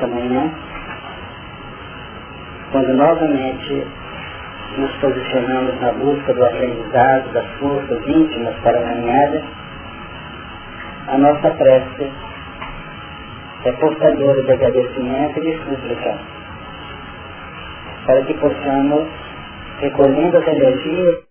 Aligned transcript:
nesta 0.00 0.06
manhã, 0.06 0.50
quando 2.72 2.94
novamente 2.94 3.86
nos 4.78 4.92
posicionamos 4.96 5.80
na 5.80 5.92
busca 5.92 6.32
do 6.32 6.44
aprendizado, 6.44 7.32
das 7.32 7.46
forças 7.58 8.06
íntimas 8.06 8.54
para 8.62 8.78
a 8.78 8.82
caminhada, 8.82 9.42
a 11.08 11.18
nossa 11.18 11.50
prece 11.50 12.12
é 13.64 13.72
portadora 13.72 14.42
de 14.42 14.52
agradecimento 14.52 15.38
e 15.38 15.42
de 15.42 15.58
súplica, 15.64 16.18
para 18.06 18.22
que 18.22 18.34
possamos, 18.34 19.06
recolhendo 19.80 20.38
as 20.38 20.46
energias, 20.46 21.29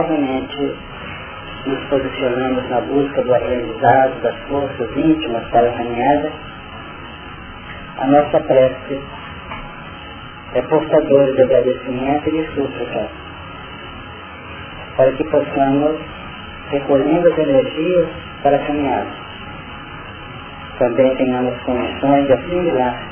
novamente 0.00 0.76
nos 1.66 1.84
posicionamos 1.90 2.68
na 2.70 2.80
busca 2.80 3.22
do 3.22 3.34
aprendizado 3.34 4.22
das 4.22 4.36
forças 4.48 4.96
íntimas 4.96 5.44
para 5.50 5.68
a 5.68 5.72
caminhada, 5.72 6.32
a 7.98 8.06
nossa 8.06 8.40
prece 8.40 9.00
é 10.54 10.62
portadora 10.62 11.32
de 11.32 11.42
agradecimento 11.42 12.28
e 12.28 12.32
de 12.32 12.54
súplica, 12.54 13.08
para 14.96 15.12
que 15.12 15.24
possamos, 15.24 16.00
recolhendo 16.70 17.28
as 17.28 17.38
energias 17.38 18.08
para 18.42 18.56
a 18.56 18.66
caminhada, 18.66 19.10
também 20.78 21.14
tenhamos 21.16 21.60
condições 21.62 22.26
de 22.26 22.32
assimilar 22.32 23.10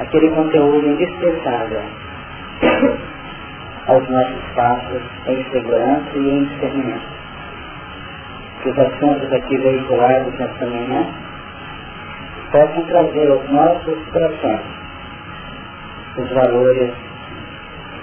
aquele 0.00 0.30
conteúdo 0.30 0.88
indispensável 0.88 1.82
aos 3.88 4.08
nossos 4.08 4.42
passos 4.54 5.02
em 5.26 5.44
segurança 5.50 6.10
e 6.16 6.30
em 6.30 6.44
discernimento. 6.44 7.18
Que 8.62 8.68
os 8.70 8.78
assuntos 8.78 9.32
aqui 9.32 9.56
veiculados 9.56 10.38
nesta 10.38 10.66
manhã 10.66 11.06
possam 12.52 12.82
trazer 12.84 13.30
aos 13.30 13.50
nossos 13.50 13.98
corações 14.12 14.60
os 16.16 16.30
valores 16.32 16.92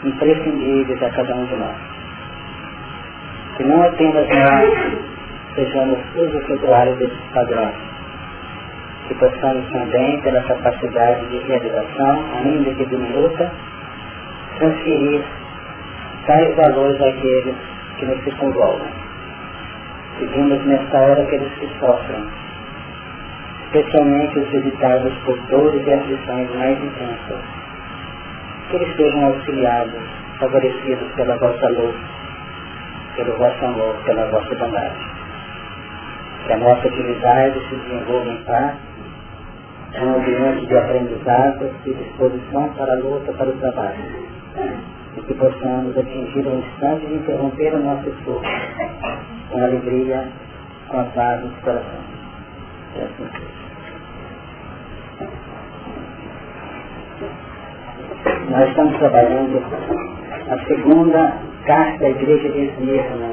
imprescindíveis 0.04 1.04
a 1.04 1.10
cada 1.10 1.36
um 1.36 1.46
de 1.46 1.56
nós. 1.56 1.76
Que 3.58 3.64
não 3.64 3.84
apenas 3.84 4.28
nós 4.28 5.16
sejamos 5.56 6.00
os 6.16 6.50
usuários 6.50 6.98
desses 6.98 7.20
padrões, 7.34 7.76
que 9.08 9.16
possamos 9.16 9.70
também, 9.72 10.20
pela 10.22 10.42
capacidade 10.44 11.26
de 11.28 11.38
realização, 11.40 12.24
ainda 12.44 12.74
que 12.74 12.86
diminuta, 12.86 13.52
transferir 14.58 15.24
tais 16.26 16.56
valores 16.56 17.00
àqueles 17.02 17.56
que 17.98 18.06
nos 18.06 18.24
circunvolvem. 18.24 18.94
Pedimos 20.20 20.66
nesta 20.66 21.00
hora 21.00 21.22
aqueles 21.22 21.54
que 21.54 21.68
sofrem, 21.80 22.26
especialmente 23.66 24.40
os 24.40 24.50
visitados 24.50 25.14
por 25.26 25.38
dores 25.50 25.86
e 25.86 25.94
aflições 25.94 26.56
mais 26.56 26.84
intensas, 26.84 27.42
que 28.70 28.76
eles 28.78 28.96
sejam 28.96 29.26
auxiliados, 29.26 30.02
favorecidos 30.40 31.12
pela 31.16 31.38
vossa 31.38 31.68
luz, 31.70 31.96
pelo 33.16 33.38
vosso 33.38 33.66
amor, 33.66 33.96
pela 34.06 34.26
vossa 34.26 34.56
bondade. 34.56 35.16
Que 36.46 36.54
a 36.54 36.58
nossa 36.58 36.88
atividade 36.88 37.60
se 37.70 37.76
desenvolva 37.76 38.30
em 38.30 38.44
paz, 38.44 38.76
um 40.02 40.16
ambiente 40.16 40.66
de 40.66 40.78
aprendizado 40.78 41.72
e 41.86 41.94
disposição 41.94 42.70
para 42.74 42.94
a 42.94 42.96
luta, 42.96 43.32
para 43.34 43.50
o 43.50 43.54
trabalho 43.54 44.95
que 45.28 45.34
possamos 45.34 45.98
atingir 45.98 46.46
o 46.46 46.60
instante 46.60 47.06
de 47.08 47.16
interromper 47.16 47.74
o 47.74 47.80
nosso 47.80 48.10
esforço 48.10 48.50
com 49.50 49.64
alegria, 49.64 50.28
com 50.90 51.00
a 51.00 51.04
paz 51.04 51.42
do 51.42 51.62
coração. 51.62 52.00
É 52.96 53.04
assim. 53.04 53.56
Nós 58.50 58.70
estamos 58.70 58.98
trabalhando 58.98 59.64
a 60.50 60.66
segunda 60.68 61.34
carta 61.66 61.98
da 62.00 62.10
igreja 62.10 62.50
de 62.50 62.66
Esmirna. 62.66 63.30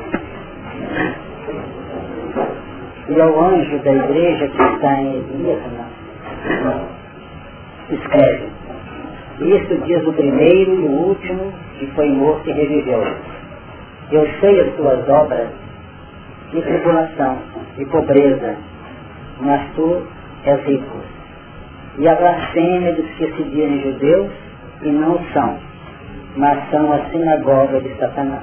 E 3.08 3.20
ao 3.20 3.44
anjo 3.44 3.78
da 3.80 3.92
igreja 3.92 4.48
que 4.48 4.62
está 4.62 4.94
em 4.94 5.18
Esmirna, 5.18 5.86
escreve, 7.90 8.48
isso 9.40 9.74
diz 9.84 10.06
o 10.06 10.12
primeiro 10.12 10.74
e 10.74 10.84
o 10.84 10.90
último 11.08 11.52
que 11.78 11.86
foi 11.88 12.08
morto 12.10 12.48
e 12.48 12.52
reviveu. 12.52 13.02
Eu 14.10 14.28
sei 14.40 14.60
as 14.60 14.74
tuas 14.74 15.08
obras 15.08 15.48
de 16.52 16.60
tribulação 16.60 17.38
e 17.78 17.84
pobreza, 17.86 18.56
mas 19.40 19.62
tu 19.74 20.02
és 20.44 20.64
rico. 20.64 20.98
E 21.98 22.08
a 22.08 22.14
blasfêmia 22.14 22.92
dos 22.92 23.08
que 23.12 23.32
se 23.32 23.42
dizem 23.44 23.82
judeus 23.82 24.30
e 24.82 24.90
não 24.90 25.18
são, 25.32 25.56
mas 26.36 26.70
são 26.70 26.92
a 26.92 26.98
sinagoga 27.10 27.80
de 27.80 27.94
Satanás. 27.96 28.42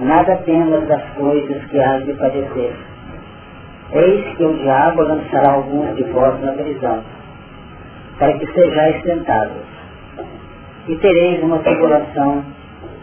Nada 0.00 0.36
temas 0.44 0.86
das 0.88 1.02
coisas 1.16 1.64
que 1.64 1.80
há 1.80 1.98
de 1.98 2.12
padecer. 2.14 2.74
Eis 3.92 4.36
que 4.36 4.44
o 4.44 4.54
diabo 4.54 5.02
lançará 5.02 5.52
alguns 5.52 5.96
de 5.96 6.04
vós 6.04 6.40
na 6.40 6.52
prisão 6.52 7.02
para 8.18 8.32
que 8.38 8.46
sejais 8.52 9.02
tentados. 9.02 9.62
E 10.88 10.96
tereis 10.96 11.42
uma 11.42 11.58
tribulação 11.58 12.44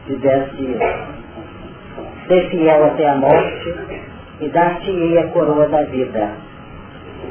de 0.08 0.16
dez 0.18 0.52
dias. 0.58 0.82
Ser 2.28 2.50
fiel 2.50 2.86
até 2.86 3.08
a 3.08 3.16
morte 3.16 3.76
e 4.42 4.50
dar-te-ei 4.50 5.18
a 5.20 5.28
coroa 5.28 5.68
da 5.68 5.84
vida. 5.84 6.32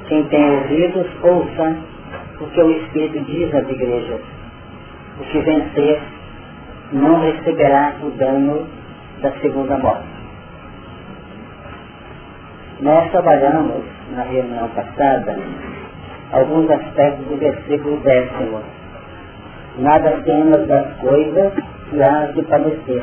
Quem 0.08 0.24
tem 0.24 0.50
ouvidos, 0.50 1.06
ouça 1.22 1.76
o 2.40 2.46
que 2.46 2.60
o 2.60 2.70
Espírito 2.70 3.20
diz 3.24 3.54
às 3.54 3.68
igrejas. 3.68 4.20
O 5.20 5.24
que 5.24 5.38
vencer 5.40 6.00
não 6.92 7.20
receberá 7.20 7.94
o 8.02 8.10
dano 8.10 8.66
da 9.20 9.32
segunda 9.40 9.76
morte. 9.78 10.14
Nós 12.80 13.10
trabalhamos 13.10 13.84
na 14.14 14.22
reunião 14.22 14.68
passada 14.68 15.36
alguns 16.34 16.68
aspectos 16.68 17.26
do 17.26 17.36
versículo 17.36 17.96
décimo. 17.98 18.60
Nada 19.78 20.10
temas 20.24 20.66
das 20.66 20.86
coisas 20.98 21.52
que 21.88 22.02
há 22.02 22.26
de 22.34 22.42
padecer. 22.42 23.02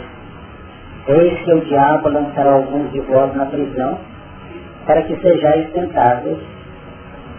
Eis 1.08 1.40
que 1.40 1.53
o 1.53 1.62
diabo 1.62 2.09
lançará 2.09 2.52
alguns 2.52 2.92
de 2.92 3.00
vós 3.02 3.34
na 3.36 3.46
prisão, 3.46 3.97
para 4.86 5.02
que 5.03 5.16
sejais 5.22 5.72
tentados, 5.72 6.38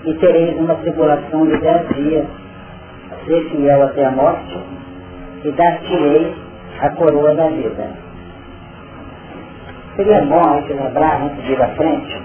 e 0.05 0.15
tereis 0.15 0.57
uma 0.59 0.75
tribulação 0.77 1.47
de 1.47 1.59
dez 1.59 1.89
dias, 1.95 2.27
ser 3.27 3.51
fiel 3.51 3.83
até 3.85 4.05
a 4.05 4.11
morte, 4.11 4.59
e 5.45 5.51
dar-te-ei 5.53 6.35
a 6.81 6.91
coroa 6.91 7.35
da 7.35 7.49
vida. 7.49 7.91
Seria 9.97 10.23
bom 10.23 10.41
a 10.41 10.61
gente 10.61 10.73
lembrar, 10.73 11.23
antes 11.23 11.45
de 11.45 11.53
ir 11.53 11.63
à 11.63 11.69
frente, 11.69 12.23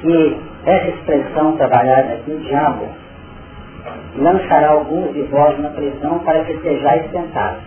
que 0.00 0.40
essa 0.64 0.88
expressão 0.88 1.56
trabalhada 1.56 2.14
aqui, 2.14 2.32
o 2.32 2.38
diabo, 2.38 2.88
lançará 4.16 4.70
alguns 4.70 5.12
de 5.12 5.22
vós 5.22 5.58
na 5.60 5.70
prisão 5.70 6.18
para 6.20 6.44
que 6.44 6.58
sejais 6.60 7.10
tentados. 7.10 7.62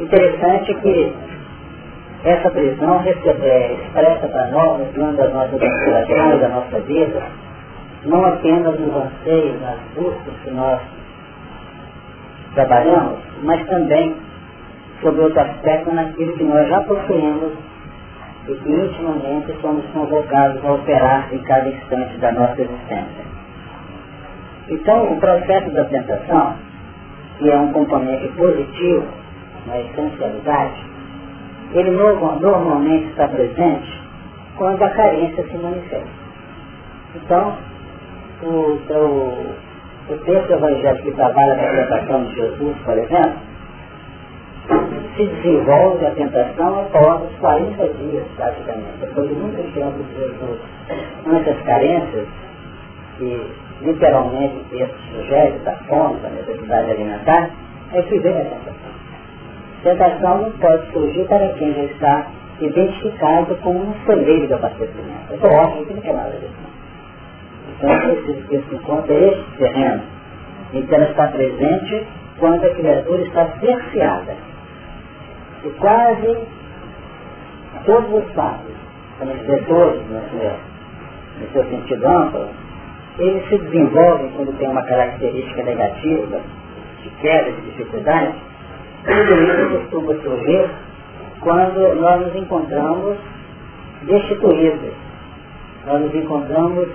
Interessante 0.00 0.74
que 0.74 1.12
essa 2.24 2.50
prisão 2.50 2.98
recebe, 2.98 3.46
é, 3.46 3.72
expressa 3.74 4.28
para 4.28 4.46
nós, 4.48 4.78
no 4.78 4.86
plano 4.86 5.16
das 5.16 5.32
nossas 5.32 5.62
aspirações, 5.62 6.40
da 6.40 6.48
nossa 6.48 6.80
vida, 6.80 7.22
não 8.04 8.24
apenas 8.24 8.78
nos 8.78 8.94
anseios, 8.94 9.60
nas 9.60 9.78
buscas 9.94 10.34
que 10.44 10.50
nós 10.50 10.80
trabalhamos, 12.54 13.18
mas 13.42 13.66
também 13.66 14.14
sobre 15.02 15.20
outro 15.22 15.40
aspecto 15.40 15.92
naquilo 15.92 16.32
que 16.34 16.44
nós 16.44 16.68
já 16.68 16.80
possuímos 16.80 17.52
e 18.48 18.54
que 18.54 18.70
intimamente 18.70 19.54
somos 19.60 19.84
convocados 19.92 20.64
a 20.64 20.72
operar 20.72 21.28
em 21.32 21.38
cada 21.38 21.68
instante 21.68 22.18
da 22.18 22.32
nossa 22.32 22.60
existência. 22.60 23.24
Então, 24.68 25.12
o 25.12 25.20
processo 25.20 25.70
da 25.70 25.84
tentação, 25.84 26.54
que 27.38 27.50
é 27.50 27.56
um 27.56 27.72
componente 27.72 28.28
positivo 28.28 29.06
na 29.66 29.80
essencialidade, 29.80 30.84
ele 31.72 31.90
normalmente 31.90 33.08
está 33.10 33.28
presente 33.28 34.02
quando 34.56 34.82
a 34.82 34.90
carência 34.90 35.44
se 35.44 35.56
manifesta. 35.56 36.22
Então, 37.14 37.56
o, 38.42 38.46
o, 38.46 39.54
o 40.10 40.18
texto 40.24 40.50
evangélico 40.50 41.04
que 41.04 41.12
trabalha 41.12 41.54
com 41.54 41.64
a 41.64 41.70
tentação 41.70 42.24
de 42.24 42.34
Jesus, 42.34 42.76
por 42.84 42.98
exemplo, 42.98 43.51
se 45.16 45.26
desenvolve 45.26 46.06
a 46.06 46.10
tentação 46.12 46.80
após 46.80 47.22
os 47.22 47.38
40 47.38 47.88
dias, 47.94 48.24
praticamente. 48.36 48.98
Depois 49.00 49.28
de 49.28 49.34
muito 49.34 49.74
tempo 49.74 50.02
de 50.02 50.14
Jesus, 50.14 50.60
muitas 51.26 51.60
carências, 51.62 52.26
que 53.18 53.50
literalmente 53.82 54.64
esse 54.72 54.94
sujeito 55.12 55.64
da 55.64 55.72
fome, 55.88 56.20
da 56.20 56.30
necessidade 56.30 56.90
alimentar, 56.90 57.50
é 57.92 58.02
que 58.02 58.18
vem 58.20 58.32
a 58.32 58.44
tentação. 58.44 58.92
Tentação 59.82 60.42
não 60.42 60.50
pode 60.52 60.92
surgir 60.92 61.24
para 61.26 61.48
quem 61.54 61.74
já 61.74 61.82
está 61.84 62.26
identificado 62.60 63.54
como 63.56 63.80
um 63.80 63.94
celeiro 64.06 64.46
do 64.46 64.54
abastecimento. 64.54 65.34
Eu 65.42 65.60
acho 65.60 65.84
que 65.84 65.94
não 65.94 66.00
quer 66.00 66.14
nada 66.14 66.30
disso. 66.30 66.52
Então, 67.76 67.90
esse, 68.12 68.54
esse 68.54 68.74
encontro 68.74 69.12
é 69.12 69.28
este 69.28 69.58
terreno 69.58 70.02
em 70.72 70.86
que 70.86 70.94
ela 70.94 71.10
está 71.10 71.26
presente 71.28 72.06
quando 72.38 72.64
a 72.64 72.70
criatura 72.70 73.22
está 73.22 73.46
cerceada. 73.58 74.51
E 75.64 75.70
quase 75.78 76.38
todos 77.84 78.24
os 78.24 78.32
fatos, 78.34 78.74
como 79.18 79.32
dizer 79.32 79.64
todos, 79.66 80.00
no 80.08 80.20
seu, 80.30 80.52
no 81.40 81.52
seu 81.52 81.64
sentido 81.64 82.06
amplo, 82.06 82.48
eles 83.18 83.48
se 83.48 83.58
desenvolvem 83.58 84.30
quando 84.36 84.56
tem 84.58 84.68
uma 84.68 84.82
característica 84.82 85.62
negativa, 85.62 86.40
de 87.02 87.10
queda, 87.20 87.52
de 87.52 87.60
dificuldade, 87.62 88.34
tudo 89.04 89.42
isso 89.42 89.78
costuma 89.78 90.14
surgir 90.22 90.70
quando 91.40 92.00
nós 92.00 92.26
nos 92.26 92.36
encontramos 92.36 93.18
destituídos, 94.02 94.92
nós 95.86 96.00
nos 96.00 96.14
encontramos 96.14 96.88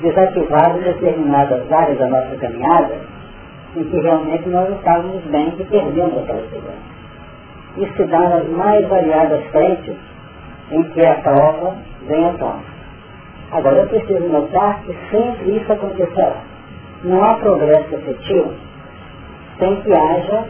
desativados 0.00 0.80
em 0.80 0.84
determinadas 0.84 1.70
áreas 1.70 1.98
da 1.98 2.08
nossa 2.08 2.36
caminhada 2.36 2.94
em 3.76 3.84
que 3.84 4.00
realmente 4.00 4.48
nós 4.48 4.68
estávamos 4.70 5.22
bem 5.24 5.54
e 5.58 5.64
perdemos 5.64 6.18
aquela 6.18 6.42
segurança. 6.48 6.91
Isso 7.76 7.94
se 7.96 8.04
dá 8.04 8.20
nas 8.20 8.48
mais 8.48 8.86
variadas 8.86 9.44
frentes 9.46 9.96
em 10.70 10.82
que 10.84 11.04
a 11.04 11.14
prova 11.14 11.74
vem 12.06 12.28
à 12.28 12.32
tona. 12.34 12.60
Agora, 13.50 13.76
eu 13.76 13.88
preciso 13.88 14.28
notar 14.28 14.80
que 14.82 14.96
sempre 15.10 15.56
isso 15.56 15.72
acontecerá. 15.72 16.36
Não 17.04 17.22
há 17.22 17.34
progresso 17.34 17.94
efetivo 17.94 18.54
sem 19.58 19.76
que 19.82 19.92
haja 19.92 20.44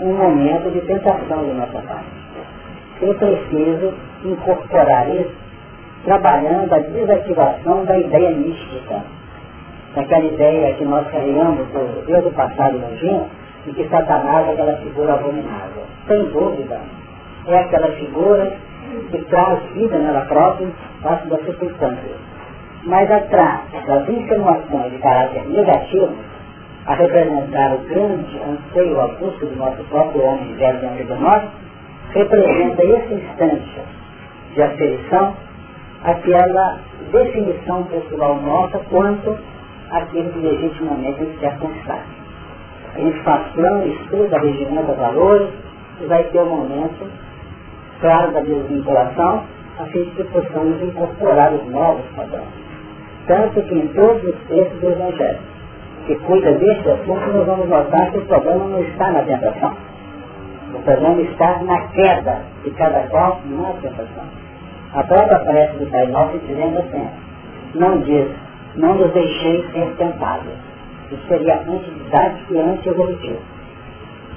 um 0.00 0.14
momento 0.14 0.70
de 0.70 0.80
tentação 0.82 1.44
de 1.44 1.52
nossa 1.52 1.80
parte. 1.80 2.22
Eu 3.00 3.14
preciso 3.14 3.94
incorporar 4.24 5.08
isso 5.10 5.34
trabalhando 6.04 6.72
a 6.72 6.78
desativação 6.78 7.84
da 7.84 7.98
ideia 7.98 8.30
mística, 8.30 9.02
daquela 9.94 10.24
ideia 10.24 10.74
que 10.74 10.84
nós 10.84 11.08
carregamos 11.10 11.66
do 11.68 12.06
Deus 12.06 12.24
do 12.24 12.30
passado 12.32 12.78
nojento 12.78 13.41
e 13.66 13.72
que 13.72 13.88
Satanás 13.88 14.48
é 14.48 14.52
aquela 14.52 14.76
figura 14.78 15.14
abominável. 15.14 15.84
Sem 16.08 16.24
dúvida, 16.30 16.80
é 17.46 17.58
aquela 17.58 17.88
figura 17.92 18.52
que 19.10 19.18
traz 19.24 19.62
vida 19.74 19.98
nela 19.98 20.22
própria, 20.22 20.68
parte 21.02 21.28
da 21.28 21.38
circunstância. 21.38 22.16
Mas 22.84 23.10
atrás 23.10 23.60
das 23.86 24.08
insinuações 24.08 24.92
de 24.92 24.98
caráter 24.98 25.48
negativo, 25.48 26.12
a 26.86 26.94
representar 26.94 27.74
o 27.74 27.78
grande 27.88 28.40
anseio, 28.40 29.00
a 29.00 29.06
busca 29.08 29.46
do 29.46 29.56
nosso 29.56 29.84
próprio 29.84 30.24
homem 30.24 30.54
velho 30.54 30.80
dentro 30.80 31.04
de 31.04 31.20
nós, 31.20 31.42
representa 32.12 32.84
esse 32.84 33.14
instante 33.14 33.80
de 34.54 34.62
aferição, 34.62 35.34
aquela 36.04 36.80
definição 37.12 37.84
pessoal 37.84 38.36
nossa 38.42 38.78
quanto 38.90 39.38
àquilo 39.90 40.32
que 40.32 40.38
legitimamente 40.40 41.20
a 41.20 41.24
gente 41.24 41.38
quer 41.38 41.58
conquistar. 41.58 42.04
A 42.94 42.98
gente 42.98 43.18
faz 43.22 43.46
plano, 43.52 43.86
estuda, 43.86 44.38
regimenta 44.38 44.92
valores, 44.92 45.48
e 46.00 46.06
vai 46.06 46.24
ter 46.24 46.40
um 46.40 46.56
momento 46.56 47.10
claro 48.00 48.32
da 48.32 48.40
desvinculação, 48.40 49.44
a 49.78 49.84
fim 49.86 50.04
de 50.04 50.10
que 50.10 50.24
possamos 50.24 50.82
incorporar 50.82 51.52
os 51.52 51.66
novos 51.70 52.04
padrões. 52.16 52.48
Tanto 53.26 53.62
que 53.62 53.74
em 53.74 53.88
todos 53.88 54.22
os 54.24 54.34
textos 54.48 54.80
do 54.80 54.90
Evangelho, 54.90 55.38
que 56.06 56.16
cuida 56.16 56.52
deste 56.52 56.90
assunto, 56.90 57.32
nós 57.32 57.46
vamos 57.46 57.68
notar 57.68 58.10
que 58.10 58.18
o 58.18 58.26
problema 58.26 58.64
não 58.64 58.80
está 58.82 59.10
na 59.12 59.22
tentação 59.22 59.76
o 60.74 60.78
problema 60.80 61.20
está 61.20 61.62
na 61.62 61.80
queda 61.88 62.40
de 62.64 62.70
cada 62.72 63.00
qual 63.08 63.40
na 63.44 63.72
tentação. 63.74 64.24
A 64.94 65.02
própria 65.04 65.38
prece 65.40 65.76
do 65.78 65.90
Pai 65.90 66.06
Nosso 66.06 66.38
dizendo 66.38 66.78
assim, 66.78 67.08
não 67.74 67.98
diz, 68.00 68.28
não 68.76 68.94
nos 68.94 69.12
deixei 69.12 69.64
ser 69.72 69.94
tentados. 69.98 70.52
Isso 71.12 71.28
seria 71.28 71.60
antididático 71.60 72.54
e 72.54 72.58
anti-evolutivo. 72.58 73.40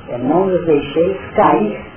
É 0.10 0.18
não 0.18 0.46
nos 0.46 0.66
deixei 0.66 1.20
cair 1.36 1.96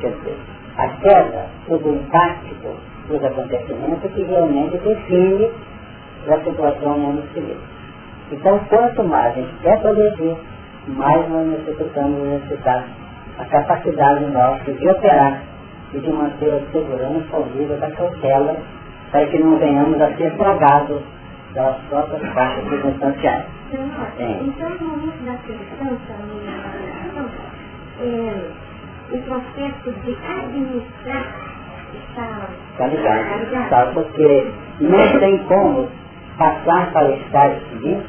Quer 0.00 0.10
dizer, 0.10 0.36
a 0.76 0.88
queda 0.88 1.46
sob 1.66 1.88
o 1.88 1.94
impacto 1.94 2.76
dos 3.08 3.24
acontecimentos 3.24 4.12
que 4.12 4.22
realmente 4.22 4.76
define 4.78 5.50
a 6.28 6.38
situação 6.40 6.98
no 6.98 6.98
mundo 6.98 7.22
Então, 8.30 8.58
quanto 8.68 9.04
mais 9.04 9.32
a 9.32 9.40
gente 9.40 9.54
quer 9.62 9.80
progredir, 9.80 10.36
mais 10.88 11.28
nós 11.30 11.46
necessitamos 11.46 12.28
necessitar 12.28 12.84
a 13.38 13.44
capacidade 13.46 14.26
nossa 14.26 14.72
de 14.72 14.88
operar 14.88 15.42
e 15.94 15.98
de 15.98 16.10
manter 16.10 16.52
a 16.52 16.72
segurança 16.72 17.36
ao 17.36 17.46
nível 17.46 17.78
da 17.78 17.90
cautela 17.92 18.56
para 19.10 19.26
que 19.26 19.38
não 19.38 19.58
venhamos 19.58 20.00
a 20.00 20.14
ser 20.16 20.36
tragados 20.36 21.00
das 21.56 21.76
próprias 21.88 22.34
partes 22.34 22.68
circunstanciais. 22.68 23.46
Então, 23.72 24.70
no 24.78 24.88
momento 24.88 25.24
da 25.24 25.38
circunstância, 25.38 26.14
é, 27.98 28.50
o 29.10 29.18
processo 29.22 29.90
de 30.04 30.16
administrar 30.28 31.26
está, 31.94 32.48
está 32.72 32.86
ligado. 32.86 33.42
Está 33.42 33.84
ligado. 33.84 33.94
Porque 33.94 34.52
não 34.80 35.18
tem 35.18 35.38
como 35.44 35.88
passar 36.36 36.92
para 36.92 37.08
o 37.08 37.14
estágio 37.14 37.60
seguinte 37.70 38.06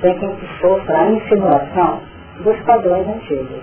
sem 0.00 0.14
que 0.14 0.26
gente 0.26 0.60
sofra 0.60 1.00
a 1.00 1.10
insinuação 1.10 2.00
dos 2.44 2.56
padrões 2.60 3.08
antigos. 3.08 3.62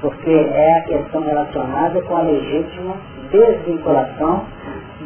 Porque 0.00 0.30
é 0.30 0.78
a 0.78 0.82
questão 0.82 1.22
relacionada 1.22 2.02
com 2.02 2.16
a 2.16 2.22
legítima 2.22 2.96
desvinculação 3.30 4.44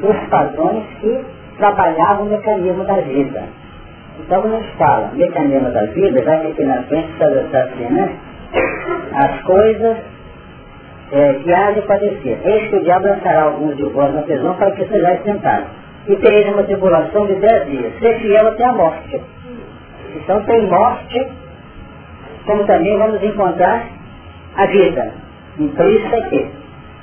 dos 0.01 0.17
padrões 0.29 0.85
que 1.01 1.25
trabalhavam 1.63 2.27
o 2.27 2.31
mecanismo 2.31 2.85
da 2.85 2.97
vida. 2.97 3.45
Então, 4.19 4.43
quando 4.43 4.55
a 4.55 4.59
gente 4.59 4.77
fala 4.77 5.13
mecanismo 5.15 5.71
da 5.71 5.83
vida, 5.87 6.23
já 6.25 6.39
que 6.39 6.47
aqui 6.49 6.65
na 6.65 6.83
frente 6.83 7.13
está 7.13 7.61
assim, 7.61 7.85
né? 7.85 8.17
As 9.15 9.43
coisas 9.43 9.97
é, 11.13 11.35
que 11.35 11.55
há 11.55 11.71
de 11.71 11.83
padecer. 11.83 12.41
Eis 12.45 12.69
que 12.69 12.77
o 12.77 12.83
diabo 12.83 13.07
lançará 13.07 13.43
alguns 13.45 13.77
de 13.77 13.85
vós 13.85 14.13
na 14.13 14.23
prisão 14.23 14.55
para 14.55 14.73
que 14.73 14.85
sejais 14.87 15.23
tentados. 15.23 15.69
E 16.09 16.17
tereis 16.17 16.53
uma 16.53 16.65
tribulação 16.65 17.27
de 17.27 17.35
dez 17.37 17.71
dias. 17.71 17.93
Ser 18.01 18.19
fiel 18.19 18.49
até 18.49 18.65
a 18.65 18.73
morte. 18.73 19.21
Então 20.17 20.43
tem 20.43 20.67
morte, 20.67 21.29
como 22.45 22.65
também 22.65 22.99
vamos 22.99 23.23
encontrar 23.23 23.87
a 24.57 24.67
vida. 24.67 25.13
Então 25.61 25.89
isso 25.89 26.17
aqui. 26.17 26.51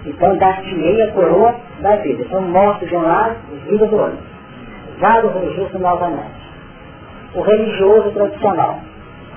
Então 0.06 0.38
dar-te-ei 0.38 1.02
a 1.02 1.12
coroa 1.12 1.56
da 1.80 1.96
vida. 1.96 2.24
Então 2.24 2.42
morte 2.42 2.86
de 2.86 2.96
um 2.96 3.02
lado 3.02 3.38
e 3.54 3.70
vida 3.70 3.88
do 3.88 3.96
outro. 3.96 4.29
Vale 5.00 5.28
religioso 5.28 5.80
novamente. 5.80 6.50
O 7.36 7.42
religioso 7.42 8.12
tradicional, 8.12 8.80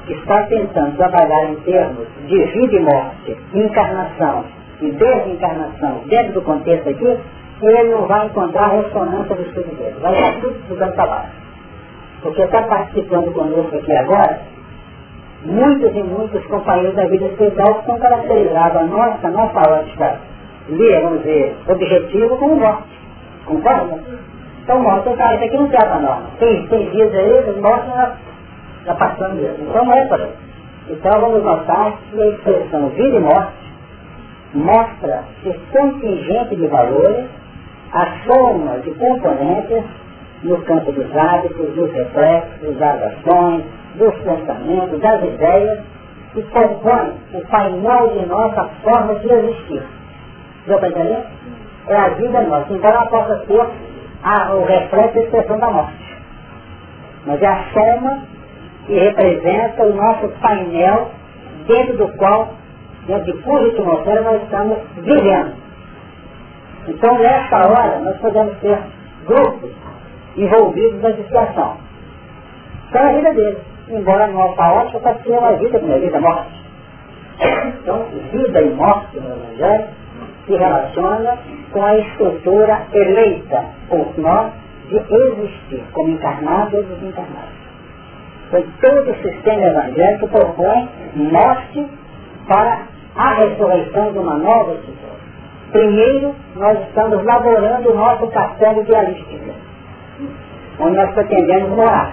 está 0.09 0.43
tentando 0.45 0.97
trabalhar 0.97 1.51
em 1.51 1.57
termos 1.57 2.07
de 2.27 2.45
vida 2.45 2.77
e 2.77 2.81
morte, 2.81 3.37
encarnação 3.55 4.45
e 4.81 4.91
desencarnação 4.91 6.03
dentro 6.07 6.33
do 6.33 6.43
contexto 6.43 6.89
aqui, 6.89 7.19
ele 7.63 7.91
não 7.91 8.07
vai 8.07 8.27
encontrar 8.27 8.69
ressonância 8.69 9.37
do 9.37 9.43
estudo 9.43 9.77
dele. 9.77 9.95
Vai 10.01 10.21
dar 10.21 10.41
tudo 10.41 10.59
estudando 10.59 10.95
para 10.95 11.07
baixo. 11.07 11.33
Porque 12.23 12.43
está 12.43 12.63
participando 12.63 13.33
conosco 13.33 13.77
aqui 13.77 13.93
agora, 13.97 14.41
muitos 15.45 15.95
e 15.95 16.03
muitos 16.03 16.45
companheiros 16.47 16.97
da 16.97 17.07
vida 17.07 17.27
espiritual 17.27 17.75
que 17.75 17.81
estão 17.81 17.99
caracterizados 17.99 18.77
a 18.77 18.85
nossa, 18.85 19.29
nossa 19.29 19.71
ótica, 19.71 20.21
vamos 21.03 21.19
dizer, 21.19 21.57
objetivo 21.69 22.37
como 22.37 22.57
morte. 22.57 22.89
Concorda? 23.45 24.01
Então 24.63 24.77
eu 24.79 24.85
falo, 25.17 25.35
isso 25.35 25.45
aqui 25.45 25.57
não 25.57 25.69
trata 25.69 25.99
nós. 25.99 26.23
Tem, 26.39 26.67
tem 26.69 26.91
dias 26.91 27.15
aí, 27.15 27.61
morte 27.61 27.87
já, 27.89 28.17
já 28.87 28.95
passando 28.95 29.35
mesmo. 29.35 29.67
Então 29.69 29.85
não 29.85 29.93
é 29.93 30.07
para 30.07 30.29
Então 30.89 31.21
vamos 31.21 31.43
notar 31.43 31.99
que 32.11 32.23
a 32.23 32.27
expressão 32.29 32.89
vida 32.91 33.17
e 33.17 33.21
morte 33.21 33.53
mostra 34.55 35.25
o 35.45 35.55
contingente 35.73 36.55
de 36.55 36.67
valores, 36.69 37.27
a 37.93 38.07
soma 38.25 38.79
de 38.79 38.91
componentes 38.93 39.85
no 40.45 40.57
campo 40.63 40.93
dos 40.93 41.17
hábitos, 41.17 41.75
dos 41.75 41.93
reflexos, 41.93 42.77
das 42.79 43.03
ações, 43.03 43.65
dos 43.97 44.15
pensamentos, 44.19 45.01
das 45.01 45.25
ideias, 45.25 45.81
que 46.35 46.43
compõem 46.43 47.15
o 47.35 47.41
painel 47.49 48.09
de 48.11 48.27
nossa 48.27 48.65
forma 48.83 49.15
de 49.17 49.33
existir. 49.33 49.83
Deu 50.67 50.79
para 50.79 50.89
entender? 50.89 51.25
É 51.89 51.97
a 51.97 52.09
vida 52.11 52.41
nossa. 52.43 52.73
Então 52.73 52.91
ela 52.91 53.07
possa 53.07 53.45
ser 53.47 53.67
a, 54.23 54.55
o 54.55 54.65
reflexo 54.65 55.19
e 55.19 55.23
expressão 55.23 55.59
da 55.59 55.71
morte. 55.71 56.17
Mas 57.27 57.43
é 57.43 57.47
a 57.47 57.65
soma 57.73 58.23
que 58.87 58.95
representa 58.95 59.85
o 59.85 59.95
nosso 59.95 60.29
painel 60.41 61.11
dentro 61.67 61.97
do 61.97 62.09
qual 62.17 62.55
dentro 63.07 63.33
de 63.33 63.43
cuja 63.43 63.67
atmosfera 63.69 64.23
nós 64.23 64.43
estamos 64.43 64.79
vivendo. 64.97 65.53
Então, 66.89 67.19
nessa 67.19 67.69
hora, 67.69 67.99
nós 68.01 68.17
podemos 68.19 68.57
ter 68.59 68.79
grupos 69.27 69.71
envolvidos 70.37 71.01
na 71.01 71.13
situação. 71.15 71.77
Então, 72.89 73.09
a 73.09 73.13
vida 73.13 73.33
deles, 73.35 73.59
embora 73.89 74.27
não 74.27 74.53
caótica, 74.55 74.99
pode 74.99 75.23
ser 75.23 75.31
uma 75.31 75.53
vida 75.53 75.79
como 75.79 75.95
a 75.95 75.99
vida 75.99 76.21
morte. 76.21 76.63
Então, 77.67 78.05
vida 78.33 78.63
e 78.63 78.71
morte 78.71 79.21
no 79.21 79.33
Evangelho 79.33 79.89
se 80.47 80.57
relaciona 80.57 81.39
com 81.73 81.85
a 81.85 81.97
estrutura 81.97 82.87
eleita 82.93 83.65
por 83.89 84.19
nós 84.19 84.53
de 84.89 84.97
existir 84.97 85.83
como 85.93 86.11
encarnado 86.11 86.77
ou 86.77 86.83
desencarnado. 86.83 87.63
Então, 88.49 88.63
todo 88.81 89.11
o 89.11 89.23
sistema 89.23 89.63
evangélico 89.63 90.29
propõe 90.29 90.89
morte 91.15 91.87
para 92.47 92.83
a 93.17 93.35
ressurreição 93.35 94.13
de 94.13 94.19
uma 94.19 94.37
nova 94.37 94.75
estrutura. 94.75 95.13
Primeiro, 95.73 96.35
nós 96.57 96.79
estamos 96.87 97.25
laborando 97.25 97.91
o 97.91 97.95
nosso 97.95 98.27
castelo 98.29 98.85
dialístico, 98.85 99.55
onde 100.81 100.97
nós 100.97 101.15
pretendemos 101.15 101.71
morar. 101.71 102.13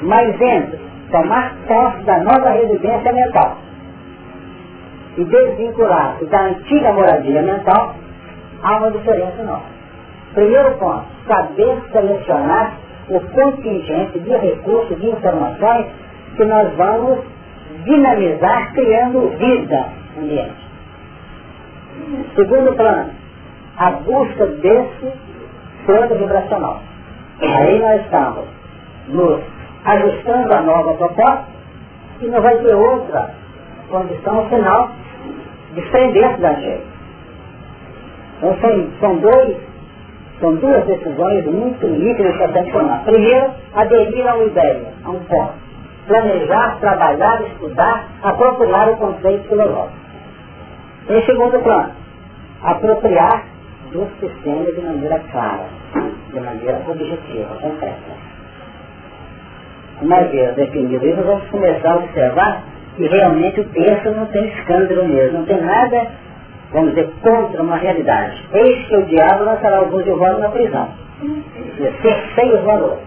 Mas 0.00 0.38
dentro, 0.38 0.78
tomar 1.10 1.54
posse 1.66 2.02
da 2.04 2.18
nova 2.20 2.50
residência 2.50 3.12
mental 3.12 3.58
e 5.16 5.24
desvincular-se 5.24 6.24
da 6.26 6.40
antiga 6.46 6.92
moradia 6.92 7.42
mental, 7.42 7.94
há 8.64 8.76
uma 8.78 8.90
diferença 8.90 9.42
nossa. 9.44 9.74
Primeiro 10.32 10.74
ponto, 10.78 11.04
saber 11.28 11.80
selecionar 11.92 12.72
o 13.08 13.20
contingente 13.20 14.18
de 14.18 14.36
recursos, 14.36 14.98
de 15.00 15.06
informações 15.08 15.86
que 16.36 16.44
nós 16.44 16.74
vamos 16.74 17.20
dinamizar 17.84 18.72
criando 18.72 19.28
vida 19.38 19.86
ambiente. 20.18 20.64
Segundo 22.34 22.74
plano, 22.74 23.10
a 23.76 23.90
busca 23.90 24.46
desse 24.46 25.12
plano 25.86 26.14
vibracional. 26.16 26.80
Aí 27.40 27.78
nós 27.78 28.00
estamos 28.00 28.44
nos 29.08 29.40
ajustando 29.84 30.54
a 30.54 30.60
nova 30.62 30.94
proposta 30.94 31.44
e 32.20 32.26
não 32.26 32.40
vai 32.40 32.56
ter 32.56 32.74
outra 32.74 33.30
condição 33.90 34.48
final 34.48 34.90
desprender-se 35.74 36.40
da 36.40 36.54
gente. 36.54 36.93
Então 38.44 38.58
são, 38.60 38.90
são, 39.00 39.16
dois, 39.16 39.56
são 40.38 40.54
duas 40.56 40.84
decisões 40.84 41.46
muito 41.46 41.86
nítidas 41.86 42.36
para 42.36 42.48
transformar. 42.48 43.02
Primeiro, 43.04 43.50
aderir 43.74 44.28
a 44.28 44.34
uma 44.34 44.44
ideia, 44.44 44.92
a 45.02 45.10
um 45.10 45.20
ponto. 45.20 45.54
Planejar, 46.06 46.76
trabalhar, 46.78 47.40
estudar, 47.40 48.06
apropriar 48.22 48.90
o 48.90 48.96
conceito 48.98 49.48
filosófico. 49.48 49.98
Em 51.08 51.24
segundo 51.24 51.58
plano, 51.62 51.92
apropriar 52.62 53.44
do 53.90 54.06
sistema 54.20 54.70
de 54.72 54.80
maneira 54.82 55.22
clara, 55.32 55.64
de 56.30 56.40
maneira 56.40 56.82
objetiva, 56.86 57.54
concreta. 57.62 58.24
Uma 60.02 60.20
vez 60.24 60.54
definido 60.54 61.06
isso, 61.06 61.22
vamos 61.22 61.48
começar 61.48 61.92
a 61.92 61.96
observar 61.96 62.62
que 62.96 63.06
realmente 63.06 63.60
o 63.60 63.64
texto 63.70 64.10
não 64.10 64.26
tem 64.26 64.48
escândalo 64.48 65.08
mesmo, 65.08 65.38
não 65.38 65.46
tem 65.46 65.60
nada, 65.62 66.08
vamos 66.74 66.90
dizer, 66.90 67.10
contra 67.22 67.62
uma 67.62 67.76
realidade. 67.76 68.44
Eis 68.52 68.86
que 68.86 68.96
o 68.96 69.06
diabo 69.06 69.44
lançará 69.44 69.82
de 69.84 70.10
vós 70.10 70.38
na 70.38 70.48
prisão. 70.50 70.88
Cerceia 72.02 72.60
os. 72.60 72.98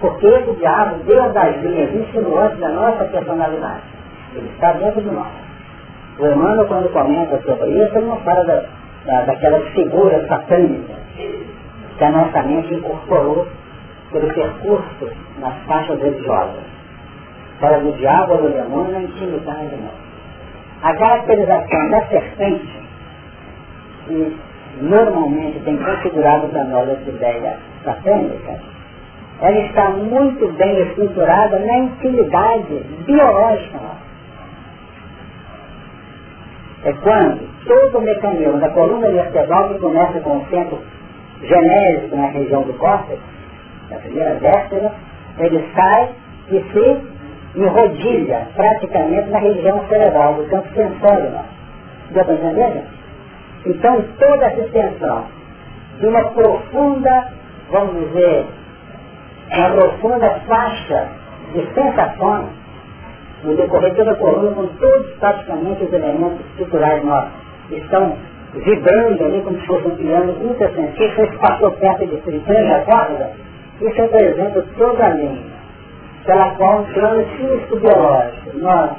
Porque 0.00 0.26
esse 0.26 0.52
diabo, 0.56 0.96
Deus 1.04 1.32
das 1.32 1.56
linhas, 1.62 1.94
insinuante 1.94 2.56
da 2.56 2.68
nossa 2.68 3.04
personalidade. 3.06 3.82
Ele 4.34 4.48
está 4.48 4.72
dentro 4.72 5.00
de 5.00 5.10
nós. 5.10 5.32
O 6.18 6.26
Emmanuel, 6.26 6.66
quando 6.66 6.92
comenta 6.92 7.40
sobre 7.42 7.70
isso, 7.70 7.96
ele 7.96 8.06
não 8.06 8.16
fala 8.18 8.44
da, 8.44 8.64
da, 9.06 9.22
daquelas 9.22 9.66
figuras 9.68 10.26
satânicas 10.28 10.96
que 11.96 12.04
a 12.04 12.10
nossa 12.10 12.42
mente 12.42 12.74
incorporou 12.74 13.46
pelo 14.12 14.32
percurso 14.32 15.10
nas 15.40 15.54
faixas 15.66 16.00
religiosas. 16.00 16.62
Fala 17.60 17.78
do 17.78 17.92
diabo 17.92 18.34
ou 18.34 18.42
do 18.42 18.48
demônio 18.50 18.92
na 18.92 19.02
intimidade 19.02 19.76
nossa. 19.76 20.08
A 20.82 20.94
caracterização 20.94 21.90
da 21.90 22.06
serpente, 22.06 22.87
que 24.08 24.36
normalmente 24.80 25.60
tem 25.60 25.76
configurado 25.76 26.48
para 26.48 26.64
nós 26.64 26.88
essa 26.88 27.10
ideia 27.10 27.56
satânica, 27.84 28.58
ela 29.40 29.58
está 29.60 29.90
muito 29.90 30.48
bem 30.52 30.82
estruturada 30.82 31.58
na 31.60 31.78
intimidade 31.78 32.82
biológica 33.06 33.98
é 36.84 36.92
quando 36.92 37.48
todo 37.66 37.98
o 37.98 38.02
mecanismo 38.02 38.58
da 38.58 38.70
coluna 38.70 39.10
vertebral 39.10 39.68
que 39.68 39.78
começa 39.80 40.20
com 40.20 40.38
o 40.38 40.46
centro 40.46 40.78
genérico 41.42 42.16
na 42.16 42.28
região 42.28 42.62
do 42.62 42.72
córtex, 42.74 43.20
na 43.90 43.96
primeira 43.96 44.34
vértebra, 44.34 44.92
ele 45.38 45.64
sai 45.74 46.08
e 46.50 46.64
se 46.72 47.58
enrodilha 47.58 48.46
praticamente 48.54 49.28
na 49.30 49.38
região 49.38 49.84
cerebral, 49.88 50.34
do 50.34 50.44
campo 50.48 50.68
sensório 50.74 51.30
nosso. 51.30 51.58
Deu 52.10 52.24
para 52.24 52.34
entender? 52.34 52.84
Então 53.68 54.02
toda 54.18 54.46
essa 54.46 54.60
extensão 54.60 55.26
de 56.00 56.06
uma 56.06 56.24
profunda, 56.30 57.28
vamos 57.70 58.08
dizer, 58.08 58.46
uma 59.56 59.70
profunda 59.70 60.30
faixa 60.48 61.08
de 61.52 61.66
sensações 61.74 62.48
no 63.44 63.54
decorrer 63.54 63.94
toda 63.94 64.12
a 64.12 64.16
coluna, 64.16 64.50
com 64.52 64.66
todos 64.66 65.10
praticamente 65.20 65.84
os 65.84 65.92
elementos 65.92 66.40
estruturais 66.50 67.04
nossos 67.04 67.30
estão 67.70 68.16
vibrando 68.54 69.24
ali 69.24 69.42
como 69.42 69.60
se 69.60 69.66
fosse 69.66 69.86
um 69.86 69.96
piano 69.96 70.32
ultrassensível, 70.42 71.28
que 71.28 71.36
passou 71.36 71.70
perto 71.72 72.06
de 72.06 72.16
a 72.72 72.80
corda. 72.80 73.30
Isso 73.80 74.00
é, 74.00 74.22
exemplo, 74.22 74.64
toda 74.76 75.04
a 75.04 75.10
linha 75.10 75.58
pela 76.24 76.50
qual, 76.56 76.84
plano 76.92 77.24
físico 77.36 77.76
biológico, 77.76 78.58
nós 78.58 78.90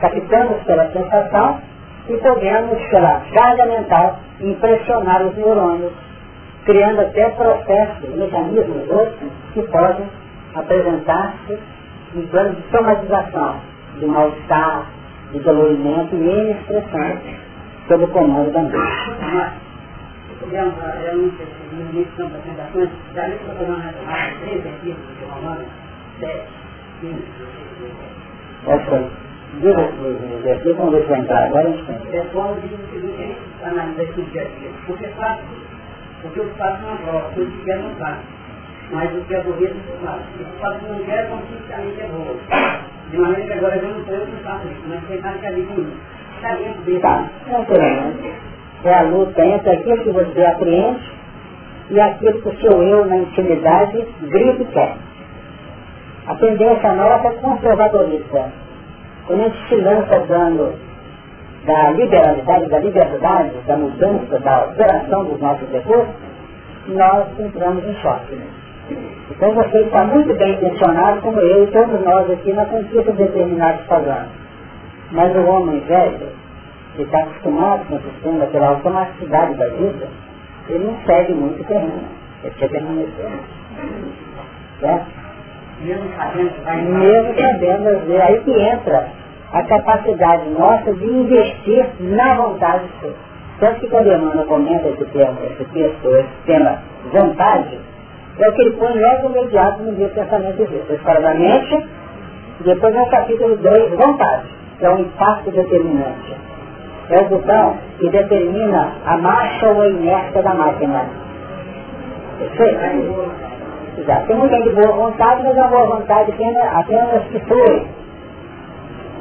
captamos 0.00 0.62
pela 0.64 0.90
sensação 0.90 1.60
e 2.08 2.16
podemos, 2.16 2.82
pela 2.88 3.22
carga 3.32 3.66
mental, 3.66 4.18
impressionar 4.40 5.22
os 5.22 5.36
neurônios, 5.36 5.92
criando 6.64 7.00
até 7.00 7.28
processos, 7.30 8.16
mecanismos 8.16 8.90
outros 8.90 9.30
que 9.54 9.62
podem 9.62 10.06
apresentar-se 10.54 11.58
em 12.14 12.26
plano 12.26 12.54
de 12.54 12.70
somatização 12.70 13.56
de 13.98 14.06
mal-estar, 14.06 14.86
de 15.32 15.38
dolorimento 15.40 16.14
e 16.14 16.28
N 16.28 16.50
expressões 16.52 17.18
sob 17.88 18.04
o 18.04 18.08
comando 18.08 18.52
da 18.52 18.62
mente. 18.62 18.76
Diga 29.60 29.80
os 29.80 30.42
versículos, 30.42 30.76
vamos 30.76 30.94
ver 30.94 31.02
se 31.02 31.08
vai 31.08 31.20
entrar 31.20 31.44
agora, 31.44 31.72
tem. 31.86 31.98
Pessoal 32.10 32.56
diz 32.62 32.72
o 32.72 32.90
seguinte, 32.90 33.36
analisa 33.62 34.02
aqui 34.02 34.20
o 34.20 34.24
dia 34.24 34.42
a 34.42 34.44
dia. 34.44 34.70
Porque 34.86 35.06
faz, 35.08 35.40
porque 36.22 36.40
o 36.40 36.48
fato 36.56 36.82
não 36.82 36.94
aprova, 36.94 37.28
o 37.28 37.34
que 37.34 37.64
quer 37.64 37.78
não 37.78 37.90
faz. 37.96 38.16
Mas 38.92 39.14
o 39.14 39.20
que 39.22 39.34
é 39.34 39.40
aborrece 39.40 39.74
não 39.74 40.06
faz. 40.06 40.20
O 40.22 40.44
que 40.44 40.60
fato 40.60 40.78
não 40.88 40.98
quer, 41.04 41.28
conscientemente 41.28 42.00
é 42.00 42.08
boa. 42.08 42.82
De 43.10 43.18
maneira 43.18 43.42
que 43.42 43.52
agora 43.52 43.76
eu 43.76 43.88
não 43.88 44.04
sou 44.04 44.14
eu 44.14 44.26
que 44.26 44.42
faço 44.42 44.66
isso, 44.68 44.82
mas 44.88 45.04
quem 45.06 45.16
está 45.16 45.28
ali 45.28 45.62
comigo. 45.66 45.96
Está 46.36 46.54
dentro 46.54 46.82
dele. 46.82 47.00
Tá, 47.00 47.30
naturalmente. 47.46 48.32
É 48.84 48.94
a 48.94 49.02
luta 49.02 49.44
entre 49.44 49.70
aquilo 49.70 50.02
que 50.02 50.10
você 50.10 50.44
apreende 50.44 51.12
e 51.90 52.00
aquilo 52.00 52.40
que 52.40 52.48
o 52.48 52.56
seu 52.56 52.82
eu 52.82 53.04
na 53.04 53.18
intimidade 53.18 54.06
grita 54.22 54.62
e 54.62 54.66
quer. 54.72 54.96
A 56.26 56.34
tendência 56.36 56.92
nossa 56.94 57.28
é 57.28 57.32
conservadorista. 57.32 58.50
Quando 59.26 59.40
a 59.40 59.44
gente 59.44 59.68
se 59.68 59.76
lança 59.76 60.20
dando 60.28 60.74
da 61.64 61.90
liberalidade, 61.90 62.68
da 62.68 62.78
liberdade, 62.78 63.50
da 63.66 63.76
mudança, 63.76 64.38
da 64.40 64.64
operação 64.64 65.24
dos 65.24 65.40
nossos 65.40 65.68
recursos, 65.70 66.14
nós 66.88 67.26
entramos 67.38 67.84
em 67.84 67.94
choque. 67.96 68.40
Então 69.30 69.54
você 69.54 69.78
está 69.78 70.04
muito 70.04 70.34
bem 70.34 70.54
intencionado, 70.54 71.20
como 71.20 71.38
eu 71.40 71.64
e 71.64 71.66
todos 71.68 72.04
nós 72.04 72.30
aqui, 72.30 72.52
na 72.52 72.66
conquista 72.66 73.12
de 73.12 73.18
determinados 73.18 73.86
padrões. 73.86 74.28
Mas 75.12 75.34
o 75.36 75.46
homem 75.46 75.80
velho, 75.80 76.28
que 76.96 77.02
está 77.02 77.20
acostumado 77.20 77.86
com 77.86 77.94
o 77.94 78.00
sistema 78.00 78.46
pela 78.46 78.68
automaticidade 78.68 79.54
da 79.54 79.68
vida, 79.68 80.08
ele 80.68 80.84
não 80.84 80.96
segue 81.06 81.32
muito 81.32 81.64
terreno. 81.64 82.02
Ele 82.42 82.54
quer 82.54 82.68
permanecer. 82.68 83.30
Certo? 84.80 85.21
Mesmo 85.82 86.10
sabendo 86.16 87.34
que 87.34 87.42
vezes, 87.58 88.20
aí 88.20 88.40
que 88.40 88.52
entra 88.52 89.08
a 89.52 89.62
capacidade 89.64 90.48
nossa 90.50 90.92
de 90.94 91.04
investir 91.04 91.86
na 92.00 92.34
vontade 92.34 92.84
de 92.86 93.00
ser. 93.00 93.14
Tanto 93.60 93.80
que 93.80 93.88
quando 93.88 94.06
Emmanuel 94.06 94.46
comenta 94.46 94.88
esse 94.88 95.04
termo, 95.06 95.38
esse 95.44 95.64
texto, 95.72 96.08
esse 96.08 96.46
tema 96.46 96.78
vontade, 97.12 97.78
é 98.38 98.48
o 98.48 98.52
que 98.52 98.62
ele 98.62 98.76
põe 98.76 98.98
logo 98.98 99.28
imediato 99.28 99.82
no 99.82 99.94
dia 99.94 100.08
do 100.08 100.14
pensamento 100.14 100.56
de 100.56 100.66
Deus. 100.66 100.90
A 100.90 100.94
escola 100.94 101.20
da 101.20 101.34
mente, 101.34 101.86
depois 102.60 102.94
no 102.94 103.06
capítulo 103.06 103.56
2, 103.56 103.90
vontade. 103.90 104.46
é 104.80 104.88
o 104.88 104.98
impacto 104.98 105.50
determinante. 105.50 106.34
É 107.10 107.20
o 107.20 107.24
botão 107.26 107.76
que 107.98 108.08
determina 108.08 108.92
a 109.04 109.18
marcha 109.18 109.68
ou 109.68 109.82
a 109.82 109.88
inércia 109.88 110.42
da 110.42 110.54
máquina. 110.54 111.04
Exato. 113.98 114.26
Tem 114.26 114.36
muita 114.36 114.60
de 114.62 114.70
boa 114.70 114.92
vontade, 114.92 115.42
mas 115.42 115.58
a 115.58 115.68
boa 115.68 115.86
vontade 115.86 116.32
apenas, 116.32 116.74
apenas 116.74 117.24
que 117.24 117.38
foi. 117.40 117.86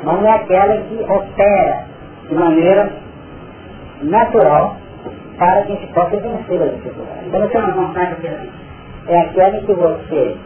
Mas 0.04 0.22
não 0.22 0.28
é 0.28 0.36
aquela 0.36 0.78
que 0.78 1.04
opera 1.04 1.84
de 2.30 2.36
maneira 2.36 2.90
natural 4.04 4.78
para 5.38 5.64
que 5.64 5.74
a 5.74 5.76
gente 5.76 5.94
possa 5.94 6.18
vencer 6.18 6.62
as 6.62 6.76
dificuldades. 6.76 7.28
Então, 7.28 7.44
essa 7.44 7.58
é 7.58 7.72
vontade 7.72 8.16
é 9.08 9.20
aquela 9.20 9.58
que 9.62 9.74
você, 9.74 10.38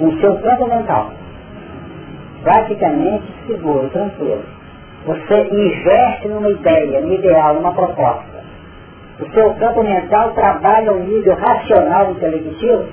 no 0.00 0.20
seu 0.20 0.36
campo 0.38 0.66
mental, 0.66 1.10
praticamente 2.42 3.26
seguro, 3.46 3.88
tranquilo, 3.90 4.44
você 5.04 5.48
investe 5.50 6.28
numa 6.28 6.50
ideia, 6.50 7.00
num 7.00 7.12
ideal, 7.12 7.54
numa 7.54 7.72
proposta. 7.72 8.36
O 9.20 9.30
seu 9.32 9.54
campo 9.54 9.82
mental 9.82 10.32
trabalha 10.32 10.90
ao 10.90 10.98
nível 10.98 11.34
racional 11.34 12.10
intelectivo 12.10 12.86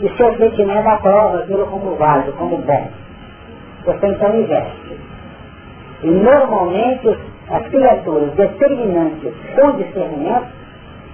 e 0.00 0.08
seu 0.16 0.36
sentimento 0.36 0.86
aprova 0.86 1.38
aquilo 1.38 1.66
como 1.66 1.94
válido, 1.96 2.32
como 2.32 2.58
bom. 2.58 2.90
Você 3.84 4.06
então 4.06 4.36
investe. 4.36 4.98
E 6.02 6.10
normalmente 6.10 7.18
as 7.50 7.66
criaturas 7.68 8.32
determinantes 8.34 9.32
com 9.54 9.72
discernimento 9.72 10.46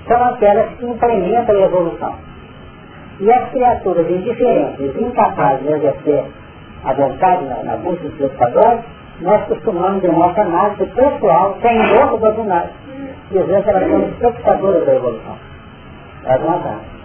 são 0.08 0.24
aquelas 0.24 0.70
que 0.76 0.86
implementam 0.86 1.54
a 1.54 1.60
evolução. 1.60 2.14
E 3.20 3.30
as 3.30 3.50
criaturas 3.50 4.10
indiferentes, 4.10 4.96
incapazes 4.96 5.62
de 5.66 5.72
exercer 5.74 6.24
a 6.84 6.92
vontade 6.94 7.44
na, 7.44 7.62
na 7.62 7.76
busca 7.76 8.10
seus 8.16 8.32
padrões, 8.32 8.80
nós 9.20 9.44
costumamos, 9.44 10.02
em 10.02 10.08
nossa 10.08 10.40
análise 10.40 10.84
pessoal, 10.86 11.56
sem 11.62 11.94
louco 11.94 12.16
doutrinário, 12.16 12.70
dizer 13.30 13.62
que 13.62 13.70
elas 13.70 13.88
são 13.88 14.08
espectadoras 14.08 14.84
da 14.84 14.94
evolução. 14.94 15.36
Elas 16.24 16.40
não 16.40 16.54
avançam. 16.54 17.01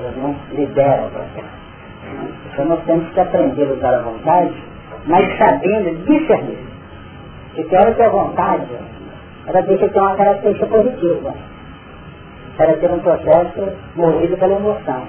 Elas 0.00 0.16
não 0.16 0.34
lideram 0.52 1.08
o 1.08 1.10
processo. 1.10 1.60
Então 2.52 2.64
nós 2.64 2.82
temos 2.84 3.08
que 3.10 3.20
aprender 3.20 3.68
a 3.68 3.72
usar 3.74 3.94
a 3.94 4.02
vontade, 4.02 4.54
mas 5.06 5.38
sabendo 5.38 6.04
discernir. 6.06 6.58
Que 7.54 7.64
quero 7.64 7.94
que 7.94 8.02
a 8.02 8.08
vontade, 8.08 8.66
ela 9.46 9.60
deixa 9.62 9.88
ter 9.88 10.00
uma 10.00 10.16
característica 10.16 10.66
positiva. 10.66 11.34
Para 12.56 12.74
ter 12.74 12.90
um 12.90 13.00
processo 13.00 13.72
movido 13.96 14.36
pela 14.38 14.54
emoção. 14.54 15.02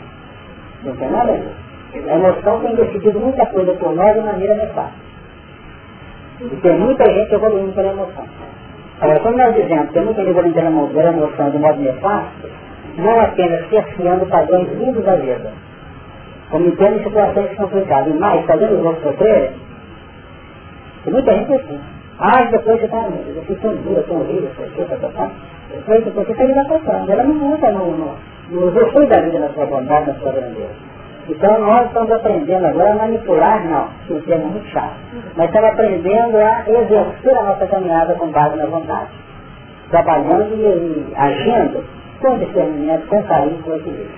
Não 0.84 0.96
tem 0.98 1.10
nada 1.10 1.32
disso. 1.38 2.10
A 2.10 2.16
emoção 2.16 2.60
tem 2.62 2.76
decidido 2.76 3.20
muita 3.20 3.46
coisa 3.46 3.74
por 3.74 3.96
nós 3.96 4.14
de 4.14 4.22
maneira 4.22 4.56
nefasta. 4.56 4.94
E 6.42 6.56
tem 6.58 6.80
muita 6.80 7.06
gente 7.06 7.34
evoluindo 7.34 7.72
pela 7.74 7.90
emoção. 7.90 8.26
Agora, 9.00 9.20
quando 9.20 9.38
nós 9.38 9.56
dizemos 9.56 9.88
que 9.88 9.94
tem 9.94 10.04
muita 10.04 10.22
gente 10.22 10.32
evoluindo 10.32 10.94
pela 10.94 11.10
emoção 11.10 11.50
de 11.50 11.58
modo 11.58 11.80
nefasto, 11.80 12.50
não 12.98 13.20
apenas 13.20 13.70
cerceando 13.70 14.26
padrões 14.28 14.72
lindos 14.74 15.04
da 15.04 15.16
vida, 15.16 15.52
como 16.50 16.72
tendo 16.76 17.04
situações 17.04 17.56
complicadas, 17.56 18.14
e 18.14 18.18
mais 18.18 18.46
fazendo 18.46 18.80
os 18.80 18.86
outros 18.86 19.04
sofrerem, 19.04 19.52
tem 21.04 21.14
muita 21.14 21.34
gente 21.34 21.54
assim. 21.54 21.80
Ah, 22.20 22.44
depois 22.44 22.80
você 22.80 22.86
está, 22.86 23.08
eu 23.08 23.44
fico 23.48 23.62
tão 23.62 23.76
dura, 23.78 24.04
tão 24.04 24.18
horrível, 24.18 24.50
você 24.56 24.82
está 24.82 24.96
tocando. 24.98 25.32
Depois 25.72 26.04
você 26.14 26.32
está 26.32 26.44
libertando. 26.44 27.12
Ela 27.12 27.24
não 27.24 27.56
usa 27.56 27.72
no, 27.72 27.98
no, 27.98 28.16
no 28.52 28.68
usufrui 28.68 29.08
da 29.08 29.22
vida 29.22 29.40
na 29.40 29.50
sua 29.50 29.66
bondade, 29.66 30.08
na 30.08 30.14
sua 30.20 30.32
grandeza. 30.32 30.92
Então 31.28 31.60
nós 31.60 31.88
estamos 31.88 32.12
aprendendo 32.12 32.66
agora 32.66 32.92
a 32.92 32.96
manipular, 32.96 33.64
não, 33.66 33.88
que 34.20 34.32
é 34.32 34.38
muito 34.38 34.68
chato. 34.68 34.96
Mas 35.36 35.48
estamos 35.48 35.70
aprendendo 35.70 36.38
a 36.38 36.64
exercer 36.68 37.38
a 37.38 37.44
nossa 37.44 37.66
caminhada 37.66 38.14
com 38.16 38.28
base 38.28 38.56
na 38.58 38.66
vontade. 38.66 39.10
Trabalhando 39.90 40.54
e, 40.54 40.62
e 40.62 41.16
agindo 41.16 41.84
com 42.22 42.38
discernimento, 42.38 43.08
com 43.08 43.24
carinho, 43.24 43.62
com 43.64 43.76
equilíbrio. 43.76 44.10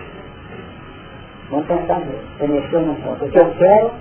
Vamos 1.50 1.66
pensar 1.68 2.00
nisso. 2.02 2.24
Mexeu 2.48 2.82
num 2.82 2.96
ponto. 2.96 3.26
O 3.26 3.30
que 3.30 3.40
eu 3.40 3.50
quero, 3.58 3.92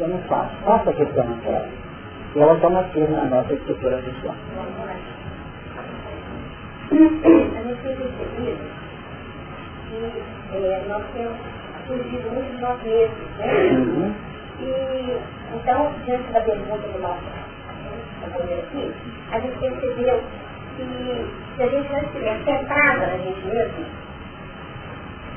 eu 0.00 0.08
não 0.08 0.18
faço. 0.22 0.54
Faça 0.64 0.90
aquilo 0.90 1.12
que 1.12 1.18
eu 1.18 1.24
não 1.24 1.38
quero. 1.38 1.64
E 2.34 2.40
é 2.40 2.42
automatismo 2.42 3.16
na 3.16 3.24
nossa 3.24 3.52
estrutura 3.52 3.96
visual. 3.98 4.34
A 6.90 6.96
é, 10.54 10.84
nós 10.88 11.04
temos 11.14 11.36
surgido 11.86 12.30
muito 12.30 12.54
de 12.54 12.60
nós 12.60 12.82
mesmos, 12.82 13.38
né? 13.38 13.46
Uhum. 13.72 14.14
E, 14.60 15.18
então, 15.54 15.92
diante 16.04 16.32
da 16.32 16.40
pergunta 16.40 16.88
do 16.88 16.98
nosso 17.00 17.20
aqui, 18.24 18.92
a 19.30 19.40
gente 19.40 19.58
percebeu 19.58 20.22
se 21.56 21.62
a 21.62 21.66
gente 21.66 21.92
não 21.92 22.00
estiver 22.00 22.38
centrada 22.44 23.06
na 23.06 23.16
gente 23.18 23.46
mesmo, 23.46 23.84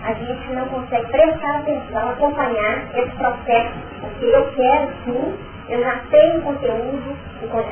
a 0.04 0.14
gente 0.14 0.54
não 0.54 0.68
consegue 0.68 1.08
prestar 1.08 1.58
atenção, 1.58 2.10
acompanhar 2.10 2.84
esse 2.96 3.16
processo, 3.16 3.74
porque 4.02 4.26
eu 4.26 4.52
quero 4.56 4.90
sim, 5.04 5.36
eu 5.70 5.84
já 5.84 6.00
tenho 6.12 6.42
conteúdo, 6.42 7.18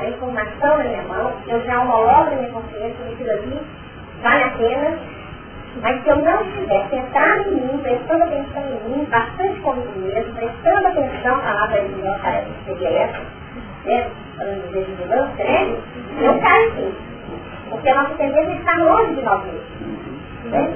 a 0.01 0.09
informação 0.09 0.77
na 0.77 0.83
minha 0.83 1.03
mão, 1.03 1.33
eu 1.47 1.63
já 1.63 1.81
homologo 1.81 2.31
na 2.31 2.35
minha 2.37 2.49
consciência, 2.49 3.05
aquilo 3.11 3.31
ali 3.31 3.61
vale 4.21 4.43
a 4.43 4.49
pena, 4.49 4.97
mas 5.81 6.03
se 6.03 6.09
eu 6.09 6.15
não 6.17 6.41
estiver 6.41 6.87
centrado 6.89 7.49
em 7.49 7.55
mim, 7.55 7.77
prestando 7.81 8.23
atenção 8.23 8.63
em 8.63 8.89
mim, 8.89 9.05
bastante 9.05 9.59
comigo 9.59 9.99
mesmo, 9.99 10.33
prestando 10.33 10.87
atenção, 10.87 11.35
a 11.35 11.39
palavra 11.39 11.81
de 11.81 11.93
que 11.93 12.65
seria 12.65 12.89
essa, 12.89 13.19
né? 13.85 14.09
Falando 14.37 14.71
de 14.71 14.79
vigilância, 14.79 15.45
né? 15.45 15.75
Eu 16.21 16.39
caio 16.39 16.71
sim. 16.75 17.12
Porque 17.73 17.89
a 17.89 17.95
nossa 17.95 18.15
tendência 18.15 18.51
é 18.51 18.55
estar 18.55 18.77
longe 18.77 19.15
de 19.15 19.21
nós 19.21 19.43
mesmos. 19.45 19.61
Né? 20.45 20.73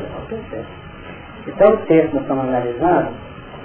Então 1.47 1.73
o 1.73 1.77
texto 1.77 2.09
que 2.09 2.15
nós 2.15 2.21
estamos 2.23 2.43
analisando, 2.47 3.09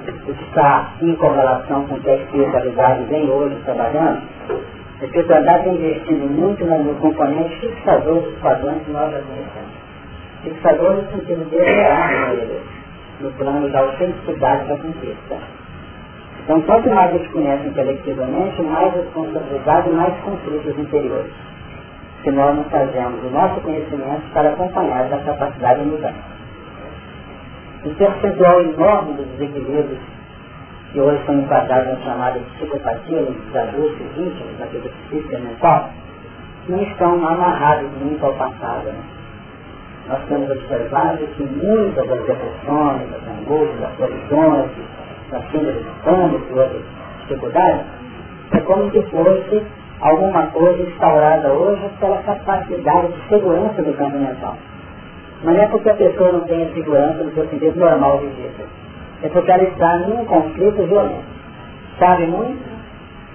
o 0.07 0.35
que 0.35 0.45
está 0.45 0.93
em 1.01 1.15
correlação 1.17 1.87
com 1.87 1.95
o 1.95 2.01
que 2.01 2.11
a 2.11 2.17
espiritualidade 2.17 3.05
vem 3.05 3.31
hoje 3.31 3.57
trabalhando, 3.65 4.23
a 5.01 5.05
espiritualidade 5.05 5.65
vem 5.65 5.75
investindo 5.75 6.31
muito 6.31 6.65
no 6.65 6.95
componente 6.97 7.59
fixador 7.61 8.21
dos 8.23 8.39
padrões 8.39 8.83
que 8.85 8.91
nós 8.91 9.11
conhecemos 9.11 9.83
fixador 10.43 10.97
no 10.97 11.11
sentido 11.11 11.49
de 11.49 11.57
elevar 11.57 12.35
ele, 12.35 12.61
no 13.21 13.31
plano 13.33 13.69
da 13.71 13.81
autenticidade 13.81 14.69
da 14.69 14.77
conquista. 14.77 15.37
Então, 16.45 16.61
quanto 16.63 16.91
mais 16.91 17.15
a 17.15 17.19
gente 17.19 17.29
conhece 17.31 17.69
intelectivamente, 17.69 18.63
mais 18.63 18.93
responsabilidade 18.95 19.89
e 19.89 19.93
mais 19.93 20.15
conflitos 20.23 20.77
interiores. 20.77 21.33
Se 22.23 22.31
nós 22.31 22.57
não 22.57 22.65
fazemos 22.65 23.25
o 23.25 23.31
nosso 23.31 23.61
conhecimento 23.61 24.33
para 24.33 24.51
acompanhar 24.51 25.07
essa 25.07 25.19
capacidade 25.19 25.81
de 25.81 25.87
mudança. 25.87 26.33
O 27.85 27.91
percentual 27.95 28.61
enorme 28.61 29.15
dos 29.15 29.27
desequilíbrios 29.39 29.99
que 30.93 31.01
hoje 31.01 31.21
são 31.27 31.35
enquadrados 31.41 31.99
na 31.99 32.05
chamada 32.05 32.39
psicopatia, 32.55 33.23
dos 33.23 33.57
adultos 33.57 34.07
íntimos, 34.17 34.59
da 34.59 34.67
vida 34.67 34.89
psíquica 35.09 35.39
mental, 35.39 35.91
não 36.69 36.83
estão 36.83 37.15
amarrados 37.27 37.91
muito 38.01 38.25
ao 38.25 38.35
passado. 38.35 38.85
Né? 38.85 39.03
nós 40.09 40.21
temos 40.29 40.51
observado 40.51 41.27
que 41.37 41.43
muitas 41.45 42.07
das 42.07 42.19
depressões, 42.27 43.11
das 43.11 43.39
angústias, 43.39 43.81
das 43.81 43.97
solidões, 43.97 44.71
das 45.31 45.51
síndromes 45.51 45.85
de 45.85 45.91
pânico 46.05 46.61
e 46.61 47.23
dificuldades, 47.23 47.87
é 48.53 48.61
como 48.61 48.91
se 48.91 49.03
fosse 49.03 49.63
alguma 50.03 50.47
coisa 50.49 50.83
instaurada 50.83 51.53
hoje 51.53 51.89
pela 52.01 52.19
capacidade 52.19 53.13
de 53.13 53.29
segurança 53.29 53.83
do 53.83 53.97
campo 53.97 54.19
mental. 54.19 54.57
Não 55.45 55.55
é 55.55 55.67
porque 55.69 55.91
a 55.91 55.95
pessoa 55.95 56.33
não 56.33 56.41
tem 56.41 56.65
a 56.65 56.75
segurança 56.75 57.25
do 57.25 57.35
seu 57.35 57.49
sentido 57.49 57.79
normal 57.79 58.19
de 58.19 58.27
vida. 58.27 58.65
É 59.23 59.29
porque 59.29 59.51
ela 59.51 59.63
está 59.63 59.99
num 59.99 60.25
conflito 60.25 60.87
violento. 60.87 61.25
Sabe 61.99 62.27
muito, 62.27 62.63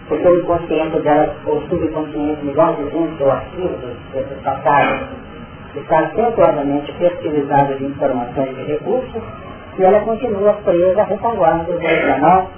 porque 0.07 0.27
o 0.27 0.39
inconsciente 0.39 0.99
dela, 0.99 1.35
ou 1.45 1.61
subconsciente, 1.63 2.45
igual 2.45 2.75
dizendo, 2.75 3.23
o 3.23 3.31
arquivo 3.31 3.77
desses 4.13 4.43
passados, 4.43 5.07
está 5.75 5.99
acentuadamente 5.99 6.91
fertilizada 6.93 7.75
de 7.75 7.85
informações 7.85 8.57
e 8.57 8.63
recursos 8.63 9.23
e 9.77 9.83
ela 9.83 9.99
continua 10.01 10.53
presa 10.65 11.01
à 11.01 11.05
retaguarda 11.05 11.71
emocional 11.71 12.49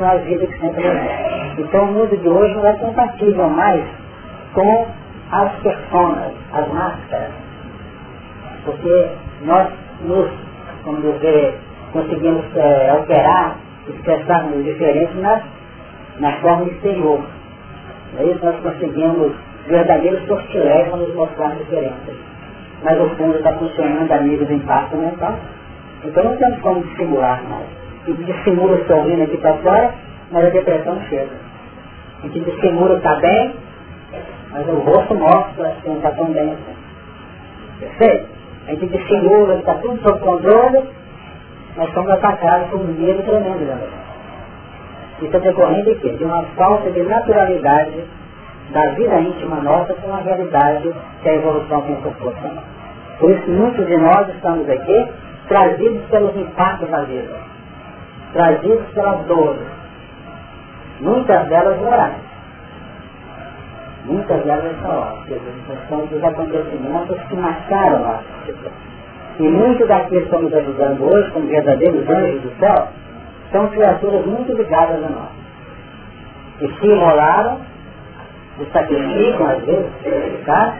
com 0.00 0.06
a 0.06 0.16
vida 0.16 0.46
que 0.46 0.58
sempre 0.58 0.82
levou. 0.82 1.10
Então 1.58 1.84
o 1.84 1.92
mundo 1.92 2.16
de 2.16 2.26
hoje 2.26 2.54
não 2.54 2.66
é 2.66 2.72
compatível 2.72 3.50
mais 3.50 3.84
com 4.54 4.86
as 5.30 5.52
personas, 5.56 6.32
as 6.54 6.72
máscaras. 6.72 7.32
Porque 8.64 9.10
nós 9.42 9.68
nos, 10.00 10.30
como 10.84 11.02
dizer, 11.02 11.58
conseguimos 11.92 12.44
é, 12.56 12.90
alterar, 12.90 13.56
expressarmos 13.86 14.64
diferentes 14.64 15.14
na, 15.20 15.42
na 16.18 16.32
forma 16.40 16.64
exterior. 16.64 17.20
É 18.18 18.24
isso 18.24 18.42
nós 18.42 18.56
conseguimos 18.60 19.32
verdadeiros 19.68 20.26
sortilégios 20.26 20.98
nos 20.98 21.14
mostrar 21.14 21.50
diferentes 21.56 22.30
mas 22.82 22.98
o 22.98 23.10
fundo 23.10 23.36
está 23.36 23.52
funcionando 23.58 24.10
a 24.10 24.20
nível 24.22 24.46
do 24.46 24.54
impacto 24.54 24.96
mental. 24.96 25.38
Então 26.02 26.24
não 26.24 26.36
temos 26.38 26.58
como 26.60 26.82
dissimular 26.84 27.42
mais. 27.46 27.89
E 28.10 28.24
dissimula 28.24 28.74
o 28.74 28.86
sorrindo 28.88 29.22
aqui 29.22 29.36
para 29.36 29.54
fora, 29.58 29.94
mas 30.32 30.44
a 30.44 30.50
depressão 30.50 31.00
chega. 31.08 31.30
A 32.18 32.26
gente 32.26 32.40
dissimula 32.40 32.96
está 32.96 33.14
bem, 33.16 33.54
mas 34.50 34.68
o 34.68 34.78
rosto 34.80 35.14
mostra 35.14 35.76
que 35.80 35.88
não 35.88 35.98
está 35.98 36.10
tão 36.10 36.26
bem 36.26 36.52
assim. 36.52 36.76
Perfeito? 37.78 38.28
A 38.66 38.70
gente 38.72 38.86
dissimula 38.88 39.54
que 39.54 39.60
está 39.60 39.74
tudo 39.74 40.02
sob 40.02 40.18
controle, 40.18 40.90
nós 41.76 41.92
somos 41.94 42.10
atacados 42.10 42.68
por 42.70 42.80
um 42.80 42.84
medo 42.84 43.22
tremendo. 43.22 43.64
Né? 43.64 43.88
Isso 45.22 45.36
é 45.36 45.40
decorrente 45.40 45.84
de 45.84 45.94
quê? 46.00 46.08
De 46.10 46.24
uma 46.24 46.42
falta 46.56 46.90
de 46.90 47.02
naturalidade 47.02 48.04
da 48.72 48.90
vida 48.90 49.20
íntima 49.20 49.56
nossa 49.56 49.94
com 49.94 50.12
a 50.12 50.18
realidade 50.18 50.92
que 51.22 51.28
a 51.28 51.34
evolução 51.34 51.82
tem 51.82 51.94
proporcionado. 51.96 52.66
Por 53.20 53.30
isso 53.30 53.48
muitos 53.50 53.86
de 53.86 53.96
nós 53.98 54.28
estamos 54.34 54.68
aqui 54.68 55.08
trazidos 55.46 56.02
pelos 56.10 56.36
impactos 56.36 56.88
da 56.90 57.02
vida, 57.02 57.49
trazidos 58.32 58.86
pelas 58.94 59.26
dores, 59.26 59.66
muitas 61.00 61.48
delas 61.48 61.78
morais. 61.80 62.30
Muitas 64.04 64.42
delas 64.44 64.76
são 64.80 65.18
são 65.88 66.06
dos 66.06 66.24
acontecimentos 66.24 67.20
que 67.28 67.36
marcaram 67.36 68.04
a. 68.04 68.20
E 69.38 69.42
muitos 69.42 69.86
daqueles 69.86 70.24
que 70.24 70.24
estamos 70.24 70.52
ajudando 70.54 71.02
hoje, 71.02 71.30
como 71.32 71.46
verdadeiros 71.46 72.08
anjos 72.08 72.42
do 72.42 72.58
céu, 72.58 72.88
são 73.52 73.68
criaturas 73.68 74.24
muito 74.26 74.52
ligadas 74.52 75.04
a 75.04 75.08
nós. 75.08 75.28
Que 76.58 76.68
se 76.68 76.86
imolaram, 76.86 77.58
se 78.58 78.64
sacrificam 78.72 79.46
às 79.46 79.64
vezes, 79.64 80.44
tá? 80.46 80.76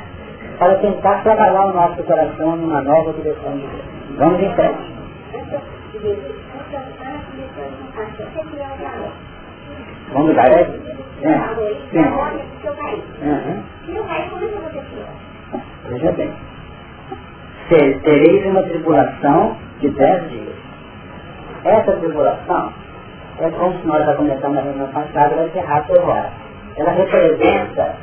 para 0.61 0.75
tentar 0.75 1.23
trabalhar 1.23 1.65
o 1.65 1.73
nosso 1.73 2.03
coração 2.03 2.55
numa 2.57 2.83
nova 2.83 3.15
direção 3.15 3.53
de 3.53 3.67
Deus. 3.67 3.85
Vamos 4.19 4.43
em 4.43 4.55
frente. 4.55 4.93
Vamos 10.13 10.29
mudar, 10.29 10.51
é? 10.51 10.61
É. 11.23 11.37
Uhum. 13.23 13.63
Veja 15.89 16.13
bem. 16.13 16.33
Tereis 18.03 18.47
uma 18.47 18.63
tribulação 18.63 19.57
de 19.81 19.89
dez 19.91 20.31
dias. 20.31 20.55
Essa 21.65 21.93
tribulação 21.93 22.73
é 23.39 23.51
como 23.51 23.79
se 23.79 23.87
nós 23.87 24.05
já 24.05 24.15
começamos 24.15 24.57
na 24.57 24.63
reunião 24.63 24.89
passada, 24.89 25.37
vai 25.37 25.49
ser 25.51 25.61
rápido 25.61 25.99
agora. 26.01 26.31
Ela 26.77 26.91
representa 26.93 27.95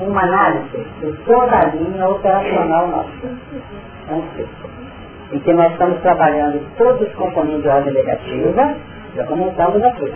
uma 0.00 0.22
análise 0.22 0.86
de 1.00 1.12
toda 1.24 1.56
a 1.56 1.64
linha 1.66 2.08
operacional 2.08 2.88
nossa. 2.88 3.10
Ciclo. 4.36 4.70
Em 5.32 5.38
que 5.40 5.52
nós 5.54 5.72
estamos 5.72 6.00
trabalhando 6.02 6.60
todos 6.76 7.08
os 7.08 7.14
componentes 7.14 7.62
de 7.62 7.68
ordem 7.68 7.92
negativa, 7.94 8.76
já 9.16 9.24
comentamos 9.24 9.82
aqui. 9.82 10.12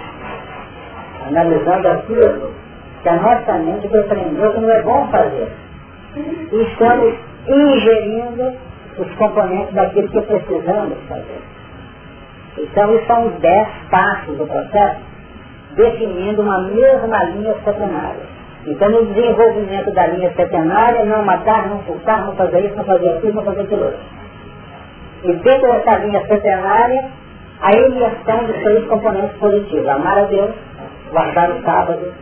Analisando 1.27 1.89
aquilo 1.89 2.53
que 3.03 3.09
a 3.09 3.17
nossa 3.17 3.53
mente 3.55 3.89
compreendeu 3.89 4.53
que 4.53 4.61
não 4.61 4.71
é 4.71 4.83
bom 4.83 5.09
fazer. 5.11 5.53
E 6.17 6.63
estamos 6.63 7.15
ingerindo 7.49 8.53
os 8.99 9.15
componentes 9.15 9.75
daquilo 9.75 10.09
que 10.09 10.21
precisamos 10.21 10.99
fazer. 11.09 11.41
Então, 12.59 12.95
isso 12.95 13.07
são 13.07 13.29
dez 13.41 13.69
passos 13.91 14.37
do 14.37 14.47
processo, 14.47 15.01
definindo 15.77 16.43
uma 16.43 16.63
mesma 16.65 17.25
linha 17.25 17.55
setenária. 17.65 18.41
Então, 18.67 18.91
no 18.91 19.07
desenvolvimento 19.07 19.91
da 19.93 20.07
linha 20.09 20.31
setenária, 20.35 21.05
não 21.05 21.25
matar, 21.25 21.69
não 21.69 21.79
furtar, 21.85 22.27
não 22.27 22.35
fazer 22.35 22.67
isso, 22.67 22.77
não 22.77 22.85
fazer 22.85 23.09
aquilo, 23.09 23.35
não 23.35 23.45
fazer 23.45 23.63
aquilo 23.63 23.85
outro. 23.85 24.01
E 25.25 25.33
dentro 25.33 25.73
dessa 25.73 25.97
linha 25.99 26.27
setenária, 26.27 27.05
a 27.63 27.73
imersão 27.73 28.45
dos 28.45 28.57
três 28.57 28.87
componentes 28.87 29.37
positivos. 29.39 29.89
Amar 29.89 30.19
a 30.19 30.25
Deus, 30.25 30.51
guardar 31.11 31.51
o 31.51 31.63
sábado 31.63 32.13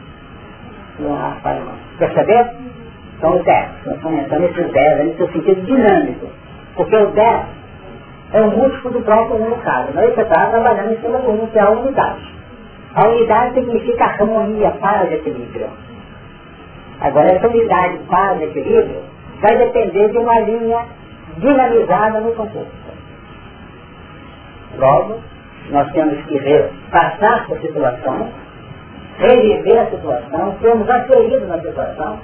e 0.98 1.04
honrar 1.04 1.40
pai 1.42 1.58
e 1.58 1.64
mãe. 1.64 1.74
Percebeu? 1.98 2.46
São 3.20 3.36
os 3.36 3.44
dez. 3.44 3.68
Nós 3.86 3.96
estamos 3.96 4.18
entrando 4.20 4.42
nesses 4.42 4.72
dez, 4.72 4.98
nesse 5.06 5.32
sentido 5.32 5.62
dinâmico. 5.62 6.26
Porque 6.74 6.96
o 6.96 7.06
dez 7.12 7.46
é 8.32 8.42
o 8.42 8.50
múltiplo 8.50 8.90
do 8.90 9.00
próprio 9.02 9.38
no 9.38 9.56
caso. 9.58 9.92
Nós 9.94 10.16
está 10.16 10.24
trabalhando 10.24 10.92
em 10.92 11.00
cima 11.00 11.18
do 11.18 11.50
que 11.50 11.58
é 11.58 11.62
a 11.62 11.70
unidade. 11.70 12.38
A 12.94 13.08
unidade 13.08 13.54
significa 13.54 14.04
harmonia, 14.04 14.70
paz 14.80 15.10
e 15.10 15.14
equilíbrio. 15.14 15.68
Agora, 17.00 17.30
essa 17.30 17.46
unidade, 17.46 17.98
paz 18.10 18.40
e 18.40 18.44
equilíbrio, 18.44 19.02
vai 19.40 19.56
depender 19.56 20.08
de 20.10 20.18
uma 20.18 20.40
linha 20.40 20.84
dinamizada 21.38 22.20
no 22.20 22.32
contexto. 22.34 22.87
Logo, 24.76 25.20
nós 25.70 25.90
temos 25.92 26.24
que 26.26 26.38
ver, 26.38 26.70
passar 26.90 27.46
por 27.46 27.58
situações, 27.60 28.28
reviver 29.18 29.80
a 29.80 29.86
situação, 29.86 30.56
sermos 30.60 30.88
acolhidos 30.88 31.48
na 31.48 31.58
situação 31.58 32.18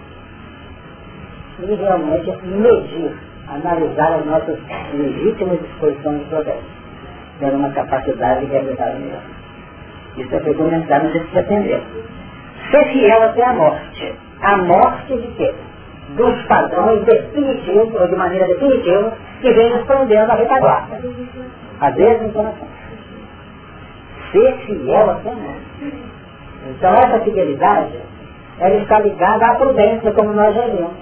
e 1.63 1.75
realmente 1.75 2.31
medir, 2.47 3.17
analisar 3.49 4.15
as 4.15 4.27
nossas 4.27 4.59
legítimas 4.95 5.61
disposições 5.61 6.21
de 6.21 6.25
protesto, 6.27 6.65
tendo 7.41 7.57
uma 7.57 7.71
capacidade 7.71 8.41
de 8.41 8.53
realizar 8.53 8.91
o 8.91 9.01
melhor. 9.01 9.23
Isso 10.17 10.35
é 10.35 10.41
fundamental, 10.41 11.01
tem 11.01 11.11
que 11.11 11.31
se 11.31 11.39
atender. 11.39 11.83
Ser 12.71 12.85
fiel 12.93 13.23
até 13.23 13.45
a 13.45 13.53
morte. 13.53 14.15
A 14.41 14.57
morte 14.59 15.17
de 15.17 15.27
quê? 15.37 15.55
Dos 16.17 16.43
padrões 16.47 17.05
definitivos, 17.05 17.95
ou 18.01 18.09
de 18.09 18.15
maneira 18.15 18.47
definitiva, 18.47 19.13
que 19.41 19.53
vem 19.53 19.73
respondendo 19.73 20.31
à 20.31 20.35
retaguarda. 20.35 21.01
A 21.85 21.91
desencarnação. 21.91 22.67
Ser 24.33 24.57
fiel 24.65 25.11
a 25.11 25.15
morte. 25.23 25.95
Então 26.71 26.95
essa 26.95 27.21
fidelidade, 27.21 27.99
ela 28.59 28.77
está 28.77 29.01
ligada 29.01 29.45
à 29.45 29.55
prudência, 29.57 30.11
como 30.13 30.33
nós 30.33 30.55
já 30.55 30.67
vimos. 30.67 30.93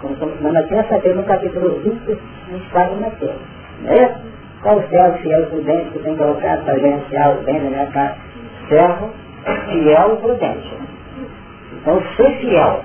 Como 0.00 0.52
já 0.52 0.62
tínhamos 0.64 0.88
sabido 0.88 1.14
no 1.14 1.22
capítulo 1.22 1.78
20, 1.84 2.18
no 2.50 2.58
estado 2.58 2.96
na 2.96 3.10
terra. 3.10 3.36
Não 3.82 3.92
é? 3.92 4.16
Qual 4.62 4.78
o 4.78 4.88
servo 4.88 5.18
fiel 5.18 5.42
e 5.42 5.46
prudente 5.46 5.90
que 5.90 5.98
tem 6.00 6.16
colocado 6.16 6.64
para 6.64 6.80
gerenciar 6.80 7.36
o 7.38 7.42
bem 7.44 7.60
da 7.60 7.70
minha 7.70 7.86
casa? 7.86 8.16
Servo 8.68 9.10
fiel 9.70 10.14
e 10.14 10.16
prudente. 10.20 10.78
Então 11.74 12.02
ser 12.16 12.38
fiel, 12.38 12.84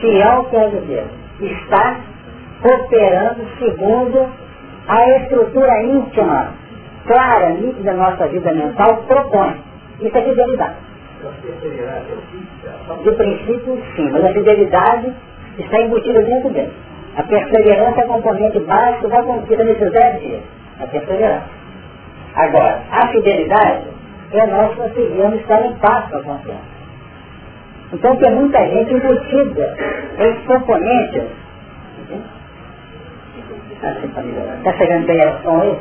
fiel 0.00 0.44
quer 0.50 0.70
dizer, 0.70 1.04
está 1.40 1.96
operando 2.62 3.44
segundo 3.58 4.47
a 4.88 5.08
estrutura 5.18 5.82
íntima, 5.82 6.54
clara, 7.06 7.50
nítida 7.50 7.92
da 7.92 7.94
nossa 7.94 8.26
vida 8.28 8.52
mental 8.52 9.04
propõe. 9.06 9.54
Isso 10.00 10.16
é 10.16 10.22
fidelidade. 10.22 10.76
De 13.02 13.12
princípio, 13.12 13.82
sim, 13.94 14.10
mas 14.10 14.24
a 14.24 14.32
fidelidade 14.32 15.12
está 15.58 15.80
embutida 15.80 16.22
dentro 16.22 16.50
dele. 16.50 16.72
A 17.16 17.22
perseverança 17.22 18.00
é 18.00 18.06
componente 18.06 18.60
básico 18.60 19.08
da 19.08 19.22
conquista 19.22 19.64
nesses 19.64 19.92
dez 19.92 20.20
dias. 20.20 20.42
A 20.80 20.86
perseverança. 20.86 21.46
Agora, 22.34 22.80
a 22.90 23.08
fidelidade 23.08 23.84
é 24.32 24.46
nós 24.46 24.74
conseguirmos 24.74 25.40
estar 25.40 25.66
em 25.66 25.74
paz 25.74 26.08
com 26.10 26.16
a 26.16 26.22
confiança. 26.22 26.78
Então 27.92 28.16
tem 28.16 28.34
muita 28.34 28.58
gente 28.66 28.94
embutida 28.94 29.76
em 30.18 30.34
componentes. 30.46 31.22
Está 33.78 34.72
chegando 34.72 35.06
bem 35.06 35.22
a 35.22 35.38
som 35.42 35.60
aí? 35.60 35.78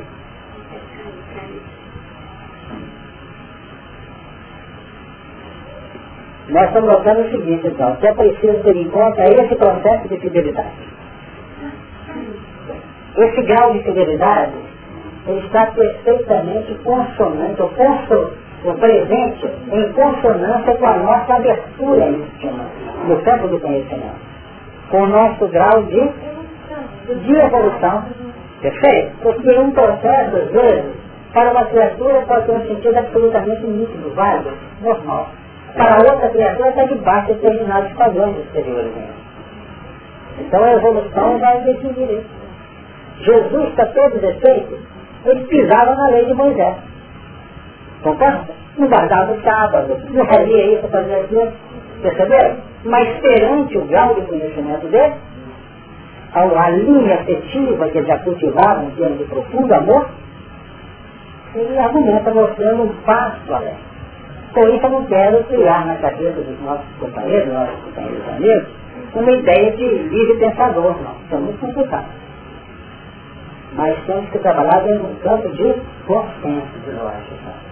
Nós 6.49 6.67
estamos 6.67 6.89
notando 6.89 7.21
o 7.21 7.31
seguinte, 7.31 7.67
então, 7.67 7.95
que 7.95 8.07
é 8.07 8.13
preciso 8.13 8.63
ter 8.63 8.75
em 8.75 8.89
conta 8.89 9.23
esse 9.23 9.55
processo 9.55 10.07
de 10.07 10.17
fidelidade. 10.17 10.88
Esse 13.17 13.41
grau 13.41 13.73
de 13.73 13.83
fidelidade 13.83 14.53
ele 15.27 15.45
está 15.45 15.65
perfeitamente 15.65 16.73
consonante, 16.83 17.62
ou, 17.62 17.69
conso, 17.69 18.31
ou 18.63 18.73
presente 18.75 19.45
em 19.71 19.91
consonância 19.91 20.77
com 20.77 20.86
a 20.86 20.97
nossa 20.97 21.33
abertura 21.33 22.12
no 23.07 23.21
campo 23.23 23.47
do 23.49 23.60
conhecimento, 23.60 24.15
com 24.89 25.01
o 25.01 25.07
nosso 25.07 25.47
grau 25.49 25.83
de, 25.83 26.12
de 27.15 27.36
evolução. 27.36 28.06
Perfeito? 28.62 29.12
Porque 29.22 29.52
um 29.60 29.72
processo, 29.72 30.36
às 30.36 30.52
vezes, 30.52 30.86
para 31.34 31.52
uma 31.52 31.65
criatura 31.65 32.22
pode 32.28 32.46
ter 32.46 32.52
um 32.54 32.67
sentido 32.67 32.98
absolutamente 32.98 33.67
nítido, 33.67 34.13
válido, 34.15 34.52
normal 34.82 35.30
para 35.78 35.98
outra 36.12 36.30
criatura 36.30 36.70
está 36.70 36.86
debaixo 36.86 37.28
de 37.28 37.39
determinados 37.39 37.93
padrões 37.93 38.38
exteriores. 38.39 38.91
Então 40.39 40.63
a 40.63 40.74
evolução 40.74 41.38
vai 41.39 41.62
decidir 41.62 42.12
isso. 42.12 42.38
Jesus, 43.20 43.74
para 43.76 43.86
todo 43.88 44.20
defeito, 44.20 44.78
ele 45.26 45.46
pisava 45.46 45.96
na 45.96 46.08
lei 46.10 46.26
de 46.26 46.34
Moisés. 46.34 46.76
Concorda? 48.04 48.58
Não 48.78 48.88
guardava 48.88 49.34
o 49.34 49.41
sábado, 49.41 49.98
não 50.12 50.26
fazia 50.26 50.74
isso, 50.74 50.88
fazia 50.88 51.17
aquilo. 51.17 51.52
Perceberam? 52.02 52.58
Mas 52.86 53.20
perante 53.20 53.78
o 53.78 53.86
grau 53.86 54.13
de 54.15 54.22
conhecimento 54.22 54.88
dele, 54.88 55.13
a 56.34 56.70
linha 56.70 57.16
afetiva 57.16 57.90
que 57.90 58.04
já 58.04 58.20
cultivava 58.20 58.84
em 58.84 58.92
termos 58.92 59.18
de 59.18 59.24
profundo 59.26 59.74
amor, 59.74 60.10
ele 61.56 61.78
argumenta 61.78 62.34
mostrando 62.34 62.84
um 62.84 62.94
passo 63.04 63.54
além. 63.54 63.76
Com 64.54 64.68
isso 64.70 64.86
eu 64.86 64.90
não 64.90 65.06
quero 65.06 65.44
criar 65.46 65.86
na 65.86 65.96
cabeça 65.96 66.42
dos 66.42 66.62
nossos 66.62 66.86
companheiros, 67.00 67.54
nossos 67.54 67.80
companheiros 67.86 68.30
amigos, 68.30 68.68
uma 69.16 69.32
ideia 69.32 69.72
de 69.76 69.88
livre 69.88 70.38
pensador, 70.38 70.96
não. 71.02 71.16
Isso 71.26 71.36
é 71.36 71.38
muito 71.38 71.60
complicado. 71.60 72.06
Mas 73.74 73.98
temos 74.06 74.30
que 74.30 74.40
trabalhar 74.40 74.80
dentro 74.84 75.08
do 75.08 75.22
campo 75.22 75.50
de 75.50 75.76
consenso 76.06 76.80
de 76.86 76.92
lógica. 76.92 77.68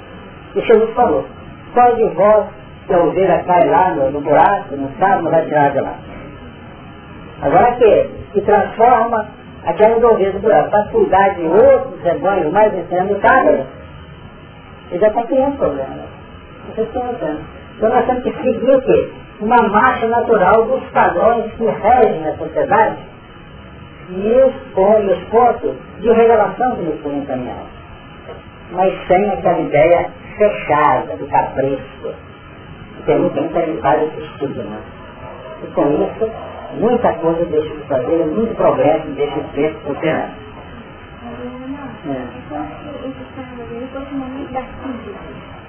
E 0.56 0.62
Jesus 0.62 0.94
falou, 0.94 1.26
qual 1.74 1.96
de 1.96 2.08
vós 2.10 2.46
se 2.88 2.94
a 2.94 3.00
ovelha 3.00 3.44
cai 3.44 3.68
lá 3.68 3.96
no, 3.96 4.12
no 4.12 4.22
buraco, 4.22 4.76
não 4.76 4.90
sabe, 5.00 5.24
não 5.24 5.32
vai 5.32 5.46
tirar 5.46 5.72
de 5.72 5.80
lá. 5.80 5.96
Agora 7.42 7.76
que, 7.76 8.10
que 8.34 8.42
transforma 8.42 9.28
aquelas 9.66 10.04
ovelhas 10.04 10.42
buraco 10.42 10.70
para 10.70 10.84
cuidar 10.86 11.36
de 11.36 11.44
outros 11.44 12.02
rebanhos 12.04 12.52
mais 12.54 12.74
extremos, 12.74 13.20
sabe? 13.22 13.66
Ele 14.92 15.00
já 15.00 15.08
está 15.08 15.24
criando 15.24 15.58
problema. 15.58 16.06
Vocês 16.70 16.88
estão 16.88 17.04
notando. 17.06 17.42
Então 17.78 17.90
nós 17.90 18.06
temos 18.06 18.24
que 18.24 18.32
seguir 18.42 18.76
o 18.76 18.82
quê? 18.82 19.12
Uma 19.42 19.68
marcha 19.68 20.08
natural 20.08 20.66
dos 20.66 20.84
padrões 20.92 21.52
que 21.54 21.66
regem 21.66 22.28
a 22.28 22.38
sociedade 22.38 22.98
e 24.10 24.44
os, 24.44 24.54
os 24.78 25.24
pontos 25.30 25.76
de 26.00 26.12
revelação 26.12 26.76
que 26.76 26.84
nos 26.84 27.02
foram 27.02 27.18
encaminhados. 27.18 27.76
Mas 28.72 28.94
sem 29.08 29.30
aquela 29.30 29.60
ideia 29.60 30.10
fechada, 30.38 31.16
do 31.18 31.28
capricho. 31.28 32.14
Tem 33.06 33.20
muita 33.20 33.42
gente 33.42 33.76
que 33.76 33.82
faz 33.82 34.02
esse 34.04 34.48
né? 34.48 34.80
E 35.64 35.68
com 35.68 35.84
isso, 35.92 36.32
muita 36.80 37.14
coisa 37.14 37.46
deixa 37.46 37.76
de 37.76 37.84
fazer, 37.88 38.26
muito 38.26 38.56
progresso 38.56 39.08
deixa 39.12 39.40
de 39.42 39.52
ser 39.54 39.78
operado. 39.88 40.34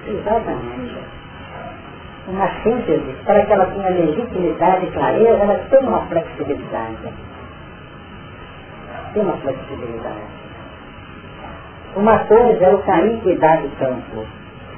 Exatamente. 0.07 0.99
Uma 2.29 2.49
síntese, 2.63 3.17
para 3.25 3.47
que 3.47 3.53
ela 3.53 3.67
tenha 3.67 3.89
legitimidade 3.91 4.87
e 4.87 4.91
clareza, 4.91 5.43
ela 5.43 5.59
tem 5.71 5.81
uma 5.81 6.01
flexibilidade. 6.07 6.97
Tem 9.15 9.23
uma 9.23 9.37
flexibilidade. 9.37 10.47
Uma 11.95 12.19
coisa 12.25 12.65
é 12.65 12.75
o 12.75 12.79
caminho 12.83 13.21
que 13.21 13.35
dá 13.37 13.57
do 13.57 13.71
campo. 13.79 14.27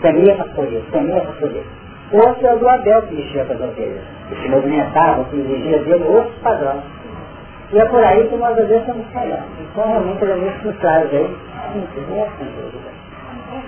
Semeia 0.00 0.36
para 0.36 0.48
colher, 0.50 0.84
semeia 0.92 1.20
para 1.22 1.32
colher. 1.32 1.77
Outro 2.10 2.46
é 2.46 2.54
o 2.54 2.58
do 2.58 2.68
Abel 2.68 3.02
que 3.02 3.14
mexia 3.14 3.44
com 3.44 3.52
as 3.52 3.60
ovelhas. 3.60 4.02
Que 4.28 4.36
se 4.36 4.48
movimentava, 4.48 5.24
que 5.24 5.36
exigia 5.36 5.78
dele 5.84 6.04
outros 6.04 6.34
padrões. 6.42 6.82
E 7.70 7.78
é 7.78 7.84
por 7.84 8.02
aí 8.02 8.26
que 8.28 8.36
nós 8.36 8.58
às 8.58 8.66
vezes 8.66 8.80
estamos 8.80 9.06
falhando. 9.12 9.44
Então 9.60 9.86
realmente 9.86 10.22
ele 10.22 10.32
é 10.32 10.36
muito 10.36 10.66
nos 10.66 10.76
traz 10.78 11.12
aí, 11.12 11.36
não. 11.74 11.88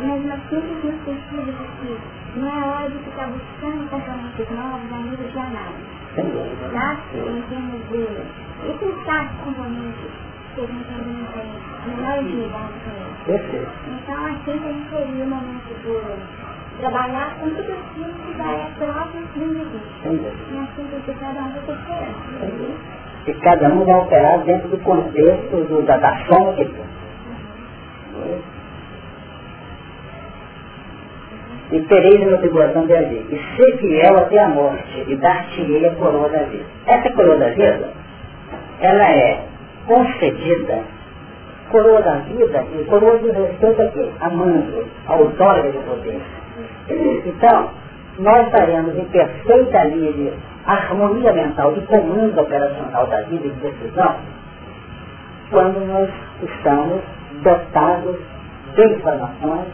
Mas 0.00 0.24
nós 0.24 0.40
sempre 0.48 0.74
temos 0.80 1.00
percebido 1.04 1.52
que 1.80 2.38
não 2.38 2.48
é 2.48 2.64
hora 2.64 2.88
de 2.88 2.98
ficar 2.98 3.26
buscando 3.26 3.90
pensamentos 3.90 4.50
novos, 4.56 4.92
amigos 4.92 5.32
de 5.32 5.38
análise. 5.38 6.00
Tá? 6.72 6.96
Em 7.14 7.42
termos 7.42 7.88
de... 7.88 8.00
E 8.60 8.72
pensar 8.78 9.32
componentes 9.44 10.10
que 10.54 10.60
a 10.60 10.66
gente 10.66 10.84
também 10.84 11.26
tem 11.32 11.48
menor 11.86 12.22
intimidade 12.22 12.72
com. 12.84 13.24
Perfeito. 13.24 13.70
Então, 13.88 14.26
assim 14.26 14.44
que 14.44 14.50
a 14.50 14.72
gente 14.72 14.90
teria 14.90 15.24
o 15.24 15.28
momento 15.28 15.68
de 15.68 15.88
trabalhar 16.80 17.36
com 17.38 17.50
tudo 17.50 17.72
aquilo 17.72 18.12
que 18.12 18.36
já 18.36 18.50
é 18.50 18.70
próprio 18.78 19.22
do 19.34 19.44
indivíduo. 19.44 19.80
E 20.04 20.58
assim 20.58 21.02
que 21.04 21.14
cada 21.14 21.40
um 21.40 21.50
vai 21.50 21.76
diferença. 21.76 23.00
E 23.26 23.34
cada 23.34 23.68
um 23.68 23.84
vai 23.84 23.94
operar 23.94 24.38
dentro 24.40 24.68
do 24.68 24.78
contexto 24.78 25.56
do, 25.68 25.82
da, 25.82 25.98
da 25.98 26.24
soma 26.24 26.52
que 26.54 26.64
tem. 26.64 26.90
E 31.72 31.80
tereis 31.82 32.26
uma 32.26 32.38
tribulação 32.38 32.86
de 32.86 32.96
vida. 32.96 33.34
E 33.34 33.56
ser 33.56 33.78
fiel 33.78 34.18
até 34.18 34.40
a 34.40 34.48
morte, 34.48 35.04
e 35.06 35.16
dar-te-ei 35.16 35.86
a 35.86 35.94
coroa 35.94 36.28
da 36.28 36.42
vida. 36.44 36.64
Essa 36.86 37.10
coroa 37.12 37.36
da 37.36 37.50
vida, 37.50 37.90
ela 38.80 39.10
é 39.12 39.44
concedida, 39.86 40.80
coroa 41.70 42.02
da 42.02 42.14
vida, 42.16 42.64
e 42.74 42.84
coroa 42.86 43.18
de 43.18 43.30
respeito 43.30 44.12
a 44.20 44.30
mando, 44.30 44.88
a 45.06 45.14
outorga 45.14 45.70
de 45.70 45.78
poder. 45.78 46.20
Então, 47.26 47.70
nós 48.18 48.46
estaremos 48.46 48.96
em 48.96 49.04
perfeita 49.06 49.84
linha 49.84 50.12
de 50.12 50.32
harmonia 50.66 51.32
mental, 51.32 51.72
de 51.72 51.80
comando 51.86 52.40
operacional 52.40 53.06
da 53.06 53.22
vida 53.22 53.46
e 53.46 53.50
de 53.50 53.60
decisão, 53.60 54.16
quando 55.50 55.84
nós 55.86 56.08
estamos 56.42 57.00
dotados 57.42 58.16
de 58.74 58.84
informações, 58.94 59.68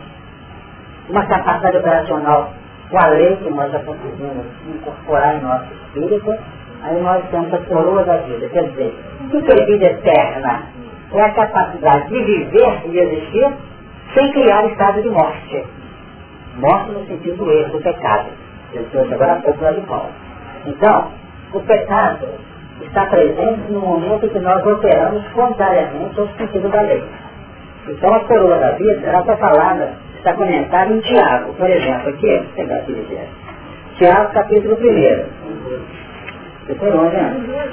uma 1.08 1.26
capacidade 1.26 1.76
operacional 1.76 2.52
com 2.90 2.98
a 2.98 3.06
lei 3.08 3.36
que 3.36 3.50
nós 3.50 3.70
já 3.72 3.80
conseguimos 3.80 4.46
incorporar 4.68 5.36
em 5.36 5.42
nosso 5.42 5.66
espírito, 5.72 6.34
aí 6.82 7.00
nós 7.02 7.22
temos 7.30 7.52
a 7.52 7.58
coroa 7.58 8.04
da 8.04 8.16
vida. 8.18 8.48
Quer 8.48 8.70
dizer, 8.70 8.94
o 9.20 9.28
que 9.28 9.52
é 9.52 9.66
vida 9.66 9.86
eterna? 9.86 10.62
É 11.12 11.22
a 11.22 11.32
capacidade 11.32 12.08
de 12.08 12.22
viver 12.22 12.82
e 12.86 12.98
existir 12.98 13.52
sem 14.14 14.32
criar 14.32 14.64
estado 14.66 15.02
de 15.02 15.08
morte. 15.10 15.64
Morte 16.58 16.90
no 16.92 17.06
sentido 17.06 17.36
do 17.36 17.50
erro, 17.50 17.72
do 17.72 17.80
pecado. 17.82 18.28
Eu 18.72 18.84
trouxe 18.90 19.14
agora 19.14 19.34
há 19.34 19.36
pouco 19.36 19.74
de 19.74 19.86
fora. 19.86 20.10
Então, 20.66 21.12
o 21.52 21.60
pecado 21.60 22.28
está 22.82 23.06
presente 23.06 23.70
no 23.70 23.80
momento 23.80 24.28
que 24.28 24.38
nós 24.38 24.64
operamos 24.66 25.26
contrariamente 25.28 26.18
ao 26.18 26.28
sentido 26.28 26.68
da 26.68 26.80
lei. 26.82 27.04
Então 27.88 28.12
a 28.12 28.20
coroa 28.20 28.58
da 28.58 28.72
vida, 28.72 29.06
ela 29.06 29.20
está 29.20 29.36
falada, 29.36 29.92
está 30.16 30.34
comentada 30.34 30.92
em 30.92 31.00
Tiago, 31.00 31.52
por 31.54 31.70
exemplo, 31.70 32.08
aqui, 32.08 32.48
pegar 32.56 32.76
aqui 32.76 32.94
de 32.94 33.18
Tiago 33.96 34.32
capítulo 34.32 34.76
1. 34.76 35.24
Depois 36.66 36.94
onde, 36.94 37.16
né? 37.16 37.68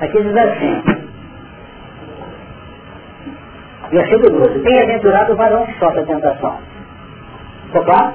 Aqui 0.00 0.22
diz 0.22 0.36
assim. 0.36 0.82
Versículo 3.90 4.40
12. 4.40 4.58
Bem-aventurado 4.58 5.32
o 5.32 5.36
varão 5.36 5.64
que 5.66 5.78
sofre 5.78 6.00
a 6.00 6.04
tentação. 6.04 6.58
Ficou 7.68 7.84
claro? 7.84 8.14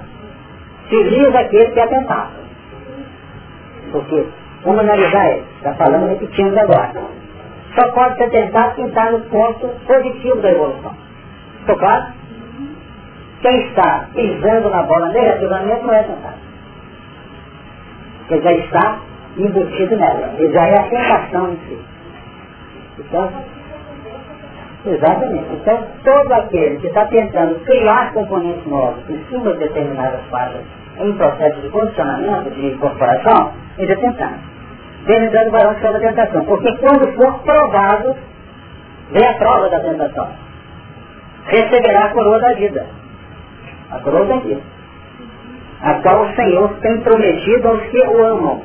Feliz 0.90 1.36
aquele 1.36 1.72
que 1.72 1.80
é 1.80 1.88
tentado. 1.88 2.34
Porque, 3.92 4.28
vamos 4.64 4.82
analisar 4.82 5.38
isso, 5.38 5.48
está 5.58 5.76
falando 5.76 6.10
repetindo 6.10 6.58
agora. 6.60 6.94
Só 7.76 7.92
pode 7.94 8.18
ser 8.18 8.30
tentado 8.32 8.76
quem 8.76 8.88
está 8.88 9.12
no 9.12 9.22
ponto 9.30 9.68
positivo 9.88 10.42
da 10.42 10.52
evolução. 10.52 10.96
Ficou 11.62 11.78
claro? 11.78 12.14
Quem 13.42 13.68
está 13.68 14.10
pisando 14.14 14.70
na 14.70 14.84
bola 14.84 15.10
negativamente 15.10 15.84
não 15.84 15.94
é 15.94 16.04
tentado. 16.04 16.40
Porque 18.20 18.42
já 18.42 18.54
está 18.54 19.00
embutido 19.38 19.98
nela. 19.98 20.34
E 20.40 20.52
já 20.52 20.68
é 20.68 20.78
a 20.80 20.90
tentação 20.90 21.54
em 21.54 21.58
si. 21.68 21.80
Então, 23.00 23.32
Exatamente. 24.86 25.54
Então, 25.54 25.84
todo 26.04 26.32
aquele 26.34 26.78
que 26.78 26.88
está 26.88 27.06
tentando 27.06 27.56
criar 27.64 28.12
componentes 28.14 28.66
novos 28.66 29.10
em 29.10 29.24
cima 29.30 29.54
de 29.54 29.60
determinadas 29.60 30.22
fases 30.30 30.62
em 31.00 31.14
processo 31.14 31.60
de 31.62 31.70
condicionamento, 31.70 32.52
de 32.52 32.68
incorporação, 32.68 33.54
ele 33.78 33.92
está 33.92 34.08
tentando. 34.08 34.40
Lembrando 35.06 35.48
o 35.48 35.52
varão 35.52 35.76
sobre 35.82 36.00
tentação. 36.00 36.46
Porque 36.46 36.78
quando 36.78 37.14
for 37.16 37.40
provado, 37.40 38.16
vem 39.12 39.28
a 39.28 39.34
prova 39.34 39.70
da 39.70 39.80
tentação. 39.80 40.28
Receberá 41.46 42.06
a 42.06 42.10
coroa 42.10 42.40
da 42.40 42.54
vida. 42.54 42.86
A 43.92 44.00
coroa 44.00 44.26
da 44.26 44.38
vida. 44.38 44.62
A 45.82 45.94
qual 45.96 46.24
o 46.24 46.36
Senhor 46.36 46.70
tem 46.82 47.02
prometido 47.02 47.68
aos 47.68 47.82
que 47.82 48.08
o 48.08 48.24
amam. 48.24 48.62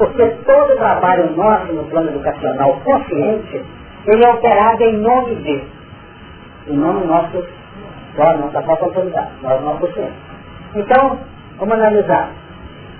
Porque 0.00 0.26
todo 0.46 0.76
trabalho 0.76 1.36
nosso 1.36 1.74
no 1.74 1.84
plano 1.84 2.08
educacional 2.08 2.80
consciente, 2.82 3.62
ele 4.06 4.24
é 4.24 4.30
operado 4.30 4.82
em 4.82 4.96
nome 4.96 5.34
de, 5.34 5.62
em 6.68 6.76
nome 6.78 7.04
nosso, 7.04 7.44
da 8.16 8.32
nossa 8.38 8.62
própria 8.62 8.86
autoridade, 8.86 9.28
nós 9.42 9.62
não 9.62 9.76
possuímos. 9.76 10.14
Então, 10.74 11.18
vamos 11.58 11.74
analisar. 11.74 12.30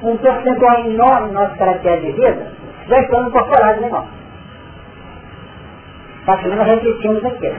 Um 0.02 0.14
percentual 0.18 0.80
enorme 0.80 1.28
do 1.28 1.34
nosso 1.34 1.56
caractere 1.56 2.02
de 2.02 2.12
vida 2.12 2.52
já 2.86 3.00
estão 3.00 3.28
incorporados 3.28 3.82
em 3.82 3.88
nós. 3.88 4.04
Facilmente 6.26 6.58
nós 6.58 6.68
refletimos 6.68 7.24
aqui. 7.24 7.54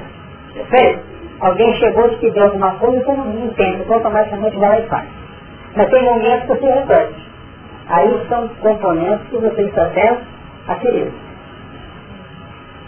Perfeito? 0.54 0.99
Alguém 1.39 1.73
chegou 1.80 2.12
e 2.12 2.17
pediu 2.17 2.43
alguma 2.43 2.75
coisa 2.75 2.97
e 2.97 3.04
você 3.04 3.12
não 3.12 3.45
entende, 3.47 3.91
automaticamente 3.91 4.56
vai 4.58 4.69
lá 4.69 4.80
e 4.80 4.88
faz. 4.88 5.10
Mas 5.75 5.89
tem 5.89 6.04
momentos 6.04 6.41
que 6.41 6.47
você 6.47 6.71
repete. 6.71 7.31
Aí 7.91 8.25
são 8.30 8.47
componentes 8.62 9.27
que 9.30 9.38
você 9.38 9.63
está 9.63 9.84
até 9.84 10.17
adquirido. 10.67 11.12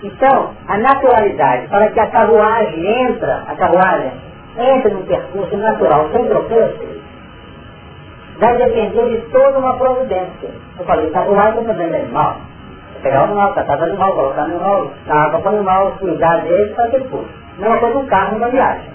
Então, 0.02 0.52
a 0.68 0.78
naturalidade, 0.78 1.68
para 1.68 1.90
que 1.90 2.00
a 2.00 2.08
carruagem 2.08 3.04
entra, 3.04 3.44
a 3.48 3.56
carruagem 3.56 4.12
entre 4.58 4.94
no 4.94 5.04
percurso 5.04 5.58
natural 5.58 6.10
sem 6.12 6.26
tropeço, 6.26 7.02
vai 8.40 8.58
depender 8.58 9.10
de 9.10 9.18
toda 9.30 9.60
uma 9.60 9.78
providência. 9.78 10.50
Eu 10.80 10.86
falei, 10.86 11.10
carruagem 11.12 11.60
é 11.60 11.64
também 11.64 11.96
animal. 11.96 12.38
Pegar 13.02 13.22
o 13.22 13.24
animal, 13.26 13.54
tratar 13.54 13.76
do 13.76 13.84
animal, 13.84 14.14
colocar 14.14 14.48
no 14.48 14.56
animal, 14.56 14.92
dar 15.06 15.16
água 15.16 15.40
para 15.42 15.52
o 15.52 15.56
animal, 15.56 15.92
cuidar 16.00 16.42
dele 16.44 16.74
aquele 16.78 17.04
curso. 17.10 17.30
Não 17.60 17.74
é 17.74 17.80
coisa 17.80 17.98
um 17.98 18.06
carro 18.06 18.34
numa 18.36 18.50
viagem. 18.50 18.90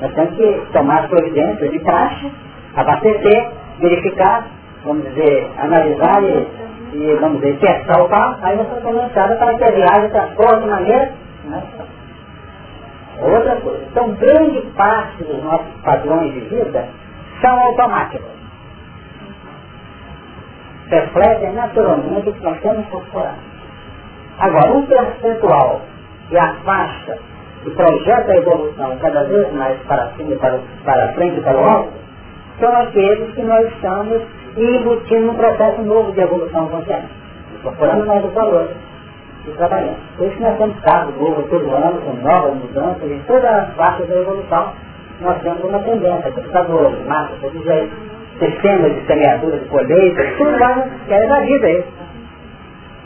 Nós 0.00 0.12
temos 0.14 0.36
que 0.36 0.66
tomar 0.72 1.08
providências 1.08 1.70
de 1.70 1.78
praxe, 1.80 2.30
abastecer, 2.76 3.50
verificar, 3.78 4.44
vamos 4.84 5.04
dizer, 5.08 5.50
analisar 5.58 6.22
e, 6.22 6.48
e 6.92 7.16
vamos 7.20 7.40
dizer, 7.40 7.58
testar 7.58 8.02
o 8.02 8.08
carro, 8.08 8.36
aí 8.42 8.56
você 8.56 8.76
está 8.76 8.90
lançada 8.90 9.36
para 9.36 9.56
que 9.56 9.64
a 9.64 9.70
viagem 9.70 10.10
transcorra 10.10 10.60
de 10.60 10.66
maneira 10.66 11.12
né? 11.44 11.62
outra 13.20 13.56
coisa. 13.56 13.84
Então, 13.90 14.10
grande 14.14 14.60
parte 14.76 15.24
dos 15.24 15.42
nossos 15.44 15.80
padrões 15.82 16.32
de 16.34 16.40
vida 16.40 16.88
são 17.40 17.60
automáticos. 17.60 18.32
Refletem 20.88 21.52
naturalmente 21.54 22.28
o 22.28 22.32
que 22.32 22.42
nós 22.42 22.60
temos 22.60 22.86
incorporado. 22.86 23.38
Agora, 24.38 24.72
um 24.72 24.86
percentual 24.86 25.80
que 26.28 26.36
afasta 26.36 27.18
e 27.64 27.70
projeta 27.70 28.32
a 28.32 28.36
evolução 28.36 28.98
cada 28.98 29.24
vez 29.24 29.52
mais 29.54 29.78
para 29.82 30.10
cima, 30.16 30.36
para, 30.36 30.58
para 30.84 31.12
frente 31.12 31.38
e 31.38 31.42
para 31.42 31.58
o 31.58 31.64
alto, 31.64 31.92
são 32.58 32.76
aqueles 32.76 33.34
que 33.34 33.42
nós 33.42 33.66
estamos 33.72 34.22
embutindo 34.56 35.26
num 35.26 35.34
processo 35.34 35.82
novo 35.82 36.12
de 36.12 36.20
evolução 36.20 36.68
consciente, 36.68 37.08
incorporando 37.58 38.04
novos 38.04 38.32
valores 38.32 38.76
e 39.46 39.50
trabalhando. 39.52 40.16
Por 40.16 40.26
isso 40.26 40.36
que 40.36 40.42
nós 40.42 40.58
temos 40.58 40.80
carros 40.80 41.16
novos 41.16 41.46
todo 41.48 41.70
ano, 41.70 42.00
com 42.02 42.12
novas 42.22 42.54
mudanças, 42.54 43.10
em 43.10 43.20
todas 43.26 43.44
as 43.44 43.74
partes 43.74 44.08
da 44.08 44.16
evolução, 44.16 44.72
nós 45.20 45.40
temos 45.42 45.64
uma 45.64 45.78
tendência, 45.80 46.32
computadores, 46.32 47.06
máquinas, 47.06 47.40
todo 47.40 47.64
jeito, 47.64 47.96
sistemas 48.38 48.94
de 48.94 49.06
semeadura, 49.06 49.58
de 49.58 49.68
colheita, 49.68 50.22
tudo 50.36 50.58
nas 50.58 50.86
esferas 50.86 51.28
da 51.28 51.40
vida 51.40 51.70
isso. 51.70 51.88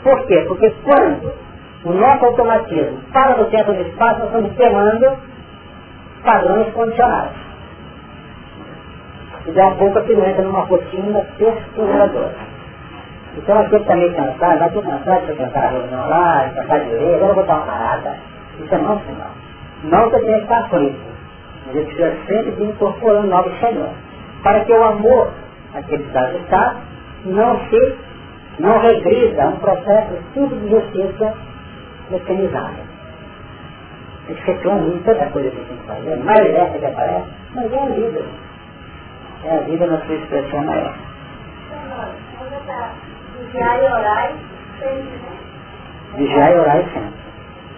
Por 0.03 0.25
quê? 0.25 0.45
Porque 0.47 0.73
quando 0.83 1.33
o 1.83 1.91
nosso 1.93 2.25
automatismo 2.25 2.99
para 3.13 3.37
no 3.37 3.45
tempo 3.45 3.73
do 3.73 3.81
espaço, 3.81 4.19
nós 4.19 4.27
estamos 4.27 4.53
queimando 4.55 5.17
padrões 6.23 6.73
condicionados. 6.73 7.46
E 9.47 9.51
dá 9.51 9.67
um 9.67 9.75
pouco 9.77 9.97
a 9.97 10.01
entra 10.01 10.43
numa 10.43 10.61
rotina 10.65 11.25
perturbadora. 11.37 12.35
Então 13.37 13.59
aquele 13.59 13.69
que 13.69 13.75
está 13.83 13.95
meio 13.95 14.13
cansado, 14.13 14.59
vai 14.59 14.69
ter 14.69 14.83
cansado 14.83 15.25
de 15.25 15.33
cantar 15.35 15.63
a 15.63 15.67
reunião 15.69 16.09
lá, 16.09 16.51
cantar 16.53 16.79
de 16.81 16.89
ler, 16.89 17.15
agora 17.15 17.31
eu 17.31 17.35
vou 17.35 17.45
dar 17.45 17.55
uma 17.55 17.65
parada. 17.65 18.15
Isso 18.59 18.75
é 18.75 18.77
não 18.77 18.99
sinal. 18.99 19.29
Não 19.83 20.09
que 20.09 20.15
eu 20.15 20.25
tenha 20.25 20.37
que 20.37 20.43
estar 20.43 20.69
frito. 20.69 20.99
Mas 21.65 21.75
eu 21.75 21.85
precisa 21.85 22.13
sempre 22.27 22.51
de 22.51 22.63
incorporando 22.63 23.27
novos 23.27 23.59
Senhor. 23.59 23.89
Para 24.43 24.65
que 24.65 24.73
o 24.73 24.83
amor, 24.83 25.31
aquele 25.75 26.03
estado 26.03 26.37
está, 26.37 26.75
não 27.25 27.59
se, 27.69 27.95
não 28.59 28.79
regrida 28.79 29.43
a 29.43 29.47
um 29.47 29.57
processo 29.57 30.13
tudo 30.33 30.55
de 30.55 30.69
justiça 30.69 31.33
mecanizada. 32.09 32.87
Eles 34.27 34.43
reclamam 34.43 34.87
em 34.89 34.99
tanta 34.99 35.25
coisa 35.27 35.49
que 35.51 35.55
tem 35.57 35.77
que 35.77 35.87
fazer, 35.87 36.17
mais 36.17 36.53
essa 36.53 36.77
que 36.77 36.85
aparece, 36.85 37.27
mas 37.55 37.71
é 37.71 37.79
a 37.79 37.85
vida. 37.85 38.46
É 39.43 39.57
a 39.57 39.61
vida 39.61 39.87
na 39.87 39.97
sua 40.01 40.15
expressão 40.15 40.63
maior. 40.65 40.95
Vigiar 43.39 43.79
e 43.79 43.85
orar 43.85 44.31
sempre. 44.79 45.19
Vigiar 46.15 46.51
e 46.51 46.59
orar 46.59 46.77
sempre. 46.77 47.13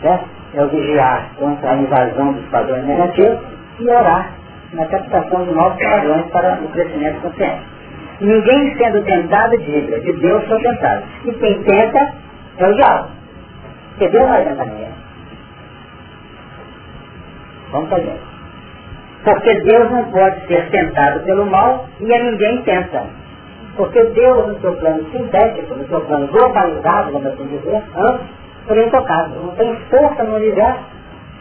Certo? 0.01 0.29
É 0.53 0.63
o 0.63 0.69
vigiar 0.69 1.29
contra 1.37 1.71
a 1.71 1.75
invasão 1.75 2.33
dos 2.33 2.45
padrões 2.49 2.83
negativos 2.85 3.39
e 3.79 3.89
orar 3.89 4.31
na 4.73 4.85
captação 4.85 5.45
de 5.45 5.51
novos 5.51 5.77
padrões 5.83 6.25
para 6.31 6.59
o 6.61 6.67
crescimento 6.69 7.21
consciente. 7.21 7.63
Ninguém 8.21 8.75
sendo 8.77 9.03
tentado 9.03 9.57
diga, 9.57 9.99
de 9.99 10.13
Deus 10.13 10.45
sou 10.47 10.59
tentado. 10.59 11.03
E 11.25 11.31
quem 11.33 11.63
tenta 11.63 12.13
é 12.57 12.67
o 12.67 12.73
diabo. 12.73 13.09
Porque 13.91 14.09
Deus 14.09 14.27
vai 14.27 14.43
tentar 14.43 14.65
ninguém. 14.65 14.89
Vamos 17.71 17.89
fazer. 17.89 18.19
Porque 19.23 19.53
Deus 19.61 19.91
não 19.91 20.03
pode 20.11 20.47
ser 20.47 20.69
tentado 20.69 21.19
pelo 21.21 21.45
mal 21.45 21.85
e 21.99 22.13
a 22.13 22.23
ninguém 22.23 22.61
tenta. 22.63 23.03
Porque 23.75 24.03
Deus, 24.03 24.47
no 24.47 24.59
seu 24.59 24.73
plano 24.75 25.05
sintético, 25.11 25.75
no 25.75 25.87
seu 25.87 26.01
plano 26.01 26.27
globalizado, 26.27 27.11
vamos 27.11 27.27
assim 27.27 27.47
dizer, 27.47 27.83
antes, 27.95 28.27
foi 28.67 28.85
intocado. 28.85 29.35
Não 29.41 29.55
tem 29.55 29.75
força 29.89 30.23
no 30.23 30.35
universo 30.35 30.83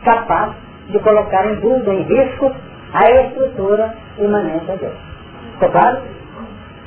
capaz 0.04 0.52
de 0.88 0.98
colocar 1.00 1.46
em 1.46 1.56
dúvida, 1.56 1.92
em 1.92 2.02
risco, 2.02 2.52
a 2.92 3.10
estrutura 3.10 3.94
imanente 4.18 4.70
a 4.70 4.76
Deus. 4.76 4.94
Ficou 5.54 5.68
claro? 5.70 5.98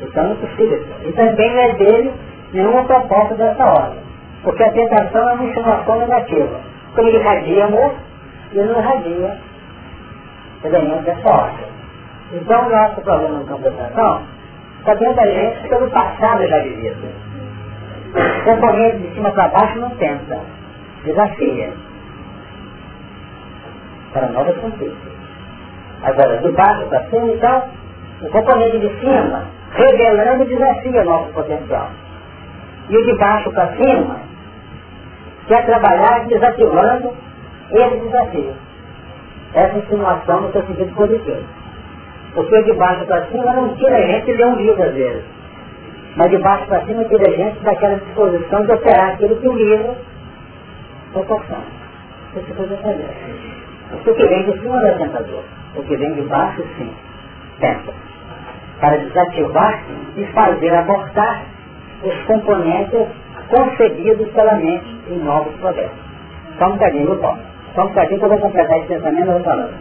Então 0.02 0.26
é 0.26 0.32
impossível. 0.32 0.84
E 1.06 1.12
também 1.14 1.54
não 1.54 1.62
é 1.62 1.74
dele 1.74 2.14
nenhuma 2.54 2.84
proposta 2.86 3.36
dessa 3.36 3.64
ordem. 3.64 4.00
Porque 4.44 4.64
a 4.64 4.72
tentação 4.72 5.30
é 5.30 5.34
uma 5.34 5.44
informação 5.44 6.00
negativa. 6.00 6.60
Como 6.96 7.08
ele 7.08 7.20
radia 7.20 7.66
amor, 7.66 7.94
ele 8.54 8.68
não 8.74 8.82
radia 8.82 9.38
elementos 10.64 11.06
dessa 11.06 11.30
ordem. 11.30 11.66
Então 12.34 12.66
o 12.66 12.70
nosso 12.70 13.02
problema 13.02 13.44
da 13.44 13.56
tentação 13.58 14.22
está 14.80 14.94
dentro 14.96 15.16
da 15.16 15.26
gente 15.26 15.68
pelo 15.68 15.90
passado 15.92 16.40
vivido. 16.40 17.08
O 18.14 18.44
componente 18.44 18.98
de 18.98 19.14
cima 19.14 19.32
para 19.32 19.48
baixo 19.50 19.80
não 19.80 19.90
tenta, 19.92 20.40
desafia. 21.04 21.74
Para 24.14 24.28
novas 24.28 24.58
conquistas. 24.58 25.12
Agora, 26.04 26.38
de 26.38 26.52
baixo 26.52 26.86
para 26.88 27.04
cima, 27.06 27.28
então, 27.28 27.64
o 28.22 28.30
componente 28.30 28.80
de 28.80 29.00
cima, 29.00 29.46
revelando, 29.72 30.46
desafia 30.46 31.02
o 31.02 31.06
nosso 31.06 31.32
potencial. 31.32 31.90
E 32.90 32.98
o 32.98 33.06
de 33.06 33.18
baixo 33.18 33.52
para 33.52 33.74
cima, 33.76 34.18
quer 35.48 35.66
trabalhar 35.66 36.26
desativando 36.28 37.14
esse 37.72 37.98
desafio. 37.98 38.54
Essa 39.54 39.78
insinuação 39.78 40.42
no 40.42 40.52
seu 40.52 40.66
sentido 40.66 40.96
positivo. 40.96 41.44
Porque 42.34 42.64
de 42.64 42.74
baixo 42.74 43.06
para 43.06 43.26
cima 43.26 43.54
não 43.54 43.76
tira 43.76 43.98
a 43.98 44.02
gente 44.02 44.36
de 44.36 44.44
um 44.44 44.56
livro 44.56 44.82
às 44.82 44.94
vezes. 44.94 45.24
Mas 46.16 46.30
de 46.30 46.38
baixo 46.38 46.66
para 46.68 46.86
cima 46.86 47.04
tira 47.06 47.28
a 47.28 47.32
gente 47.32 47.60
daquela 47.60 47.96
disposição 47.96 48.66
de 48.66 48.72
operar 48.72 49.10
aquilo 49.12 49.36
que 49.36 49.48
o 49.48 49.54
livro 49.54 49.96
proporciona. 51.12 51.82
Essa 52.36 52.54
coisa 52.54 52.74
é 52.76 53.96
O 53.96 54.14
que 54.14 54.28
vem 54.28 54.46
de 54.46 54.60
cima 54.62 54.88
é 54.88 54.92
tentador. 54.98 55.44
O 55.76 55.84
que 55.84 55.98
vem 55.98 56.14
de 56.14 56.22
baixo, 56.22 56.64
sim, 56.78 56.94
tenta. 57.60 57.94
Para 58.80 58.98
desativar 58.98 59.84
e 60.16 60.26
fazer 60.28 60.74
abortar 60.74 61.44
os 62.04 62.24
componentes 62.26 63.08
concebidos 63.50 64.30
pela 64.32 64.56
mente 64.56 64.98
em 65.10 65.20
novos 65.20 65.54
projetos. 65.56 65.98
Só 66.58 66.68
um 66.68 66.74
bocadinho, 66.74 67.16
tomo. 67.18 67.51
Só 67.76 67.84
um 67.84 67.88
bocadinho 67.88 68.20
que 68.20 68.26
eu 68.26 68.30
vou 68.30 68.40
completar 68.40 68.78
esse 68.78 68.88
pensamento, 68.88 69.28
eu 69.28 69.34
vou 69.34 69.44
falando. 69.44 69.74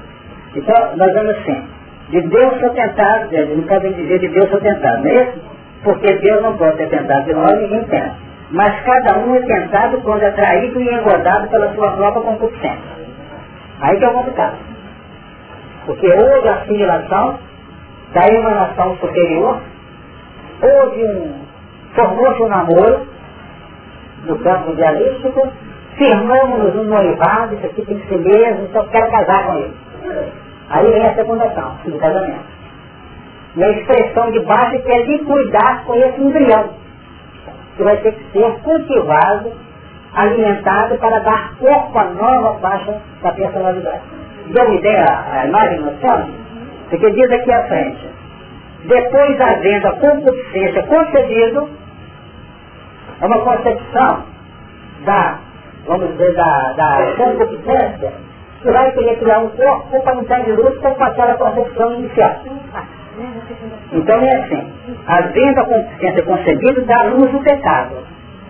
Então, 0.54 0.96
nós 0.96 1.12
vamos 1.12 1.30
assim, 1.30 1.64
de 2.10 2.20
Deus 2.22 2.60
sou 2.60 2.70
tentado, 2.70 3.28
não 3.56 3.62
podem 3.64 3.92
dizer 3.92 4.18
de 4.18 4.28
Deus 4.28 4.50
sou 4.50 4.60
tentado, 4.60 5.02
não 5.02 5.10
é 5.10 5.22
isso? 5.24 5.40
Porque 5.84 6.12
Deus 6.18 6.42
não 6.42 6.56
pode 6.56 6.76
ser 6.76 6.88
tentado 6.88 7.24
de 7.24 7.32
nós, 7.34 7.60
ninguém 7.60 7.84
tenta. 7.84 8.14
Mas 8.50 8.80
cada 8.82 9.18
um 9.18 9.34
é 9.36 9.40
tentado 9.40 10.00
quando 10.02 10.22
é 10.22 10.30
traído 10.32 10.80
e 10.80 10.94
engordado 10.94 11.48
pela 11.48 11.72
sua 11.72 11.92
própria 11.92 12.22
concupiscência. 12.22 13.00
Aí 13.80 13.96
que 13.96 14.04
é 14.04 14.10
complicado. 14.10 14.56
Porque 15.86 16.06
houve 16.06 16.48
a 16.48 16.54
assimilação 16.54 17.38
da 18.12 18.26
emanação 18.28 18.96
superior, 18.96 19.60
houve 20.62 21.04
um, 21.04 21.32
formou-se 21.94 22.42
um 22.42 22.48
namoro 22.48 23.08
no 24.24 24.38
campo 24.40 24.74
dialístico, 24.74 25.48
firmamos 26.00 26.74
um 26.76 26.84
noivado, 26.84 27.54
isso 27.54 27.66
aqui 27.66 27.84
tem 27.84 27.98
que 27.98 28.08
ser 28.08 28.18
mesmo, 28.18 28.64
então 28.64 28.88
quero 28.88 29.10
casar 29.10 29.44
com 29.44 29.54
ele. 29.54 29.74
Aí 30.70 30.90
vem 30.90 31.06
a 31.06 31.14
fecundação 31.14 31.76
do 31.84 31.98
casamento. 31.98 32.60
E 33.56 33.64
a 33.64 33.70
expressão 33.70 34.30
de 34.30 34.40
base 34.40 34.78
que 34.78 34.90
é 34.90 35.06
liquidar 35.06 35.84
com 35.84 35.94
esse 35.94 36.20
embrião, 36.22 36.70
que 37.76 37.82
vai 37.82 37.98
ter 37.98 38.12
que 38.12 38.32
ser 38.32 38.50
cultivado, 38.62 39.52
alimentado 40.14 40.96
para 40.96 41.18
dar 41.18 41.54
corpo 41.58 41.98
à 41.98 42.04
nova 42.04 42.58
faixa 42.60 42.98
da 43.22 43.32
personalidade. 43.32 44.00
Deu 44.46 44.64
uma 44.64 44.74
ideia 44.74 45.04
a 45.32 45.46
imagem 45.46 45.80
noção? 45.80 46.30
Porque 46.88 47.10
diz 47.10 47.30
aqui 47.30 47.52
à 47.52 47.68
frente, 47.68 48.08
depois 48.86 49.38
da 49.38 49.54
venda 49.54 49.92
concupiscência 49.96 50.82
concedido, 50.84 51.68
é 53.20 53.26
uma 53.26 53.40
concepção 53.44 54.24
da, 55.04 55.38
vamos 55.86 56.10
dizer, 56.12 56.34
da, 56.34 56.72
da 56.72 57.14
concupiscência, 57.16 58.12
que 58.62 58.70
vai 58.70 58.92
querer 58.92 59.18
criar 59.18 59.38
um 59.38 59.48
corpo 59.50 60.02
para 60.02 60.16
entrar 60.16 60.40
de 60.40 60.52
luta 60.52 60.90
com 60.90 61.04
aquela 61.04 61.34
concepção 61.34 61.94
inicial. 61.94 62.36
Então 63.92 64.20
é 64.20 64.36
assim, 64.36 64.72
a 65.06 65.20
venda 65.22 65.64
concupiscência 65.64 66.22
concedida 66.22 66.80
dá 66.82 67.02
luz 67.04 67.30
do 67.32 67.40
pecado, 67.40 67.96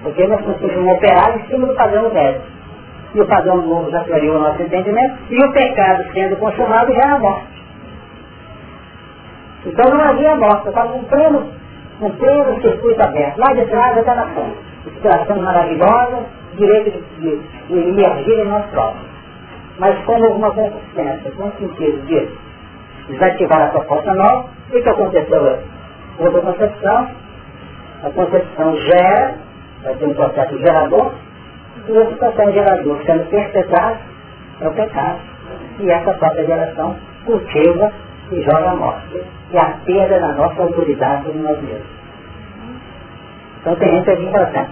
porque 0.02 0.26
nós 0.26 0.40
conseguimos 0.42 0.92
operar 0.92 1.38
em 1.38 1.46
cima 1.46 1.66
do 1.66 1.74
padrão 1.74 2.10
velho. 2.10 2.40
E 3.12 3.20
o 3.20 3.26
padrão 3.26 3.56
novo 3.56 3.90
já 3.90 4.04
clareou 4.04 4.36
o 4.36 4.40
nosso 4.40 4.62
entendimento, 4.62 5.16
e 5.30 5.44
o 5.44 5.52
pecado 5.52 6.04
sendo 6.12 6.36
consumado 6.36 6.92
já 6.92 7.02
é 7.02 7.10
a 7.12 7.18
morte. 7.18 7.60
Então 9.66 9.90
não 9.90 10.00
havia 10.00 10.36
morte, 10.36 10.68
estava 10.68 10.94
um 10.94 11.04
pleno, 11.04 11.48
um 12.00 12.10
pleno 12.10 12.60
circuito 12.62 13.02
aberto. 13.02 13.38
Lá 13.38 13.52
de 13.52 13.66
trás 13.66 13.98
até 13.98 14.14
na 14.14 14.26
frente. 14.26 14.58
Inspiração 14.86 15.42
maravilhosa, 15.42 16.24
direito 16.56 17.02
de, 17.18 17.36
de, 17.68 17.88
emergir 17.88 18.38
em 18.38 18.48
nós 18.48 18.66
próprios. 18.66 19.06
Mas 19.78 19.98
como 20.04 20.26
uma 20.32 20.50
consistência, 20.50 21.30
com 21.32 21.44
o 21.44 21.52
sentido 21.52 22.06
de 22.06 22.28
desativar 23.08 23.62
a 23.62 23.68
proposta 23.68 24.14
nova, 24.14 24.48
o 24.68 24.82
que 24.82 24.88
aconteceu? 24.88 25.58
Houve 26.18 26.38
a 26.38 26.42
concepção, 26.42 27.10
a 28.04 28.10
concepção 28.10 28.76
gera, 28.76 29.34
vai 29.82 29.94
ter 29.94 30.06
um 30.06 30.14
processo 30.14 30.58
gerador, 30.58 31.12
e 31.88 31.92
esse 31.92 32.14
processo 32.14 32.52
gerador 32.52 32.98
sendo 33.04 33.30
perpetrado 33.30 33.98
é 34.60 34.68
o 34.68 34.72
pecado. 34.72 35.18
E 35.80 35.90
essa 35.90 36.12
própria 36.14 36.44
geração 36.44 36.96
cultiva 37.24 37.90
e 38.32 38.42
joga 38.42 38.70
a 38.70 38.76
morte. 38.76 39.22
E 39.50 39.58
a 39.58 39.78
perda 39.84 40.20
da 40.20 40.32
nossa 40.34 40.62
autoridade 40.62 41.24
sobre 41.24 41.40
nós 41.40 41.60
mesmos. 41.62 42.00
Então 43.60 43.76
tem 43.76 44.04
gente 44.04 44.30
fala 44.30 44.68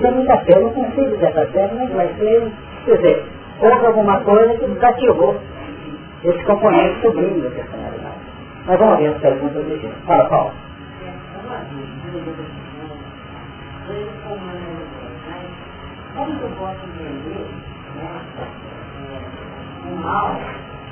tem 0.00 0.12
muita 0.12 0.36
fé, 0.38 0.56
eu 0.56 0.62
não 0.62 0.70
consigo 0.70 1.10
dizer 1.10 1.26
essa 1.26 1.46
fé, 1.46 1.70
mas 1.74 1.90
vai 1.92 2.08
ser, 2.14 2.52
quer 2.84 2.96
dizer, 2.96 3.24
houve 3.60 3.86
alguma 3.86 4.20
coisa 4.20 4.54
que 4.54 4.66
desativou 4.66 5.36
esse 6.24 6.44
componente 6.44 7.00
sublime 7.02 7.42
da 7.42 7.50
personalidade. 7.50 8.14
Mas 8.66 8.78
vamos 8.78 8.98
ver 8.98 9.08
as 9.08 9.20
perguntas 9.20 9.64
do 9.64 9.78
dia. 9.78 9.90
Fala, 10.06 10.28
Paulo. 10.28 10.52
Como 16.14 16.32
eu 16.32 16.48
posso 16.58 16.80
entender 16.84 17.46
né, 17.94 18.20
o 19.86 19.96
mal 19.96 20.36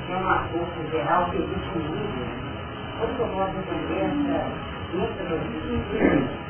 é 0.09 0.15
uma 0.15 0.39
força 0.45 0.89
geral 0.91 1.25
que 1.31 1.37
existe 1.37 1.77
no 1.77 1.83
mundo? 1.83 2.27
Como 2.99 3.11
eu 3.19 3.27
posso 3.35 3.57
entender 3.57 4.01
essa 4.05 4.37
metodologia? 4.93 6.46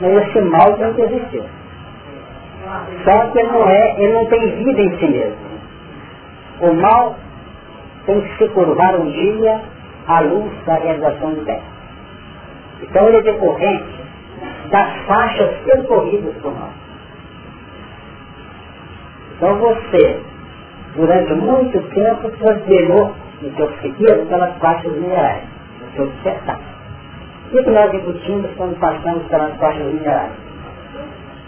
Mas 0.00 0.28
esse 0.28 0.40
mal 0.40 0.72
tem 0.74 0.94
que 0.94 1.02
existir. 1.02 1.44
Só 3.04 3.26
que 3.30 3.38
ele 3.38 3.52
não 3.52 3.68
é, 3.68 4.02
ele 4.02 4.12
não 4.12 4.26
tem 4.26 4.64
vida 4.64 4.82
em 4.82 4.98
si 4.98 5.06
mesmo. 5.06 5.36
O 6.60 6.72
mal 6.74 7.16
tem 8.06 8.20
que 8.20 8.38
se 8.38 8.48
curvar 8.48 8.94
um 8.96 9.10
dia 9.10 9.62
à 10.06 10.20
luz 10.20 10.52
da 10.64 10.74
realização 10.74 11.34
do 11.34 11.44
bem. 11.44 11.60
Então 12.82 13.08
ele 13.08 13.18
é 13.18 13.22
decorrente 13.22 14.04
das 14.70 14.96
faixas 15.06 15.54
percorridas 15.64 16.34
por 16.36 16.52
nós. 16.52 16.72
Então 19.36 19.56
você, 19.56 20.20
durante 20.96 21.32
muito 21.34 21.80
tempo, 21.94 22.30
trabalhou 22.38 23.14
no 23.40 23.56
seu 23.56 23.68
psiquismo 23.68 24.26
pelas 24.26 24.56
faixas 24.58 24.92
minerais, 24.92 25.44
no 25.80 25.92
seu 25.96 26.06
despertar. 26.06 26.77
O 27.50 27.50
que 27.50 27.70
nós 27.70 27.94
embutimos 27.94 28.50
quando 28.58 28.78
passamos 28.78 29.24
pelas 29.28 29.56
faixas 29.56 29.86
minerais? 29.86 30.32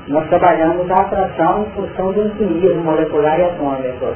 Nós 0.09 0.27
trabalhamos 0.29 0.91
a 0.91 1.01
atração 1.01 1.63
em 1.63 1.71
função 1.73 2.13
do 2.13 2.27
infinito 2.27 2.75
molecular 2.77 3.39
e 3.39 3.45
atômico, 3.45 4.15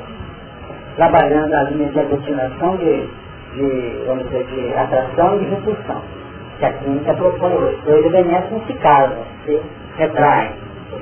trabalhando 0.97 1.53
as 1.53 1.71
linhas 1.71 1.93
de 1.93 2.01
aglutinação 2.01 2.77
de, 2.79 3.07
de, 3.55 4.03
vamos 4.07 4.25
dizer, 4.25 4.47
de 4.47 4.75
atração 4.75 5.37
e 5.37 5.39
de 5.41 5.51
repulsão 5.51 6.03
que 6.59 6.65
a 6.65 6.73
química 6.73 7.15
propõe 7.15 7.53
hoje. 7.53 7.79
Dois 7.85 8.07
elementos 8.07 8.51
não 8.51 8.61
se 8.67 8.73
casam, 8.75 9.19
se 9.45 9.61
retraem, 9.97 10.53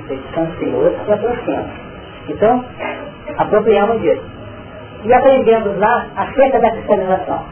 se 0.07 0.15
distanciam, 0.15 0.75
outros 0.75 1.05
se 1.05 1.13
aproximam. 1.13 1.65
Então, 2.27 2.65
apropriamos 3.37 4.01
disso. 4.01 4.23
E 5.05 5.13
aprendemos 5.13 5.77
lá 5.79 6.07
acerca 6.15 6.59
da 6.59 6.71
cristalização. 6.71 7.45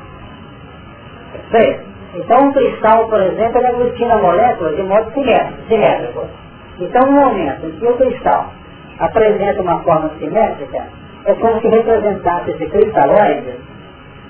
Bem, 1.51 1.90
então 2.13 2.47
um 2.47 2.51
cristal, 2.51 3.07
por 3.07 3.21
exemplo, 3.21 3.57
ele 3.57 3.67
aglutina 3.67 4.17
moléculas 4.17 4.75
de 4.75 4.83
modo 4.83 5.11
simétrico. 5.13 6.27
Então, 6.79 7.01
no 7.09 7.11
momento 7.11 7.65
em 7.65 7.71
que 7.71 7.85
o 7.85 7.97
cristal 7.97 8.51
apresenta 8.99 9.61
uma 9.61 9.79
forma 9.83 10.11
simétrica, 10.19 10.83
é 11.25 11.33
como 11.35 11.59
se 11.61 11.67
representasse 11.67 12.51
esse 12.51 12.65
cristalóide 12.67 13.53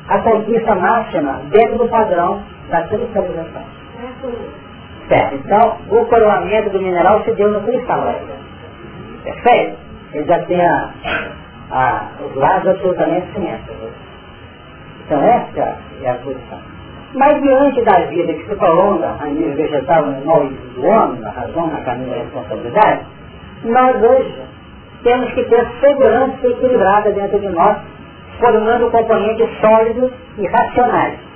a 0.07 0.19
conquista 0.19 0.75
máxima 0.75 1.41
dentro 1.49 1.77
do 1.77 1.87
padrão 1.87 2.41
da 2.69 2.81
cristalização. 2.83 3.63
Certo, 5.07 5.35
então 5.35 5.77
o 5.89 6.05
coroamento 6.05 6.69
do 6.69 6.81
mineral 6.81 7.23
se 7.23 7.31
deu 7.31 7.51
no 7.51 7.61
cristal. 7.61 8.13
Perfeito? 9.23 9.77
Ele 10.13 10.25
já 10.25 10.39
tem 10.45 10.61
a, 10.61 10.89
a, 11.71 12.07
os 12.25 12.35
lados 12.35 12.67
absolutamente 12.67 13.31
simétricos. 13.33 13.91
Então 15.05 15.21
essa 15.21 15.77
é 16.03 16.09
a 16.09 16.15
posição. 16.15 16.59
Mas 17.13 17.41
diante 17.41 17.81
da 17.83 17.99
vida 18.05 18.33
que 18.33 18.47
se 18.47 18.55
prolonga 18.55 19.15
a 19.19 19.25
nível 19.25 19.55
vegetal, 19.55 20.05
no 20.05 20.25
nome 20.25 20.49
do 20.75 20.85
homem, 20.85 21.19
na 21.19 21.31
razão, 21.31 21.67
na 21.67 21.81
caminho 21.81 22.09
da 22.09 22.17
responsabilidade, 22.17 23.05
nós 23.65 24.01
hoje 24.01 24.35
temos 25.03 25.31
que 25.33 25.43
ter 25.43 25.67
segurança 25.81 26.47
equilibrada 26.47 27.11
dentro 27.11 27.39
de 27.39 27.49
nós, 27.49 27.77
formando 28.39 28.89
componentes 28.91 29.49
sólidos 29.59 30.11
e 30.37 30.47
racionais 30.47 31.31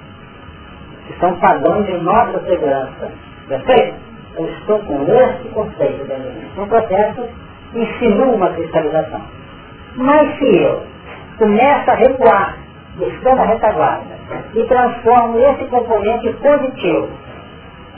que 1.07 1.19
são 1.19 1.35
padrões 1.39 1.85
de 1.85 1.97
nossa 1.97 2.39
segurança. 2.45 3.11
Perfeito? 3.47 3.95
Eu 4.37 4.45
estou 4.47 4.79
com 4.79 5.03
esse 5.03 5.47
conceito 5.49 6.05
dentro 6.05 6.23
de 6.23 6.39
mim. 6.39 6.51
Um 6.57 6.67
processo 6.67 7.29
insinua 7.73 8.35
uma 8.35 8.49
cristalização. 8.49 9.21
Mas 9.95 10.37
se 10.37 10.57
eu 10.57 10.83
começo 11.37 11.91
a 11.91 11.95
recuar, 11.95 12.57
buscando 12.97 13.41
a 13.41 13.45
retaguarda, 13.45 14.14
e 14.53 14.63
transformo 14.63 15.37
esse 15.39 15.65
componente 15.65 16.33
positivo 16.33 17.09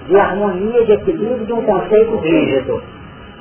de 0.07 0.17
harmonia, 0.17 0.85
de 0.85 0.91
equilíbrio 0.93 1.45
de 1.45 1.53
um 1.53 1.61
conceito 1.63 2.15
rígido, 2.17 2.81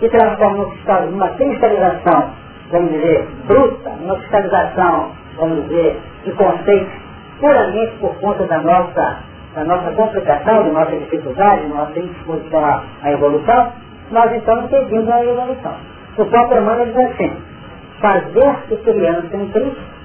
que 0.01 0.09
transforma 0.09 0.69
numa 1.11 1.29
cristalização, 1.31 2.31
vamos 2.71 2.91
dizer, 2.93 3.29
bruta, 3.47 3.91
numa 4.01 4.17
cristalização, 4.17 5.11
vamos 5.37 5.63
dizer, 5.65 5.99
de 6.25 6.33
conceitos 6.33 6.93
puramente 7.41 7.93
por 8.01 8.15
conta 8.17 8.45
da 8.45 8.59
nossa 8.59 9.37
da 9.55 9.65
nossa 9.65 9.91
complicação, 9.93 10.65
da 10.65 10.71
nossa 10.71 10.97
dificuldade, 10.97 11.63
da 11.63 11.75
nossa 11.75 11.99
indisposição 11.99 12.63
à, 12.63 13.11
evolução, 13.11 13.73
nós 14.11 14.31
então 14.35 14.65
impedimos 14.65 15.09
a 15.09 15.25
evolução. 15.25 15.75
O 16.19 16.27
próprio 16.27 16.61
Emmanuel 16.61 16.87
diz 16.87 16.97
assim, 16.97 17.33
fazer-se 17.99 18.77
criança 18.85 19.35
em 19.35 19.49
Cristo, 19.49 19.96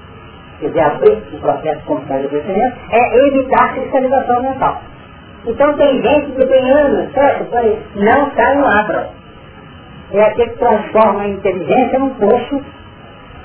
quer 0.62 0.68
dizer, 0.68 0.80
abrir 0.80 1.22
o 1.32 1.38
processo 1.38 1.84
constante 1.84 2.22
de 2.22 2.28
crescimento, 2.28 2.76
é 2.90 3.26
evitar 3.26 3.64
a 3.64 3.68
cristalização 3.74 4.42
mental. 4.42 4.82
Então 5.46 5.74
tem 5.74 6.02
gente 6.02 6.32
que 6.32 6.46
tem 6.46 6.70
anos, 6.70 7.12
certo? 7.12 7.46
Não 7.96 8.30
cai 8.30 8.56
no 8.56 8.66
abra. 8.66 9.10
É 10.12 10.24
aquele 10.24 10.50
que 10.50 10.58
transforma 10.58 11.22
a 11.22 11.28
inteligência 11.28 11.98
num 11.98 12.10
poço 12.10 12.62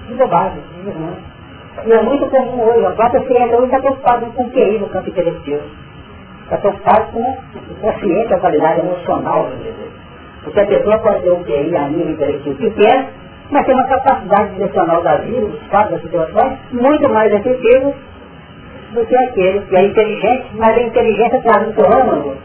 de 0.08 0.14
bobagem, 0.14 0.62
de 0.84 1.90
E 1.90 1.92
é 1.92 2.02
muito 2.02 2.28
comum 2.28 2.62
hoje, 2.62 2.86
a 2.86 2.92
própria 2.92 3.26
ciência 3.26 3.58
hoje 3.58 3.66
está 3.66 3.80
preocupada 3.80 4.26
com 4.28 4.44
o 4.44 4.50
QI 4.52 4.80
no 4.80 4.90
campo 4.90 5.10
intelectual 5.10 5.62
é 6.50 6.58
preocupado 6.58 7.12
com 7.12 7.20
o 7.22 7.76
consciente, 7.82 8.34
a 8.34 8.40
qualidade 8.40 8.80
emocional, 8.80 9.50
porque 10.44 10.60
a 10.60 10.66
pessoa 10.66 11.00
pode 11.00 11.24
ter 11.24 11.32
um 11.32 11.44
QI 11.44 11.76
a 11.76 11.90
nível 11.90 12.12
intelectual 12.12 12.56
pequeno, 12.56 13.08
mas 13.50 13.66
tem 13.66 13.76
uma 13.76 13.88
capacidade 13.88 14.54
direcional 14.54 15.02
da 15.02 15.18
vida, 15.18 15.46
dos 15.48 15.68
fatos, 15.68 15.92
das 15.92 16.02
situações, 16.02 16.58
muito 16.72 17.10
mais 17.10 17.32
efetiva 17.34 17.94
do 18.94 19.06
que 19.06 19.16
aquele 19.16 19.62
que 19.62 19.76
é 19.76 19.86
inteligente, 19.86 20.48
mas 20.56 20.78
a 20.78 20.82
inteligência 20.82 21.42
traz 21.42 21.68
no 21.68 21.74
seu 21.74 21.86
âmago 21.86 22.36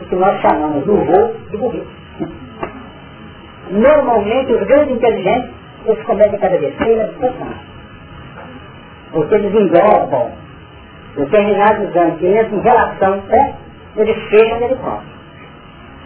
o 0.00 0.04
que 0.04 0.14
nós 0.14 0.40
chamamos 0.40 0.84
do 0.84 0.96
voo 0.96 1.34
de 1.50 1.56
burrice. 1.56 1.98
Normalmente, 3.70 4.52
os 4.52 4.66
grandes 4.66 4.96
inteligentes, 4.96 5.50
eles 5.84 6.02
cometem 6.04 6.38
cada 6.38 6.58
besteira, 6.58 7.12
porque 9.12 9.34
eles 9.34 9.54
englobam 9.54 10.30
determinados 11.16 11.96
ambientes 11.96 12.52
em 12.52 12.60
relação 12.60 13.22
a 13.30 13.68
ele 14.00 14.14
chega 14.30 14.54
onde 14.54 14.64
ele 14.64 14.76
pode, 14.76 15.06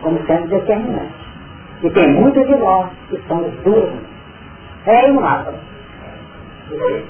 como 0.00 0.26
sendo 0.26 0.48
determinante. 0.48 1.21
E 1.82 1.90
tem 1.90 2.08
muitos 2.12 2.46
de 2.46 2.54
nós 2.56 2.90
que 3.08 3.20
são 3.26 3.42
duros. 3.64 3.92
É 4.86 5.08
imunável. 5.08 5.54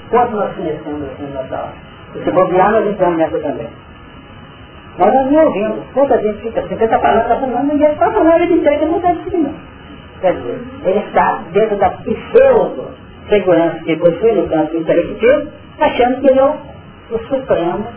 Quanto 0.09 0.35
nós 0.35 0.55
conhecemos 0.55 1.03
assim 1.03 1.31
nessa 1.33 1.55
hora? 1.55 1.73
E 2.15 2.23
se 2.23 2.31
bobear, 2.31 2.71
nós 2.71 2.87
entramos 2.87 3.17
nessa 3.17 3.39
também. 3.39 3.67
Nós 4.97 5.13
não 5.13 5.45
ouvimos. 5.45 5.79
Quanta 5.93 6.21
gente 6.21 6.41
fica 6.41 6.59
assim, 6.59 6.75
você 6.75 6.83
está 6.83 6.99
falando, 6.99 7.21
está 7.21 7.35
falando, 7.39 7.71
ninguém 7.71 7.91
está 7.91 8.11
falando, 8.11 8.41
ele 8.41 8.59
diz 8.59 8.79
que 8.79 8.85
não 8.85 8.97
está 8.97 9.11
discriminando. 9.13 9.55
Quer 10.21 10.33
dizer, 10.35 10.61
ele 10.85 10.99
está 10.99 11.39
dentro 11.51 11.77
da 11.77 11.89
pseudo 11.89 13.03
segurança 13.29 13.79
que 13.83 13.95
possui 13.97 14.31
no 14.33 14.47
campo 14.47 14.77
intelectual, 14.77 15.41
achando 15.79 16.21
que 16.21 16.27
ele 16.27 16.39
é 16.39 16.45
o 16.45 17.19
Supremo, 17.27 17.87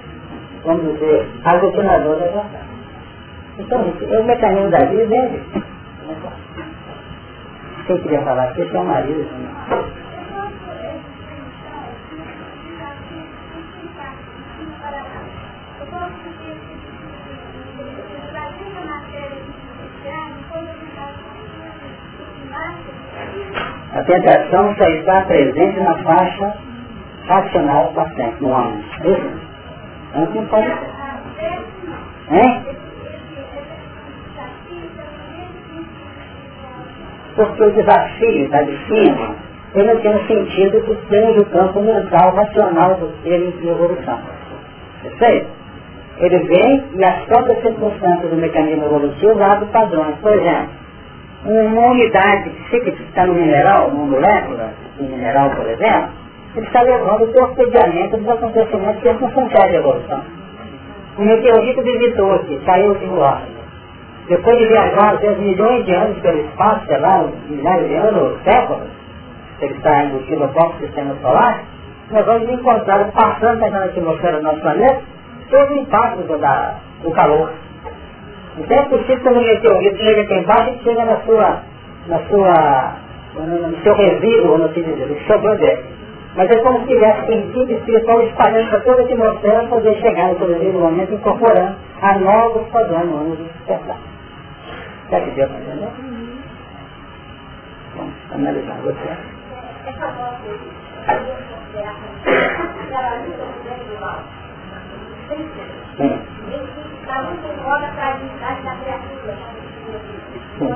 vamos 0.65 0.93
dizer, 0.95 1.27
aglutinador 1.45 2.17
da 2.17 2.25
verdade. 2.27 2.67
Então, 3.59 3.89
isso 3.89 4.15
é 4.15 4.19
o 4.19 4.25
mecanismo 4.25 4.71
da 4.71 4.85
vida 4.85 5.31
dele. 7.87 7.89
Quem 7.89 7.99
queria 7.99 8.23
falar 8.23 8.45
aqui 8.45 8.63
é 8.63 8.79
o 8.79 8.85
marido. 8.85 9.23
Né? 9.23 9.97
A 23.93 24.03
tentação 24.03 24.75
só 24.77 24.85
está 24.85 25.23
presente 25.23 25.81
na 25.81 26.03
faixa 26.03 26.55
racional 27.27 27.93
para 27.95 28.09
sempre 28.11 28.43
no 28.43 28.51
homem. 28.51 28.85
Isso? 29.05 29.57
Não 30.15 30.47
pode 30.47 30.67
ser. 30.67 30.97
Hein? 32.31 32.76
Porque 37.37 37.63
o 37.63 37.71
desafio 37.71 38.45
está 38.45 38.63
de 38.63 38.77
cima, 38.87 39.37
ele 39.75 39.93
não 39.93 40.01
tem 40.01 40.15
o 40.15 40.27
sentido 40.27 40.81
que 40.81 40.95
tem 41.09 41.35
do 41.35 41.45
campo 41.47 41.81
mental 41.83 42.35
racional 42.35 42.95
do 42.95 43.13
ser 43.23 43.43
em 43.43 43.69
evolução. 43.69 44.19
Perfeito? 45.03 45.47
Ele 46.19 46.39
vem 46.39 46.85
e 46.95 47.05
as 47.05 47.25
próprias 47.27 47.61
circunstâncias 47.61 48.31
do 48.31 48.37
mecanismo 48.37 48.87
evolutivo 48.87 49.43
abrem 49.43 49.69
padrões. 49.69 50.17
Por 50.23 50.33
exemplo, 50.33 50.71
uma 51.45 51.91
unidade 51.91 52.51
que 52.71 52.77
está 52.77 53.27
no 53.27 53.35
mineral, 53.35 53.91
numa 53.91 54.07
molécula, 54.07 54.73
um 54.99 55.05
mineral, 55.05 55.51
por 55.51 55.67
exemplo, 55.67 56.11
ele 56.57 56.67
está 56.67 56.81
levando 56.81 57.33
torpedeamento 57.35 58.17
dos 58.17 58.29
acontecimentos 58.29 59.03
que 59.03 59.35
são 59.35 59.47
de 59.47 59.77
evolução. 59.77 60.23
O 61.19 61.23
meteorito 61.23 61.83
visitou 61.83 62.33
aqui, 62.33 62.59
saiu 62.65 62.95
de 62.95 63.07
lá. 63.07 63.43
Depois 64.29 64.59
de 64.59 64.67
viajar, 64.67 65.15
às 65.15 65.21
vezes, 65.21 65.39
milhões 65.39 65.85
de 65.85 65.95
anos 65.95 66.19
pelo 66.19 66.41
espaço, 66.41 66.87
sei 66.87 66.99
lá, 66.99 67.29
milhares 67.49 67.89
de 67.89 67.95
anos, 67.95 68.43
séculos, 68.43 68.89
ele 69.61 69.75
está 69.75 70.05
embutido 70.05 70.41
no 70.41 70.49
próprio 70.49 70.87
sistema 70.87 71.15
solar, 71.23 71.65
nós 72.11 72.25
vamos 72.25 72.51
encontrar, 72.51 73.11
passando 73.13 73.61
pela 73.61 73.85
atmosfera 73.85 74.39
do 74.39 74.43
nosso 74.43 74.61
planeta, 74.61 75.01
todo 75.51 75.71
o 75.73 75.79
impacto 75.79 76.23
do, 76.23 76.39
da, 76.39 76.75
do 77.03 77.11
calor. 77.13 77.51
Então 78.59 78.77
é 78.77 78.83
possível 78.85 79.19
que 79.19 79.29
o 79.29 79.35
meteorito 79.35 79.97
chegue 79.99 80.21
aqui 80.21 80.35
embaixo 80.35 80.71
e 80.71 80.85
chega 80.85 81.05
na 81.05 81.17
sua, 81.19 81.63
na 82.07 82.19
sua, 82.29 82.97
no 83.35 83.83
seu 83.83 83.95
resíduo, 83.95 84.53
vamos 84.53 84.71
assim 84.71 84.83
dizer, 84.83 85.07
no 85.07 85.21
sobrou 85.27 85.57
dele. 85.57 85.85
Mas 86.37 86.51
é 86.51 86.59
como 86.63 86.81
se 86.81 86.87
tivesse 86.87 87.27
sentido 87.27 87.73
espiritual 87.73 88.23
espalhando 88.23 88.71
para 88.71 88.81
toda 88.81 89.03
a 89.03 89.05
atmosfera 89.05 89.69
poder 89.69 89.95
chegar 90.01 90.29
no 90.29 90.47
devido 90.47 90.79
momento 90.79 91.15
incorporando 91.15 91.77
a 92.03 92.19
novos 92.19 92.69
padrões 92.69 93.39
de 93.39 93.45
despertar. 93.45 94.16
Já 95.11 95.21
que 95.21 95.31
deu 95.31 95.49
para 95.49 95.59
entender? 95.59 95.91
Vamos 97.95 98.15
analisar 98.33 98.77
você. 98.83 99.17
Essa 99.87 100.07
Sim. 105.97 106.21
Está 107.03 107.23
muito 107.23 107.47
em 107.47 107.57
moda 107.63 107.87
para 107.95 108.09
a 108.09 108.13
dignidade 108.13 108.63
da 108.63 108.75
criatura. 108.77 109.35
Sim. 110.59 110.75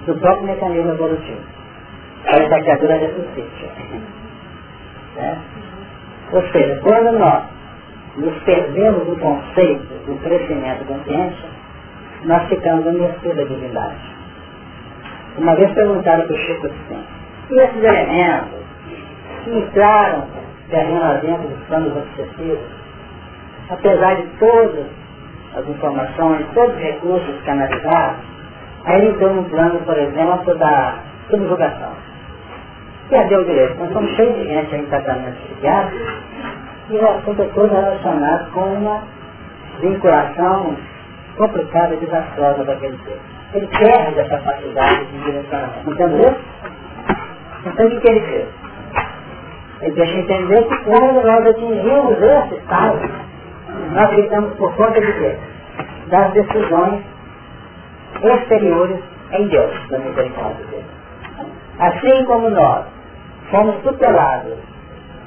do 0.07 0.15
próprio 0.17 0.47
mecanismo 0.47 0.93
evolutivo. 0.93 1.41
Para 2.25 2.45
essa 2.45 2.61
criatura 2.61 2.95
ressuscite. 2.97 3.71
É? 5.17 5.37
Ou 6.33 6.43
seja, 6.51 6.81
quando 6.83 7.19
nós 7.19 7.43
nos 8.17 8.35
perdemos 8.43 9.07
do 9.07 9.17
conceito 9.17 10.07
do 10.07 10.19
crescimento 10.23 10.85
consciente, 10.87 11.45
nós 12.25 12.47
ficamos 12.49 12.87
a 12.87 12.93
mercê 12.93 13.33
da 13.33 13.45
divindade. 13.45 13.97
Uma 15.39 15.55
vez 15.55 15.73
perguntaram 15.73 16.27
para 16.27 16.35
o 16.35 16.39
Chico 16.39 16.67
assim, 16.67 17.05
e 17.51 17.59
esses 17.59 17.83
elementos 17.83 18.61
que 19.45 19.51
entraram 19.51 20.27
terreno 20.69 21.21
dentro 21.21 21.49
dos 21.49 21.67
planos 21.67 21.97
obsessivos, 21.97 22.67
apesar 23.71 24.17
de 24.17 24.27
todas 24.39 24.87
as 25.57 25.69
informações, 25.69 26.47
todos 26.55 26.75
os 26.75 26.83
recursos 26.83 27.43
canalizados, 27.45 28.21
aí 28.85 29.09
entrou 29.09 29.35
num 29.35 29.45
plano, 29.45 29.81
por 29.81 29.99
exemplo, 29.99 30.55
da 30.57 30.99
subjugação. 31.31 31.93
Que 33.09 33.17
é 33.17 33.27
deu 33.27 33.45
direito. 33.45 33.79
Nós 33.79 33.89
estamos 33.89 34.11
cheios 34.17 34.35
de 34.35 34.45
gente 34.45 34.75
em 34.75 34.87
tratamento 34.87 35.37
psiquiátrico 35.43 36.23
e 36.91 36.97
o 36.97 37.09
assunto 37.09 37.43
é 37.43 37.49
todo 37.55 37.73
relacionado 37.73 38.51
com 38.53 38.61
uma 38.61 39.03
vinculação 39.81 40.77
complicada 41.37 41.95
e 41.95 41.99
desastrosa 41.99 42.65
daquele 42.65 42.99
ser. 43.05 43.19
Ele 43.55 43.67
perde 43.67 44.21
a 44.21 44.29
capacidade 44.29 45.07
de 45.07 45.19
direcionamento. 45.25 45.91
Entendeu? 45.91 46.35
Então 47.67 47.87
o 47.87 47.91
que, 47.91 48.01
que 48.01 48.09
ele 48.09 48.21
fez? 48.21 48.49
Ele 49.83 49.93
deixa 49.93 50.19
entender 50.19 50.63
que 50.69 50.77
quando 50.85 51.25
nós 51.25 51.47
atingimos 51.47 52.23
esse 52.23 52.55
estado, 52.55 53.01
nós 53.93 54.15
ficamos 54.15 54.55
por 54.55 54.75
conta 54.77 55.01
de 55.01 55.13
quê? 55.13 55.37
Das 56.09 56.33
decisões 56.33 57.03
exteriores 58.23 58.99
em 59.33 59.49
Deus, 59.49 59.89
da 59.89 59.99
misericórdia 59.99 60.67
dele. 60.67 60.85
Assim 61.79 62.25
como 62.25 62.51
nós 62.51 62.85
fomos 63.51 63.77
tutelados 63.83 64.72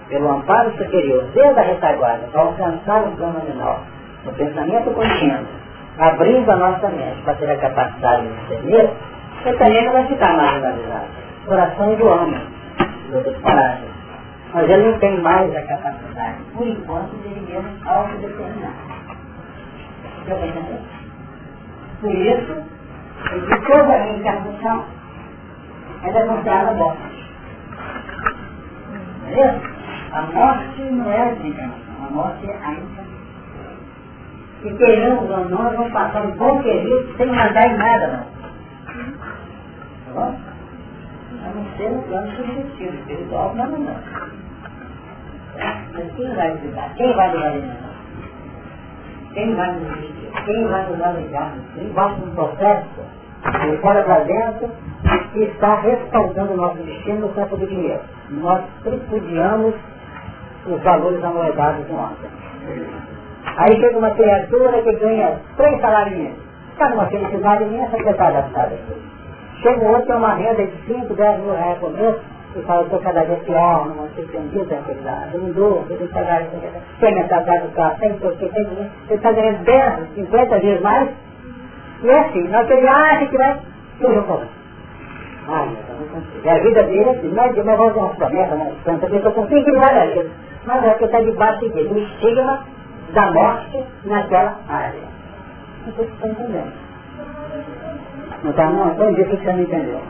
pelo 0.10 0.32
amparo 0.32 0.72
superior 0.78 1.24
desde 1.34 1.60
a 1.60 1.64
retaguarda 1.64 2.28
para 2.32 2.41
alcançar 2.41 3.03
um 3.03 3.16
plano 3.16 3.41
menor, 3.43 3.80
o 4.26 4.32
pensamento 4.34 4.91
contínuo, 4.91 5.45
abrindo 5.97 6.49
a 6.51 6.56
nossa 6.56 6.89
mente 6.89 7.22
para 7.24 7.36
ter 7.36 7.49
a 7.49 7.58
capacidade 7.58 8.28
de 8.28 8.36
discernir, 8.36 8.89
ele 9.45 9.58
também 9.58 9.86
não 9.86 9.93
vai 9.93 10.08
ficar 10.08 10.36
marginalizado. 10.36 11.06
Coração 11.45 11.95
do 11.95 12.08
homem, 12.08 12.41
do 13.12 13.41
parágrafos. 13.41 13.95
Mas 14.53 14.70
ele 14.70 14.91
não 14.91 14.99
tem 14.99 15.22
mais 15.22 15.56
a 15.56 15.62
capacidade, 15.64 16.38
por 16.53 16.68
enquanto, 16.68 17.12
de 17.22 17.28
ele 17.28 17.41
mesmo 17.41 17.70
autodeterminar. 17.86 18.74
Deu? 20.26 20.38
Por 22.01 22.12
isso, 22.12 22.64
de 23.32 23.68
toda 23.68 23.93
a 23.93 24.03
reencarnação, 24.03 24.86
ela 26.03 26.20
é 26.20 26.26
considerada 26.26 26.72
morte. 26.74 27.26
Beleza? 29.26 29.62
A 30.16 30.22
morte 30.22 30.82
não 30.82 31.11
é 31.11 31.22
a 31.22 31.34
desencarnação, 31.34 32.07
a 32.07 32.09
morte 32.09 32.49
é 32.49 32.53
a 32.53 32.72
encarnação. 32.72 33.05
E 34.63 34.74
queremos 34.76 35.30
ou 35.30 35.49
não, 35.49 35.74
vamos 35.74 35.91
passar 35.91 36.26
um 36.26 36.32
bom 36.38 36.63
período 36.63 37.18
sem 37.18 37.28
mandar 37.28 37.68
em 37.68 37.78
nada, 37.78 38.07
não. 38.07 38.24
Tá 40.05 40.11
bom? 40.13 40.39
A 41.43 41.49
não 41.53 41.66
ser 41.76 41.91
um 41.91 42.01
plano 42.03 42.32
subjetivo, 42.32 42.95
espiritual, 42.95 43.55
não, 43.55 43.68
não. 43.68 43.95
Mas 45.93 46.13
quem 46.16 46.34
vai 46.34 46.51
ajudar? 46.53 46.93
Quem 46.95 47.13
vai 47.13 47.32
nos 47.34 47.43
alimentar? 47.43 47.95
Quem 49.34 49.55
vai 49.55 49.74
nos 49.74 49.97
vestir? 49.97 50.32
Quem 50.45 50.68
vai 50.70 50.89
nos? 50.89 50.97
Quem 51.76 51.89
vai 51.91 52.20
no 52.20 52.32
processo, 52.32 52.88
de 53.43 53.78
fora 53.82 54.01
para 54.03 54.24
e 55.36 55.43
está 55.43 55.82
respaldando 55.82 56.53
o 56.53 56.57
nosso 56.57 56.78
destino 56.84 57.28
no 57.28 57.30
campo 57.34 57.57
do 57.57 57.68
dinheiro. 57.68 58.01
Nós 58.30 58.63
tripudiamos 58.82 59.76
os 60.68 60.82
valores 60.82 61.24
amoedados 61.24 61.88
no 61.89 61.99
ontem. 61.99 62.30
Aí 63.57 63.80
chega 63.80 63.97
uma 63.97 64.11
criatura 64.11 64.82
que 64.82 64.91
ganha 64.93 65.39
três 65.55 65.80
salários. 65.82 66.32
Está 66.72 66.89
numa 66.89 67.05
felicidade 67.05 67.63
imensa 67.63 67.95
que 67.95 68.09
está 68.09 68.28
adaptada. 68.28 68.78
Chega 69.61 69.86
outro 69.86 70.01
que 70.01 70.07
tem 70.07 70.16
uma 70.18 70.34
renda 70.34 70.66
de 70.66 70.78
5, 70.88 71.13
10 71.13 71.39
mil 71.39 71.53
reais 71.53 71.78
por 71.80 71.91
mês 71.91 72.16
e 72.55 72.61
fala, 72.61 72.84
estou 72.84 72.99
cada 72.99 73.24
vez 73.24 73.39
pior, 73.43 73.88
não 73.88 74.07
sei 74.16 74.26
se 74.26 74.38
entendi 74.38 74.66
tranquilidade, 74.66 75.38
não 75.38 75.51
dou, 75.51 75.82
você 75.82 75.95
tem 75.95 76.07
que 76.07 76.13
pagar 76.13 76.41
isso, 76.41 76.51
tem 76.99 77.16
metade 77.16 77.61
do 77.61 77.76
carro, 77.76 77.95
tem 77.99 78.13
que 78.13 78.20
tem 78.20 78.49
que 78.49 78.89
você 79.07 79.13
está 79.13 79.32
ganhando 79.32 79.63
10, 79.63 79.93
50 80.16 80.59
vezes 80.59 80.82
mais. 80.82 81.09
E 82.03 82.09
é 82.09 82.20
assim, 82.20 82.47
nós 82.49 82.68
temos, 82.68 82.86
ah, 82.88 83.26
que 83.26 83.38
vai, 83.38 83.59
tudo 83.99 84.24
problema. 84.24 84.51
Ai, 85.47 85.70
não 85.99 86.07
consigo. 86.07 86.45
E 86.45 86.49
a 86.49 86.59
vida 86.59 86.84
dele 86.84 87.09
é 87.09 87.11
assim, 87.11 87.28
não 87.30 87.43
é 87.43 87.49
de 87.49 87.61
uma 87.61 87.76
voz, 87.76 87.95
uma 87.95 88.09
promessa, 88.09 88.55
uma 88.55 88.72
santa 88.84 89.07
pessoa 89.07 89.34
com 89.34 89.47
quem 89.47 89.63
que 89.63 89.70
ele 89.70 89.80
vai 89.80 89.95
dar 89.95 90.24
Mas 90.66 90.84
é 90.84 90.93
que 90.95 91.05
está 91.05 91.20
debaixo 91.20 91.70
dele, 91.70 91.93
o 91.93 91.97
estigma 91.99 92.66
da 93.13 93.32
morte 93.32 93.84
naquela 94.05 94.59
área. 94.68 95.01
Não 95.86 95.93
sei 95.93 96.05
se 96.05 96.11
está 96.13 96.28
entendendo. 96.28 96.74
Não 98.43 98.49
está 98.51 98.70
não? 98.70 98.91
Então 98.91 99.13
diz 99.13 99.28
que 99.28 99.38
você 99.38 99.53
não 99.53 99.61
entendeu. 99.61 100.01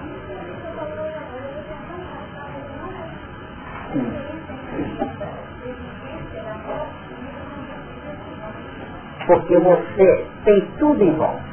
Porque 9.28 9.58
você 9.58 10.28
tem 10.46 10.62
tudo 10.78 11.04
em 11.04 11.12
volta. 11.16 11.44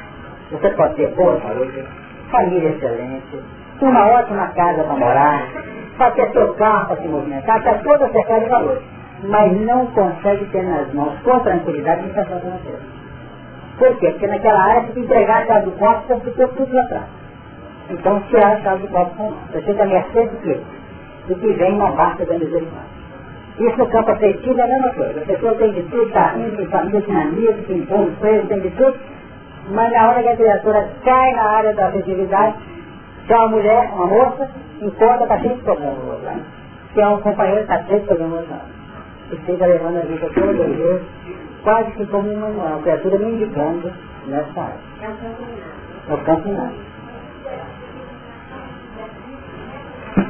Você 0.51 0.69
pode 0.71 0.95
ter 0.95 1.13
boa 1.15 1.39
saúde, 1.41 1.83
família 2.29 2.69
excelente, 2.69 3.41
uma 3.81 4.07
ótima 4.07 4.47
casa 4.49 4.83
para 4.83 4.93
morar, 4.93 5.47
para 5.97 6.11
ter 6.11 6.31
seu 6.31 6.53
carro 6.55 6.87
para 6.87 6.97
se 6.97 7.07
movimentar, 7.07 7.57
está 7.57 7.73
toda 7.75 8.09
cercada 8.09 8.41
de 8.41 8.49
valores. 8.49 8.83
Mas 9.23 9.61
não 9.61 9.85
consegue 9.87 10.45
ter 10.45 10.63
nas 10.63 10.93
mãos 10.93 11.13
com 11.23 11.39
tranquilidade 11.39 11.89
a 11.89 12.03
administração 12.03 12.39
financeira. 12.39 12.79
Por 13.77 13.97
quê? 13.99 14.11
Porque 14.11 14.27
naquela 14.27 14.59
área, 14.59 14.91
se 14.93 14.99
entregar 14.99 15.43
a 15.43 15.45
chave 15.45 15.65
do 15.65 15.71
copo, 15.71 16.07
você 16.07 16.31
ficou 16.31 16.47
tudo 16.49 16.73
lá 16.73 16.81
atrás. 16.83 17.05
Então, 17.89 18.19
tirar 18.21 18.53
a 18.53 18.61
chave 18.61 18.87
do 18.87 18.93
com 18.93 19.33
Você 19.51 19.73
também 19.73 19.97
é 19.97 20.03
sempre 20.13 20.37
quê? 20.43 20.59
Do 21.27 21.35
que 21.35 21.53
vem 21.53 21.73
uma 21.73 21.91
barca 21.91 22.25
da 22.25 22.33
misericórdia. 22.33 22.93
Isso 23.59 23.77
no 23.77 23.87
campo 23.87 24.11
afetivo 24.11 24.59
é 24.59 24.63
a 24.63 24.67
mesma 24.67 24.89
coisa. 24.93 25.19
A 25.21 25.25
pessoa 25.25 25.53
tem 25.55 25.71
de 25.71 25.83
tudo, 25.83 26.07
está 26.07 26.27
rindo, 26.29 26.57
tem 26.57 26.65
família, 26.67 27.01
tem 27.01 27.15
amigos, 27.15 27.65
tem 27.67 27.85
preso, 28.19 28.47
tem 28.47 28.59
de 28.61 28.69
tudo. 28.71 28.95
Mas 29.69 29.93
na 29.93 30.09
hora 30.09 30.21
que 30.23 30.29
a 30.29 30.35
criatura 30.35 30.89
cai 31.03 31.31
na 31.33 31.43
área 31.43 31.73
da 31.73 31.87
afetividade, 31.87 32.55
se 33.25 33.33
é 33.33 33.37
uma 33.37 33.47
mulher, 33.47 33.91
uma 33.93 34.07
moça, 34.07 34.49
encontra, 34.81 35.23
está 35.23 35.39
cheio 35.39 35.55
de 35.55 35.61
problemas. 35.63 36.19
Né? 36.19 36.43
Se 36.93 37.01
é 37.01 37.07
um 37.07 37.21
companheiro, 37.21 37.61
está 37.61 37.83
cheio 37.83 38.01
de 38.01 38.05
problemas. 38.07 38.45
E 39.31 39.35
fica 39.37 39.65
levando 39.65 39.97
a 39.97 40.01
vida 40.01 40.29
toda 40.33 40.51
vez, 40.51 41.01
quase 41.63 41.91
que 41.91 42.05
como 42.07 42.29
uma, 42.29 42.47
uma 42.47 42.81
criatura 42.81 43.17
me 43.19 43.31
indicando 43.31 43.91
nessa 44.27 44.61
área. 44.61 44.79
É 46.09 46.13
o 46.13 46.17
campo 46.17 46.47
minado. 46.47 46.93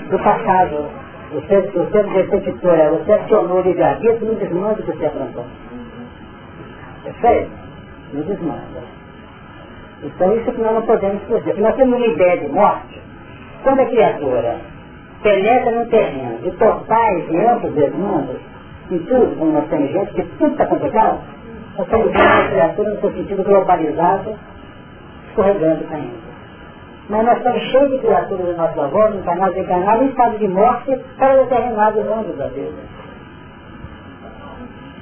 Do 0.10 0.20
passado, 0.20 0.90
o 1.32 1.38
o 1.38 1.92
seu 1.92 2.08
receptor 2.08 2.76
é, 2.76 2.90
você 2.90 3.14
acionou 3.14 3.58
o 3.58 3.62
livre-arbítrio 3.62 4.28
no 4.28 4.36
desmando 4.36 4.84
que 4.84 4.92
você 4.92 5.06
aprontou. 5.08 5.46
Perfeito? 7.04 7.52
No 8.14 8.24
desmando. 8.24 9.03
Então 10.04 10.36
isso 10.36 10.52
que 10.52 10.62
nós 10.62 10.74
não 10.74 10.82
podemos 10.82 11.24
fazer. 11.24 11.60
Nós 11.60 11.76
temos 11.76 11.98
uma 11.98 12.06
ideia 12.06 12.38
de 12.38 12.50
morte. 12.50 13.02
Quando 13.64 13.80
a 13.80 13.86
criatura 13.86 14.58
penetra 15.22 15.72
no 15.72 15.86
terreno 15.90 16.38
de 16.40 16.52
totais 16.52 17.30
e 17.30 17.38
amplos 17.38 17.74
desmandos, 17.74 18.38
em 18.92 19.00
tudo, 19.00 19.36
como 19.38 19.54
nós 19.54 19.68
temos 19.70 19.92
gente, 19.92 20.14
que 20.14 20.24
tudo 20.38 20.52
está 20.52 20.66
complicado, 20.66 21.20
nós 21.78 21.88
estamos 21.88 22.12
vendo 22.12 22.20
a 22.20 22.50
criatura 22.50 22.90
no 22.92 23.00
seu 23.00 23.12
sentido 23.14 23.44
globalizado, 23.44 24.36
escorregando 25.30 25.86
caindo. 25.86 26.24
Mas 27.10 27.26
nós 27.26 27.38
estamos 27.38 27.62
cheios 27.64 27.92
de 27.92 28.00
criaturas 28.00 28.46
do 28.46 28.58
nosso 28.58 28.82
avô, 28.82 29.08
encarnados 29.08 29.56
e 29.56 29.60
encarnados, 29.62 30.04
em 30.04 30.10
estado 30.10 30.38
de 30.38 30.48
morte 30.50 31.00
para 31.18 31.36
determinados 31.36 32.06
anos 32.06 32.38
da 32.38 32.48
vida. 32.48 32.94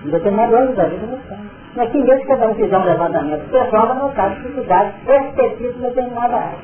Em 0.06 0.10
determinados 0.10 0.56
anos 0.56 0.76
da 0.76 0.84
vida 0.86 1.08
nós 1.08 1.20
estamos. 1.20 1.61
Mas 1.76 1.89
que 1.89 1.97
mesmo 1.99 2.19
que 2.19 2.28
cada 2.28 2.49
um 2.49 2.55
fizer 2.55 2.78
um 2.78 2.84
levantamento 2.84 3.49
pessoal, 3.49 3.88
vai 3.88 3.97
notar 3.97 4.36
dificuldades 4.36 4.93
específicas 4.97 5.76
em 5.76 5.82
determinada 5.82 6.36
área. 6.36 6.57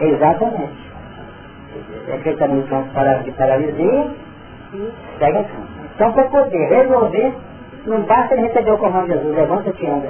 Exatamente. 0.00 0.86
É 2.08 2.18
feita 2.18 2.44
a 2.44 2.48
missão 2.48 2.82
de 2.82 3.32
paralisia 3.32 4.10
e 4.74 4.92
segue 5.18 5.38
a 5.38 5.40
ação. 5.40 5.64
Então, 5.94 6.12
para 6.12 6.24
poder 6.24 6.68
resolver, 6.68 7.34
não 7.86 8.00
basta 8.02 8.34
ele 8.34 8.48
receber 8.48 8.72
o 8.72 8.78
comando 8.78 9.06
de 9.06 9.12
Jesus, 9.12 9.36
levanta-te 9.36 9.86
anda. 9.86 10.08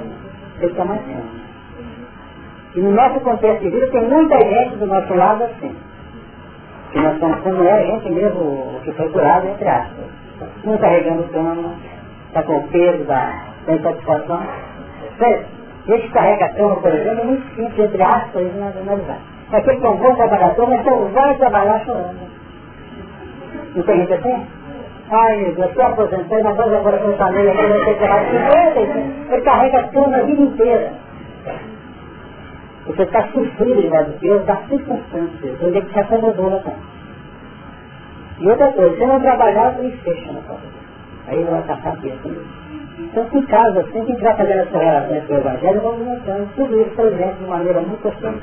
Tem 0.59 0.69
que 0.69 0.75
tomar 0.75 0.95
ação. 0.95 1.23
E 2.75 2.79
no 2.79 2.91
nosso 2.91 3.19
contexto 3.19 3.61
de 3.61 3.69
vida, 3.69 3.87
tem 3.87 4.09
muita 4.09 4.39
gente 4.39 4.75
do 4.77 4.87
nosso 4.87 5.13
lado 5.13 5.43
assim 5.43 5.75
que 6.91 6.99
nós 6.99 7.13
estamos 7.13 7.39
como 7.41 7.63
é 7.63 7.71
a 7.71 7.83
gente 7.83 8.11
mesmo 8.11 8.41
o 8.41 8.81
que 8.83 8.91
foi 8.93 9.09
curado, 9.09 9.47
entre 9.47 9.67
aspas. 9.67 10.05
Um 10.65 10.77
carregando 10.77 11.23
cama, 11.29 11.73
está 12.27 12.43
com 12.43 12.57
o 12.57 12.67
peso 12.69 13.03
da, 13.05 13.47
insatisfação. 13.67 14.41
Esse 15.87 16.01
que 16.01 16.09
carrega 16.09 16.49
cama, 16.49 16.75
por 16.77 16.93
exemplo, 16.93 17.21
é 17.21 17.23
muito 17.23 17.55
simples, 17.55 17.79
entre 17.79 18.03
aspas, 18.03 18.53
de 18.53 18.59
analisar. 18.59 19.19
Aquele 19.51 19.79
que 19.79 19.85
é 19.85 19.89
um 19.89 19.95
bom 19.95 20.13
trabalhador, 20.15 20.69
mas 20.69 20.83
só 20.83 20.95
vai 20.95 21.35
trabalhar 21.35 21.79
chorando. 21.85 22.27
Não 23.75 23.83
tem 23.83 23.97
gente 23.99 24.13
assim? 24.13 24.47
Ai 25.09 25.37
meu 25.37 25.55
Deus, 25.55 25.75
eu 25.75 25.85
aposentei, 25.85 26.43
mas 26.43 26.59
agora 26.59 26.97
com 26.97 27.13
família, 27.13 27.51
eu 27.51 27.69
vou 27.69 27.85
ter 27.85 27.93
que 27.93 27.99
trabalhar 27.99 28.29
50 28.29 28.79
Ele 29.31 29.41
carrega 29.41 29.79
a 29.79 29.83
cama 29.83 30.17
a 30.17 30.21
vida 30.23 30.41
inteira. 30.41 30.91
Você 32.87 33.03
está 33.03 33.21
sofrendo 33.33 33.81
debaixo 33.81 34.11
do 34.11 34.19
peso 34.19 34.45
das 34.45 34.67
circunstâncias, 34.67 35.61
onde 35.61 35.77
é 35.77 35.81
que 35.81 35.93
se 35.93 35.99
acomodou 35.99 36.49
na 36.49 36.59
conta. 36.59 36.77
E 38.39 38.49
outra 38.49 38.71
coisa, 38.71 38.95
se 38.95 39.05
não 39.05 39.19
trabalhar, 39.19 39.71
você 39.71 39.91
fecha 40.03 40.31
na 40.31 40.41
conta. 40.41 40.61
Aí 41.27 41.39
ele 41.39 41.51
vai 41.51 41.61
passar 41.63 41.89
a 41.89 41.97
peça. 41.97 42.29
Então, 42.99 43.27
em 43.33 43.41
casa, 43.43 43.81
assim, 43.81 44.01
a 44.01 44.05
gente 44.05 44.21
vai 44.23 44.35
fazer 44.37 44.53
essa 44.53 44.77
relação 44.77 45.21
com 45.27 45.33
o 45.33 45.37
Evangelho, 45.37 45.81
vamos 45.81 46.07
mostrando 46.07 46.55
tudo 46.55 46.81
isso 46.81 46.95
presente 46.95 47.35
de 47.35 47.45
maneira 47.45 47.81
muito 47.81 48.01
constante. 48.01 48.41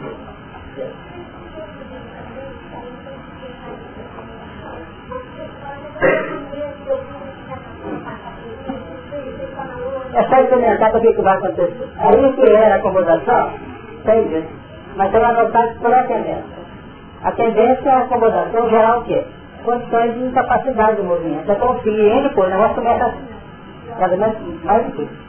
É 10.14 10.22
só 10.28 10.40
experimentar 10.40 10.90
para 10.90 10.99
o 10.99 11.03
que 11.03 11.22
vai 11.22 11.36
acontecer. 11.36 11.88
Aí 11.99 12.32
que 12.34 12.49
era 12.49 12.76
a 12.76 13.74
acomodação, 14.05 14.24
Entende? 14.24 14.48
Mas 14.96 15.11
você 15.11 15.18
vai 15.18 15.32
notar 15.34 15.74
por 15.74 15.94
a 15.94 16.02
tendência. 16.05 16.64
A 17.22 17.32
tendência 17.32 17.88
é 17.88 17.92
a 17.92 17.98
acomodação 18.00 18.70
geral 18.70 19.00
o 19.00 19.05
quê? 19.05 19.24
Condições 19.64 20.14
de 20.14 20.20
incapacidade 20.20 20.96
do 20.96 21.05
movimento. 21.05 21.50
É 21.50 21.55
consciente, 21.55 22.34
pô, 22.34 22.42
o 22.42 22.48
negócio 22.48 22.74
começa 22.74 23.14
cada 23.98 24.16
vez 24.16 24.62
mais 24.62 24.86
difícil. 24.86 25.24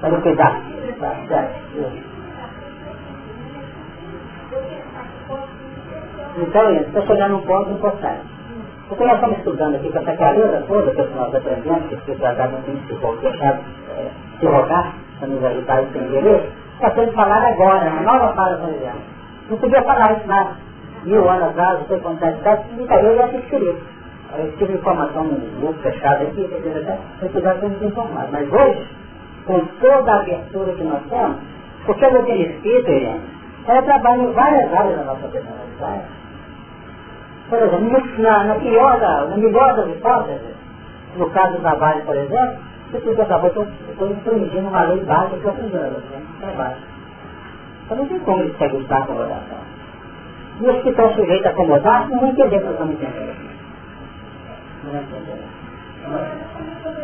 Para 0.00 0.20
cuidar. 0.20 0.60
Tá, 0.98 1.16
certo. 1.28 2.12
Então, 6.38 6.70
está 6.72 7.00
chegando 7.02 7.36
um 7.36 7.42
ponto 7.42 7.70
importante. 7.70 8.41
Porque 8.92 9.06
nós 9.06 9.14
estamos 9.14 9.38
estudando 9.38 9.74
aqui 9.76 9.90
com 9.90 9.98
essa 10.00 10.16
clareza 10.16 10.64
toda 10.68 10.90
que 10.90 11.14
nós 11.14 11.34
aprendemos, 11.34 11.88
que 11.88 11.94
as 11.94 12.02
pessoas 12.02 12.30
acabam 12.32 12.60
têm 12.66 12.76
que 12.76 12.94
se 12.94 13.20
deixar 13.22 13.58
é, 13.88 14.10
se 14.38 14.44
rogar 14.44 14.92
para 15.18 15.28
nos 15.28 15.42
ajudar 15.42 15.78
a 15.78 15.82
entender 15.82 16.20
isso, 16.20 16.52
está 16.74 16.90
sendo 16.90 17.12
falado 17.12 17.42
agora, 17.42 17.88
na 17.88 18.02
nova 18.02 18.34
fase 18.34 18.60
da 18.60 18.66
religião. 18.66 18.92
Não 19.48 19.56
podia 19.56 19.82
falar 19.84 20.12
isso 20.12 20.28
nada. 20.28 20.50
Mil 21.04 21.26
anos 21.26 21.48
atrás, 21.48 21.78
você 21.78 21.96
contar 22.00 22.32
de 22.32 22.42
casa, 22.42 22.64
eu 22.76 23.16
já 23.16 23.28
tinha 23.28 23.40
escrito. 23.40 23.82
Eu 24.36 24.52
tive 24.58 24.74
informação 24.74 25.24
no 25.24 25.60
grupo 25.60 25.78
fechado 25.80 26.24
aqui, 26.24 26.42
eu 26.42 27.28
puder 27.30 27.54
ser 27.60 27.66
muito 27.66 27.84
informado. 27.84 28.28
Mas 28.30 28.52
hoje, 28.52 28.86
com 29.46 29.58
toda 29.80 30.12
a 30.12 30.20
abertura 30.20 30.70
que 30.74 30.84
nós 30.84 31.00
temos, 31.08 31.36
porque 31.86 32.04
eu 32.04 32.24
tenho 32.24 32.50
escrito, 32.50 32.90
Irene, 32.90 33.20
ela 33.66 33.82
trabalha 33.84 34.22
em 34.22 34.32
várias 34.32 34.74
áreas 34.74 34.98
da 34.98 35.04
nossa 35.04 35.28
personalidade 35.28 36.21
por 37.52 37.62
exemplo, 37.62 38.22
na, 38.22 38.44
na 38.44 38.54
pior 38.54 38.98
da, 38.98 39.26
na 39.26 39.36
melhor 39.36 39.76
das 39.76 39.86
hipóteses, 39.90 40.56
no 41.18 41.28
caso 41.28 41.58
da 41.58 41.74
Vale, 41.74 42.00
por 42.00 42.16
exemplo, 42.16 42.56
você 42.90 42.98
podia 43.00 43.24
acabar, 43.24 43.48
estou 43.48 43.66
infringindo 44.10 44.68
uma 44.68 44.84
lei 44.84 45.04
básica 45.04 45.36
que 45.36 45.44
eu 45.44 45.52
fiz 45.52 45.70
né? 45.70 45.92
Trabalho. 46.40 46.76
Então 47.84 47.96
não 47.98 48.06
tem 48.06 48.18
como 48.20 48.42
ele 48.42 48.54
se 48.56 48.64
ajustar 48.64 49.00
a 49.00 49.02
acomodação. 49.02 49.58
E 50.62 50.66
os 50.66 50.82
que 50.82 50.88
estão 50.88 51.14
sujeitos 51.14 51.44
a 51.44 51.50
acomodar, 51.50 52.08
não 52.08 52.20
vão 52.20 52.30
entender 52.30 52.56
o 52.56 52.58
que 52.58 52.64
nós 52.64 52.72
estamos 52.72 52.94
entendendo. 52.94 53.36
Não 54.84 54.92
vão. 56.10 57.01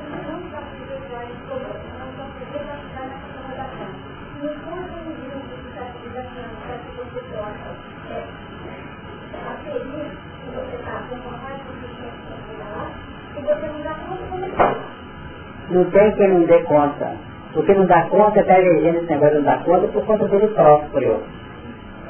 Não 15.71 15.85
tem 15.85 16.13
quem 16.13 16.29
não 16.29 16.45
dê 16.45 16.59
conta. 16.61 17.13
Porque 17.53 17.75
não 17.75 17.87
dá 17.87 18.03
conta, 18.03 18.41
está 18.41 18.59
elegendo 18.59 18.99
esse 18.99 19.11
negócio 19.11 19.37
não 19.37 19.45
dar 19.45 19.65
conta 19.65 19.89
por 19.89 20.05
conta 20.05 20.29
dele 20.29 20.49
próprio. 20.49 21.23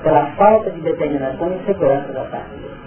Pela 0.02 0.26
falta 0.36 0.70
de 0.70 0.80
determinação 0.80 1.52
e 1.52 1.66
segurança 1.66 2.12
da 2.12 2.24
parte 2.24 2.50
dele. 2.50 2.78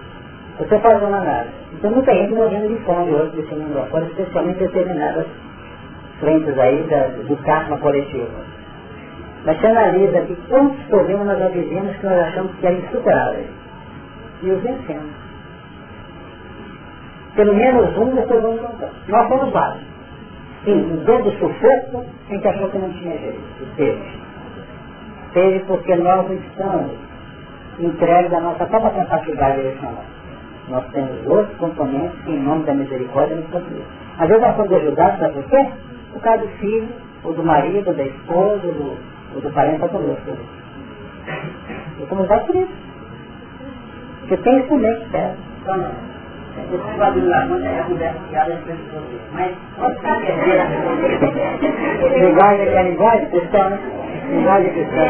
Você 0.60 0.80
faz 0.80 1.02
uma 1.02 1.18
análise. 1.18 1.54
Então 1.74 1.92
muita 1.92 2.14
gente 2.14 2.34
morrendo 2.34 2.68
de 2.68 2.84
fome 2.84 3.12
hoje 3.12 3.36
desse 3.36 3.56
mundo 3.56 3.80
afora, 3.80 4.06
especialmente 4.06 4.60
determinadas 4.60 5.26
frentes 6.20 6.58
aí 6.58 6.84
da, 6.84 7.08
do 7.24 7.36
karma 7.44 7.78
coletivo. 7.80 8.30
Mas 9.44 9.60
você 9.60 9.68
analisa 9.68 10.20
aqui 10.20 10.38
quantos 10.48 10.84
problemas 10.86 11.40
nós 11.40 11.52
vivemos 11.52 11.96
que 11.98 12.06
nós 12.06 12.20
achamos 12.20 12.52
que 12.56 12.68
eram 12.68 12.78
insuperáveis. 12.78 13.48
E 14.44 14.52
os 14.52 14.62
vencemos. 14.62 15.12
Pelo 17.36 17.56
menos 17.56 17.98
um 17.98 18.14
depois 18.14 18.42
vamos 18.42 18.62
encontrar. 18.62 18.92
Nós 19.08 19.28
somos 19.28 19.52
vários. 19.52 19.91
Dentro 20.64 21.24
do 21.24 21.32
sufoco, 21.32 22.06
a 22.30 22.34
gente 22.34 22.48
achou 22.48 22.70
que 22.70 22.78
não 22.78 22.92
tinha 22.94 23.18
jeito. 23.18 23.42
Teve. 23.76 24.22
Teve 25.34 25.60
porque 25.62 25.96
nós 25.96 26.30
estamos 26.30 26.92
entregues 27.80 28.34
à 28.34 28.42
nossa 28.42 28.66
própria 28.66 28.92
capacidade 28.92 29.58
direcional. 29.58 30.04
Nós 30.70 30.86
temos 30.92 31.26
outros 31.26 31.58
componentes 31.58 32.20
que, 32.24 32.32
em 32.32 32.44
nome 32.44 32.64
da 32.66 32.74
misericórdia, 32.74 33.38
nos 33.38 33.48
concedem. 33.48 33.84
Às 34.20 34.28
vezes 34.28 34.42
nós 34.44 34.56
somos 34.56 34.74
ajudados, 34.74 35.20
sabe 35.20 35.34
por 35.34 35.44
quê? 35.46 35.70
Por 36.14 36.22
causa 36.22 36.44
do 36.44 36.48
filho, 36.60 36.90
ou 37.24 37.34
do 37.34 37.44
marido, 37.44 37.94
da 37.94 38.04
esposa, 38.04 38.68
ou 38.68 38.74
do, 38.74 38.98
ou 39.36 39.42
do 39.42 39.52
parente 39.52 39.80
conosco. 39.80 40.38
Eu 41.98 42.04
estou 42.04 42.18
mudado 42.18 42.46
por 42.46 42.56
isso. 42.56 42.74
Porque 44.20 44.38
tem 44.38 44.62
que 44.64 44.80
serve. 45.12 45.38
Então, 45.62 46.11
não. 46.58 46.64
Esse 46.64 46.98
quadro 46.98 47.28
lá, 47.28 47.48
quando 47.48 47.66
é 47.66 47.80
a 47.80 47.84
conversa 47.84 48.20
fiada, 48.30 48.60
mas 49.34 49.52
pode 49.78 49.96
ficar 49.96 50.20
Linguagem 52.20 52.68
é 52.68 52.84
linguagem 52.84 53.30
cristã, 53.30 53.70
né? 53.70 53.80
Linguagem 54.30 54.72
cristã. 54.72 55.02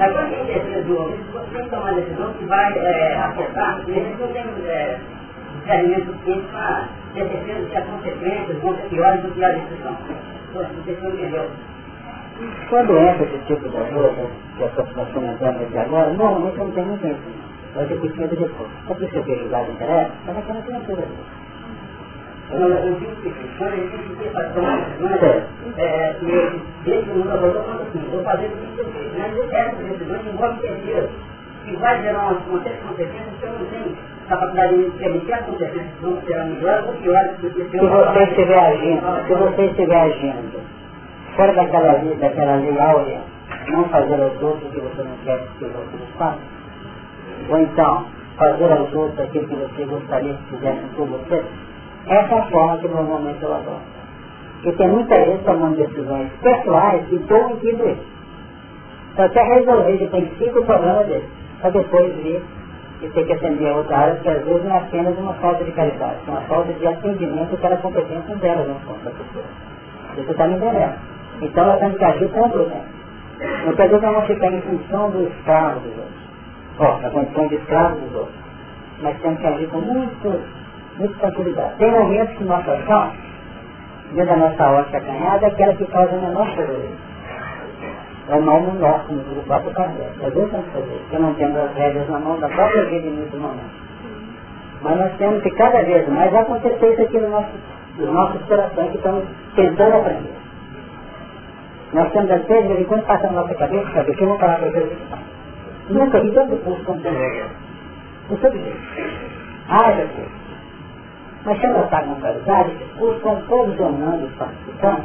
Agora, 0.00 0.28
esse 0.28 0.70
decisão, 0.70 1.12
tem 1.52 1.62
que 1.62 1.70
tomar 1.70 1.94
decisão 1.94 2.32
que 2.34 2.44
vai 2.46 2.78
é, 2.78 3.16
afetar, 3.16 3.80
eles 3.86 4.18
não 4.18 4.28
têm 4.28 4.44
é, 4.66 4.98
discernimento 5.60 6.06
suficiente 6.06 6.46
para 6.50 6.88
ter 7.14 7.28
certeza 7.28 7.66
que 7.70 7.76
as 7.76 7.84
consequências 7.84 8.58
vão 8.60 8.74
ser 8.76 8.82
piores 8.88 9.22
do 9.22 9.30
que 9.30 9.44
a 9.44 9.48
decisão. 9.50 9.96
Então, 10.50 10.64
você 10.84 10.98
não 11.00 11.10
entendeu. 11.10 11.50
Quando 12.68 12.98
entra 12.98 13.24
esse 13.24 13.38
tipo 13.46 13.68
de 13.68 13.76
ajuda, 13.76 14.10
que 14.56 14.64
a 14.64 14.68
nós 14.96 15.12
comentamos 15.12 15.62
aqui 15.62 15.78
agora, 15.78 16.10
normalmente 16.10 16.58
não 16.58 16.70
tem 16.72 16.84
muito 16.84 17.02
tempo. 17.02 17.20
Vai 17.74 17.86
ter 17.86 18.00
que 18.00 18.08
de 18.08 18.36
depois. 18.36 18.70
Só 18.86 18.94
que 18.94 19.00
você 19.00 19.22
fez 19.22 19.40
julgado 19.40 19.72
interessa, 19.72 20.10
mas 20.26 20.38
aquela 20.38 20.62
criatura. 20.62 21.04
Eu 22.50 22.94
digo 23.00 23.16
que 23.16 23.30
quando 23.58 23.72
a 23.72 23.76
gente 23.76 24.16
tem 24.16 24.28
essa 24.28 24.44
tomada, 24.50 25.46
é, 25.78 26.16
desde 26.84 27.10
o 27.10 27.14
mundo 27.14 27.32
abordou, 27.32 27.62
quando 27.64 27.82
assim, 27.82 28.10
vou 28.10 28.22
fazer 28.22 28.46
o 28.46 28.50
que 28.50 28.78
eu 28.78 28.84
fiz, 28.92 29.18
mas 29.18 29.52
essas 29.52 29.86
decisões 29.88 30.26
envolvem 30.26 30.58
terceiros, 30.58 31.10
que 31.64 31.76
vai 31.76 32.02
gerar 32.02 32.22
uma 32.26 32.34
consequência 32.34 33.32
que 33.40 33.44
eu 33.44 33.52
não 33.52 33.66
tenho 33.66 33.96
capacidade 34.28 34.76
de 34.76 34.90
permitir 34.98 35.32
a 35.32 35.38
consequência 35.38 35.90
que 35.96 36.02
vão 36.02 36.22
ser 36.22 36.44
melhores 36.44 36.86
ou 36.86 36.94
piores 36.94 37.38
do 37.38 37.50
que 37.50 37.64
se 37.70 37.78
você 37.78 38.22
estiver 38.22 38.58
agindo, 38.58 39.26
se 39.26 39.34
você 39.34 39.62
estiver 39.64 40.00
agindo 40.00 40.60
fora 41.34 41.52
daquela 41.54 41.92
lei, 42.02 42.14
daquela 42.16 42.56
lei 42.56 42.78
áurea, 42.78 43.20
não 43.68 43.84
fazer 43.88 44.20
aos 44.20 44.42
outros 44.42 44.64
o 44.64 44.70
que 44.70 44.80
você 44.80 45.02
não 45.02 45.16
quer 45.24 45.40
que 45.58 45.64
os 45.64 45.74
outros 45.74 46.00
façam, 46.16 46.53
ou 47.48 47.58
então 47.58 48.06
fazer 48.36 48.72
aos 48.72 48.92
outros 48.94 49.20
aquilo 49.20 49.46
que 49.46 49.54
você 49.54 49.84
gostaria 49.84 50.34
que 50.34 50.56
fizessem 50.56 50.88
por 50.96 51.06
você, 51.06 51.44
essa 52.06 52.34
é 52.34 52.38
a 52.38 52.46
forma 52.46 52.78
que 52.78 52.88
normalmente 52.88 53.42
eu 53.42 53.54
adoro. 53.54 53.80
Porque 54.54 54.72
tem 54.72 54.88
muita 54.88 55.14
gente 55.24 55.44
tomando 55.44 55.76
decisões 55.76 56.30
pessoais 56.42 57.04
e 57.10 57.16
estou 57.16 57.48
mentindo 57.48 57.88
isso. 57.88 58.14
Só 59.16 59.28
quer 59.28 59.44
resolver 59.44 59.96
de 59.96 60.06
princípio 60.06 60.62
o 60.62 60.66
problema 60.66 61.04
dele, 61.04 61.28
para 61.60 61.70
depois 61.70 62.14
vir 62.16 62.42
e 63.02 63.08
ter 63.10 63.24
que 63.26 63.32
atender 63.32 63.68
a 63.68 63.76
outra 63.76 63.96
área, 63.96 64.16
que 64.16 64.28
às 64.28 64.44
vezes 64.44 64.64
não 64.64 64.74
é 64.74 64.78
apenas 64.78 65.18
uma 65.18 65.34
falta 65.34 65.64
de 65.64 65.72
caridade, 65.72 66.16
é 66.26 66.30
uma 66.30 66.40
falta 66.42 66.72
de 66.72 66.86
atendimento 66.86 67.56
pela 67.58 67.76
competência 67.76 68.34
dela, 68.36 68.64
não 68.64 68.74
contra 68.80 69.10
a 69.10 69.12
pessoa. 69.12 69.44
Você 70.16 70.30
está 70.30 70.46
me 70.46 70.54
entendendo? 70.54 70.94
Então 71.42 71.64
ela 71.64 71.76
tem 71.76 71.90
que 71.92 72.04
agir 72.04 72.28
contra 72.30 72.62
o 72.62 72.64
tempo. 72.64 72.84
Muitas 73.64 73.90
vezes 73.90 74.04
ela 74.04 74.12
não 74.12 74.26
fica 74.26 74.46
em 74.46 74.60
função 74.62 75.10
dos 75.10 75.20
outros. 75.20 76.23
Ó, 76.78 76.98
na 76.98 77.10
condição 77.10 77.46
de 77.48 77.54
escravo 77.56 78.00
dos 78.00 78.14
outros. 78.14 78.36
Mas 79.00 79.20
temos 79.20 79.40
que 79.40 79.46
agir 79.46 79.68
com 79.68 79.78
muito, 79.78 80.42
muito 80.98 81.18
tranquilidade. 81.18 81.76
Tem 81.78 81.90
momentos 81.90 82.36
que 82.36 82.44
nossa 82.44 82.72
ação, 82.72 83.12
dentro 84.12 84.30
da 84.30 84.36
nossa 84.36 84.70
ótica 84.70 84.98
acanhada, 84.98 85.46
é 85.46 85.48
aquela 85.48 85.74
que 85.74 85.86
causa 85.86 86.16
menor 86.16 86.54
prejuízo. 86.54 87.14
É 88.28 88.38
mal 88.40 88.60
no 88.60 88.74
nosso, 88.80 89.12
no 89.12 89.42
próprio 89.42 89.72
carreira. 89.72 90.10
Às 90.22 90.32
vezes 90.32 90.50
temos 90.50 90.66
que 90.66 90.72
fazer, 90.72 90.98
porque 91.00 91.18
não 91.18 91.34
temos 91.34 91.56
as 91.58 91.74
regras 91.74 92.08
na 92.08 92.18
mão 92.18 92.38
da 92.40 92.48
própria 92.48 92.84
vida 92.86 93.06
em 93.06 93.10
muitos 93.10 93.38
momentos. 93.38 93.84
Mas 94.82 94.98
nós 94.98 95.12
temos 95.18 95.42
que 95.42 95.50
cada 95.50 95.82
vez 95.82 96.08
mais 96.08 96.34
acontecer 96.34 96.92
isso 96.92 97.02
aqui 97.02 97.18
no 97.18 97.28
nosso, 97.28 97.50
nos 97.98 98.12
nossos 98.12 98.42
corações 98.46 98.90
que 98.90 98.96
estamos 98.96 99.24
tentando 99.54 99.96
aprender. 99.96 100.34
Nós 101.92 102.10
temos 102.12 102.28
vezes, 102.28 102.78
de 102.78 102.84
quando 102.84 103.06
passa 103.06 103.26
na 103.28 103.42
nossa 103.42 103.54
cabeça, 103.54 103.92
sabe, 103.92 104.14
que 104.14 104.24
eu 104.24 104.28
vou 104.28 104.38
falar 104.38 104.56
para 104.56 104.70
vocês. 104.70 105.33
Nunca 105.88 106.20
vi 106.20 106.30
tanto 106.32 106.56
curso 106.64 106.82
como 106.84 107.00
hoje. 107.00 107.44
Não 108.30 108.38
sei 108.38 108.50
dizer. 108.52 108.76
Ah, 109.68 109.92
Jesus. 109.92 110.28
Mas 111.44 111.60
se 111.60 111.66
eu 111.66 111.74
notar 111.74 112.04
com 112.04 112.14
qualidade, 112.14 112.70
esses 112.70 112.92
cursos 112.96 113.22
são 113.22 113.40
todos 113.48 113.76
donando 113.76 114.24
os 114.24 114.32
participantes 114.34 115.04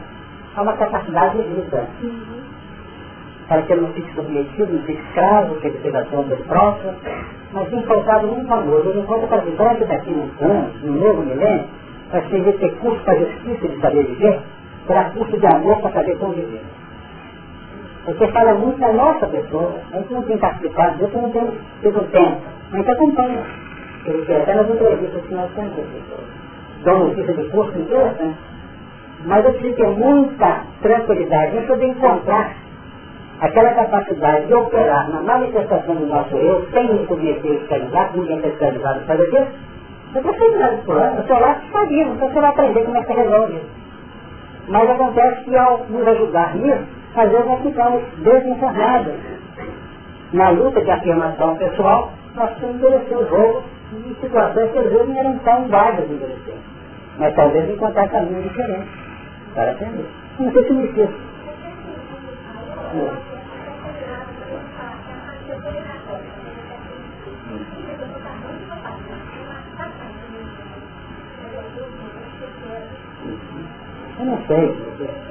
a 0.56 0.62
uma 0.62 0.74
capacidade 0.74 1.38
de 1.38 1.44
vida. 1.44 1.86
Para 3.50 3.62
que 3.64 3.74
ele 3.74 3.82
não 3.82 3.94
fique 3.94 4.14
submetido, 4.14 4.74
não 4.74 4.84
fique 4.84 5.02
escravo, 5.02 5.56
que 5.56 5.68
ele 5.68 5.80
seja 5.82 6.04
dono 6.04 6.24
do 6.24 6.38
próximo, 6.46 6.94
mas 7.52 7.86
faltado 7.86 8.28
um 8.28 8.54
amor. 8.54 8.86
Ele 8.86 9.00
encontra 9.00 9.28
participante 9.28 9.86
daqui 9.86 10.12
nos 10.12 10.42
anos, 10.42 10.82
no 10.84 10.94
novo 10.94 11.24
milênio, 11.24 11.66
para 12.12 12.22
servir 12.30 12.54
ter 12.60 12.76
curso 12.78 13.04
para 13.04 13.20
justiça 13.20 13.68
de 13.68 13.82
saber 13.82 14.06
viver, 14.06 14.40
para 14.88 15.10
curso 15.10 15.38
de 15.38 15.48
amor 15.48 15.82
para 15.82 15.92
saber 15.92 16.18
conviver. 16.20 16.79
Porque 18.06 18.28
fala 18.30 18.54
muito 18.56 18.80
da 18.80 18.94
nossa 18.94 19.28
pessoa. 19.28 19.76
A 19.92 19.98
gente 19.98 20.14
não 20.14 20.22
tem 20.24 20.38
participado 20.38 20.98
disso, 20.98 21.18
não 21.18 21.32
tem 21.32 21.48
tido 21.82 22.12
tempo. 22.12 22.42
Mas 22.72 22.88
acompanha. 22.88 23.44
Porque 24.04 24.34
até 24.34 24.56
nas 24.56 24.70
entrevistas 24.70 25.26
que 25.26 25.34
nós 25.34 25.52
temos 25.56 25.74
dão 26.84 27.00
notícia 27.00 27.34
de 27.34 27.50
curso 27.50 27.78
interessante. 27.78 28.38
Mas 29.26 29.46
eu 29.46 29.54
preciso 29.54 29.76
ter 29.76 29.88
muita 29.88 30.64
tranquilidade 30.82 31.58
em 31.58 31.68
poder 31.68 31.88
encontrar 31.88 32.56
aquela 33.42 33.72
capacidade 33.74 34.48
de 34.48 34.54
operar 34.54 35.10
na 35.10 35.22
manifestação 35.22 35.96
do 35.96 36.06
nosso 36.06 36.36
eu, 36.36 36.68
sem 36.72 36.94
me 36.94 37.06
submeter 37.08 37.52
a 37.52 37.56
escravizar, 37.56 38.12
ninguém 38.16 38.38
está 38.38 38.50
escravizado 38.50 39.00
para 39.06 39.16
isso. 39.16 39.36
Eu 39.36 40.22
estou 40.22 40.32
escravizado 40.32 40.78
por 40.86 40.98
ano, 40.98 41.16
eu 41.18 41.22
estou 41.22 41.40
lá 41.40 41.62
sabia, 41.72 42.04
então 42.04 42.30
você 42.30 42.40
vai 42.40 42.50
aprender 42.50 42.84
como 42.84 42.98
é 42.98 43.04
que 43.04 43.14
resolve 43.14 43.54
isso. 43.54 43.70
Mas 44.70 44.90
acontece 44.90 45.44
que 45.44 45.58
ao 45.58 45.86
nos 45.90 46.08
ajudar 46.08 46.56
nisso, 46.56 46.99
vezes 47.16 47.46
nós 47.46 47.62
ficamos 47.62 48.04
desinformados. 48.18 49.14
Na 50.32 50.50
luta 50.50 50.82
de 50.82 50.92
afirmação 50.92 51.56
pessoal, 51.58 52.12
nós 52.36 52.52
temos 52.60 52.76
endurecer 52.76 53.18
o 53.18 53.28
jogo 53.28 53.64
em 53.94 54.16
situações 54.22 54.72
que 54.72 54.78
às 54.78 54.90
vezes 54.92 55.08
não 55.08 55.18
eram 55.18 55.38
tão 55.40 55.68
válidas 55.68 56.08
de 56.08 56.14
endurecer. 56.14 56.54
Mas 57.18 57.36
talvez 57.36 57.70
encontrar 57.70 58.08
caminhos 58.10 58.44
diferentes 58.44 58.90
para 59.54 59.72
aprender. 59.72 60.06
Não 60.40 60.52
sei 60.52 60.64
se 60.64 60.74
me 60.74 60.86
esqueço. 60.86 61.30
Eu 74.20 74.26
não 74.26 74.38
sei. 74.48 74.76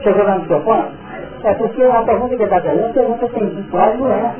Chegou 0.02 0.24
lá 0.24 0.38
no 0.38 0.46
seu 0.46 0.60
ponto? 0.60 1.07
É 1.44 1.54
porque 1.54 1.82
a 1.82 2.02
pergunta 2.02 2.36
que 2.36 2.42
está 2.42 2.60
fazendo 2.60 2.80
é 2.80 2.84
uma 2.84 2.92
pergunta 2.92 3.28
sem 3.28 3.62
quase 3.70 3.98
não 3.98 4.12
é. 4.12 4.34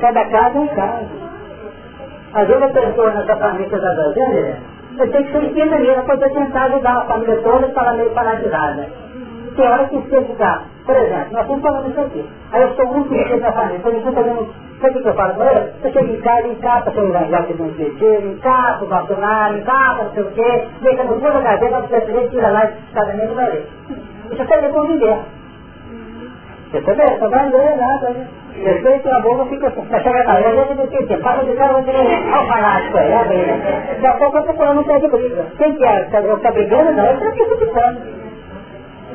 Cada 0.00 0.24
caso 0.26 0.58
é 0.58 0.60
um 0.60 0.68
caso. 0.68 1.06
Às 2.34 2.48
vezes 2.48 2.62
a 2.62 2.68
pessoa 2.68 3.10
nessa 3.10 3.36
família 3.36 3.68
que 3.68 3.74
está 3.74 3.94
fazendo, 3.94 4.56
você 4.96 5.06
tem 5.08 5.24
que 5.24 5.32
ser 5.32 5.44
entendida 5.44 6.02
para 6.02 6.16
poder 6.16 6.30
tentar 6.30 6.64
ajudar 6.64 6.96
a 6.96 7.04
família 7.04 7.36
toda 7.42 7.66
e 7.66 7.68
estar 7.68 7.94
meio 7.94 8.10
paralisada. 8.10 8.86
Tem 9.54 9.68
hora 9.68 9.84
que 9.84 9.96
você 9.96 10.24
ficar, 10.24 10.64
por 10.86 10.96
exemplo, 10.96 11.32
nós 11.32 11.42
estamos 11.42 11.62
falando 11.62 11.90
isso 11.90 12.00
aqui. 12.00 12.26
Aí 12.52 12.62
eu 12.62 12.74
sou 12.74 12.86
muito 12.86 13.08
feliz 13.10 13.40
na 13.42 13.52
família, 13.52 13.80
eu 13.84 13.96
estou 13.98 14.12
fazendo, 14.12 14.54
sabe 14.80 14.98
o 14.98 15.02
que 15.02 15.08
eu 15.08 15.14
falo 15.14 15.34
para 15.34 15.52
ele? 15.52 15.72
Você 15.82 15.92
chega 15.92 16.12
em 16.12 16.20
casa, 16.22 16.48
encapa 16.48 16.90
seu 16.90 17.08
evangelho 17.08 17.46
que 17.46 17.54
tem 17.54 17.66
um 17.66 17.74
sentido, 17.74 18.32
encapa 18.32 18.84
o 18.84 18.88
bastonário, 18.88 19.58
encapa 19.58 20.04
não 20.04 20.12
sei 20.12 20.22
o 20.22 20.30
quê, 20.30 20.64
deixa 20.80 21.04
no 21.04 21.14
fundo 21.20 21.32
da 21.34 21.42
cabeça, 21.42 21.80
você 21.82 22.28
tira 22.30 22.50
lá 22.50 22.64
esse 22.64 22.94
casamento 22.94 23.34
vai 23.34 23.50
ler. 23.50 23.68
Isso 24.30 24.42
é 24.42 24.68
conviver. 24.68 25.18
Você 26.72 26.80
também, 26.80 27.18
só 27.18 27.28
vai 27.28 27.50
nada, 27.50 28.10
né? 28.10 28.26
Respeito 28.54 29.08
a 29.10 29.20
boca, 29.20 29.44
fica 29.44 29.68
assim. 29.68 29.86
Mas 29.90 30.02
chega 30.02 30.24
lá, 30.24 30.40
eu 30.40 30.56
já 30.56 30.74
não 30.74 30.86
tem 30.86 31.06
para 31.06 31.44
de 31.44 31.52
cara, 31.54 31.72
vou 31.82 32.34
ao 32.34 32.46
fanático 32.46 32.96
aí, 32.96 33.12
é 33.12 33.24
bem, 33.24 33.46
né? 33.46 33.98
Daqui 34.00 34.06
a 34.06 34.12
pouco 34.14 34.38
eu 34.38 34.42
tô 34.44 34.54
falando 34.54 34.80
um 34.80 34.98
de 34.98 35.08
briga. 35.08 35.46
Quem 35.58 35.74
que 35.74 35.84
é? 35.84 36.08
Eu 36.14 36.38
tá 36.38 36.50
brigando? 36.50 36.92
Não, 36.92 37.04
eu 37.04 37.28
aqui 37.28 37.44
criticando. 37.44 38.00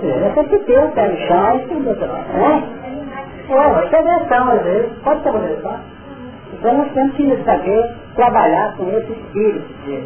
Eu 0.04 0.44
que 0.44 0.58
ter 0.60 0.84
o 0.84 0.92
pé 0.92 1.08
no 1.08 1.18
chão, 1.18 1.58
né? 1.58 2.64
É, 3.50 3.86
isso 3.86 3.96
é 3.96 4.00
agressão 4.00 4.52
às 4.52 4.62
vezes, 4.62 4.92
pode 5.04 5.24
ser 5.24 5.30
agressão. 5.30 5.80
Então 6.54 6.78
nós 6.78 6.92
temos 6.92 7.16
que 7.16 7.44
saber 7.44 7.96
trabalhar 8.16 8.76
com 8.78 8.88
esse 8.90 9.12
espírito 9.14 9.74
de, 9.84 10.04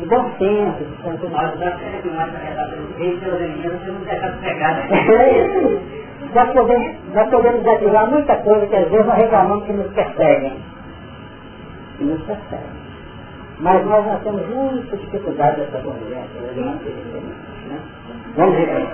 de 0.00 0.06
bom 0.06 0.30
senso. 0.38 0.84
Nós 1.02 1.58
já 1.58 1.70
temos 1.70 2.02
que 2.02 2.08
mais 2.10 2.34
arredar 2.34 2.68
pelo 2.68 2.86
peito, 2.98 3.20
pelos 3.20 3.40
inimigos, 3.40 3.80
temos 3.84 4.00
que 4.00 4.10
deixar 4.10 4.38
pegar. 4.42 4.86
É 4.92 5.44
isso 5.46 6.03
nós 6.34 6.52
podemos, 6.52 7.14
nós 7.14 7.30
podemos 7.30 7.66
ativar 7.66 8.10
muita 8.10 8.36
coisa 8.38 8.66
que 8.66 8.76
às 8.76 8.90
vezes 8.90 9.06
nós 9.06 9.16
reclamamos 9.16 9.64
que 9.64 9.72
nos 9.72 9.92
perseguem. 9.92 10.60
Que 11.98 12.04
nos 12.04 12.22
perseguem. 12.22 12.84
Mas 13.60 13.86
nós 13.86 14.04
não 14.04 14.18
temos 14.20 14.48
muita 14.48 14.96
dificuldade 14.96 15.60
dessa 15.60 15.78
convivência. 15.78 16.40
Né? 16.40 17.80
Vamos 18.36 18.56
ver. 18.56 18.66
vai. 18.66 18.86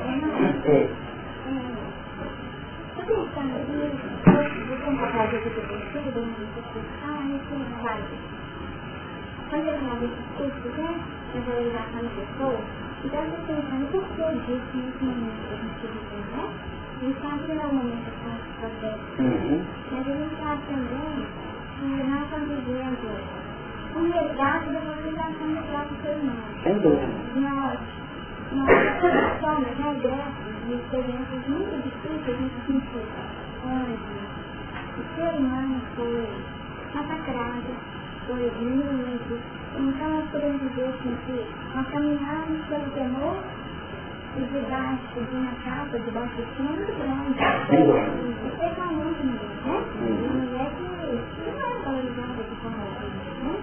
Quando? 16.30 16.69
A 17.01 17.03
gente 17.03 17.16
está 17.16 17.30
tendo 17.46 17.62
um 17.62 17.74
momento 17.76 18.12
com 18.20 18.28
esse 18.28 18.53
processo, 18.61 19.01
mas 19.90 20.07
a 20.07 20.12
gente 20.12 20.34
está 20.34 20.53
aprendendo 20.53 21.26
que 21.80 21.86
nós 22.05 22.22
estamos 22.24 22.48
vivendo 22.51 23.09
um 23.96 24.11
resgate 24.12 24.68
da 24.68 24.80
valorização 24.80 25.48
do 25.48 25.62
próprio 25.70 25.96
ser 26.03 26.14
humano. 26.20 26.44
Sem 26.62 26.78
dúvida. 26.78 27.09
Nós, 27.36 27.78
nós 28.53 28.68
somos 29.40 29.68
regressos 29.78 30.51
de 30.66 30.74
experiências 30.74 31.48
muito 31.48 31.74
difíceis 31.82 32.36
nesse 32.38 32.61
sentido, 32.66 33.09
onde 33.64 33.96
o 35.01 35.05
ser 35.16 35.34
humano 35.40 35.80
foi 35.96 36.28
massacrado, 36.94 37.70
foi 38.26 38.53
diminuído. 38.59 39.40
Então 39.78 40.11
nós 40.11 40.30
podemos 40.30 40.61
dizer 40.61 40.84
assim 40.84 41.16
que 41.24 41.46
nós 41.74 41.86
caminhamos 41.88 42.66
pelo 42.68 42.90
temor 42.90 43.36
e 44.36 44.42
debaixo 44.42 45.14
de 45.14 45.34
uma 45.34 45.52
capa 45.64 45.98
de 45.98 46.10
baixo 46.12 46.36
cima 46.56 46.70
muito 46.70 46.92
grande. 46.98 47.34
Especialmente 48.46 49.20
mulher, 49.26 49.54
né? 49.64 49.76
Mulher 50.32 50.70
que 50.76 50.82
não 50.84 51.58
é 51.58 51.82
valorizada 51.84 52.42
de 52.42 52.54
forma 52.62 52.82
alguma, 52.82 53.10
né? 53.42 53.54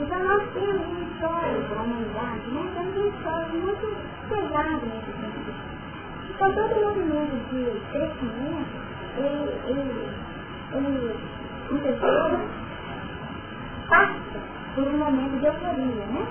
Então 0.00 0.18
nós 0.24 0.42
temos 0.54 0.86
uma 0.86 1.00
história 1.00 1.60
da 1.60 1.82
humanidade, 1.82 2.46
né? 2.50 2.62
Temos 2.74 2.96
uma 2.96 3.06
história 3.06 3.48
muito 3.48 3.86
pesada 4.28 4.86
nesse 4.86 5.12
sentido. 5.20 5.52
Então 6.30 6.52
todo 6.54 6.74
movimento 6.80 7.36
de 7.50 7.60
crescimento, 7.92 8.74
ele, 9.16 9.46
ele, 9.66 9.94
ele 10.72 11.20
vezes 11.70 12.00
passa 13.88 14.14
por 14.74 14.84
um 14.88 14.98
momento 14.98 15.38
de 15.38 15.46
euforia, 15.46 16.06
né? 16.06 16.26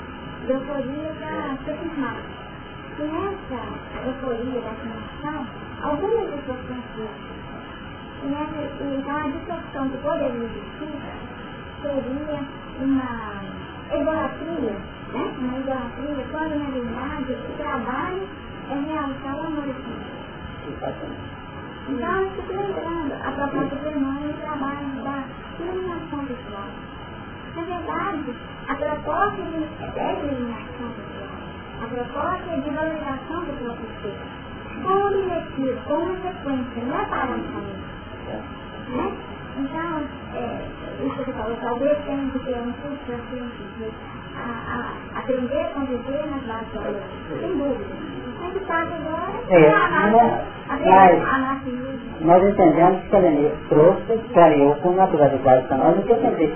De 0.46 0.52
euforia 0.52 1.14
para 1.20 1.58
ser 1.64 1.78
firmado. 1.78 2.39
E 3.00 3.02
nessa 3.02 3.60
euforia 4.06 4.60
da 4.60 4.72
afirmação, 4.72 5.48
algumas 5.84 6.36
distorções 6.36 6.84
físicas. 6.96 7.40
E 8.22 8.28
nessa, 8.28 8.84
então 8.84 9.16
a 9.16 9.28
distorção 9.30 9.90
que 9.90 9.98
poderia 10.00 10.44
existir 10.44 10.94
seria 11.82 12.40
uma 12.82 13.40
idolatria, 13.96 14.76
né? 15.14 15.34
Uma 15.40 15.58
idolatria, 15.60 16.26
quando 16.30 16.56
na 16.60 16.70
verdade 16.72 17.32
o 17.32 17.58
trabalho 17.58 18.28
é 18.70 18.76
realçar 18.76 19.36
o 19.36 19.48
amor 19.48 19.64
de 19.64 19.72
Deus. 19.72 20.20
Então, 21.88 22.22
eu 22.22 22.30
fico 22.32 22.54
lembrando 22.54 23.14
a 23.14 23.32
proposta 23.32 23.76
do 23.78 23.88
irmão 23.88 24.14
no 24.14 24.34
trabalho 24.34 24.88
da 25.04 25.24
iluminação 25.58 26.26
pessoal. 26.26 26.68
Na 27.56 27.62
verdade, 27.64 28.36
a 28.68 28.76
proposta 28.76 29.42
é 29.96 30.16
de 30.16 30.26
iluminação 30.28 30.90
pessoal. 30.90 31.19
A 31.82 31.88
proposta 31.88 32.52
é 32.52 32.58
de 32.62 32.70
valorização 32.70 33.46
do 33.46 33.54
próprio 33.64 33.90
ser. 34.02 34.18
Com 34.84 34.94
o 34.94 35.08
objetivo, 35.08 35.82
com 35.86 35.94
uma 35.96 36.16
sequência, 36.16 36.84
não 36.86 37.00
é 37.00 37.06
parar 37.06 37.28
com 37.28 37.62
Né? 38.96 39.18
Então, 39.58 40.04
é, 40.36 40.62
isso 41.06 41.24
que 41.26 41.32
falou, 41.34 41.58
talvez 41.62 41.98
tenha 42.06 42.32
que 42.32 42.40
ter 42.40 42.56
um 42.60 42.72
curso 42.74 43.06
de 43.06 43.92
a, 44.38 44.42
a, 45.16 45.20
aprender 45.20 45.60
a 45.60 45.70
conviver 45.70 46.26
nas 46.28 46.44
lei. 46.84 47.02
Sem 47.40 47.58
dúvida. 47.58 47.86
É, 49.50 49.62
É, 49.62 49.74
a 49.74 49.90
mas- 49.90 50.16
a. 50.70 50.76
Nós 52.22 52.44
entendemos 52.44 53.04
que 53.10 53.16
a 53.16 53.20
Lenir 53.20 53.52
trouxe, 53.70 54.18
clareou 54.34 54.76
com 54.76 54.92
naturalidade 54.94 55.68
para 55.68 55.78
nós 55.78 55.98
o 55.98 56.02
que 56.04 56.12
eu 56.12 56.22
tentei. 56.22 56.54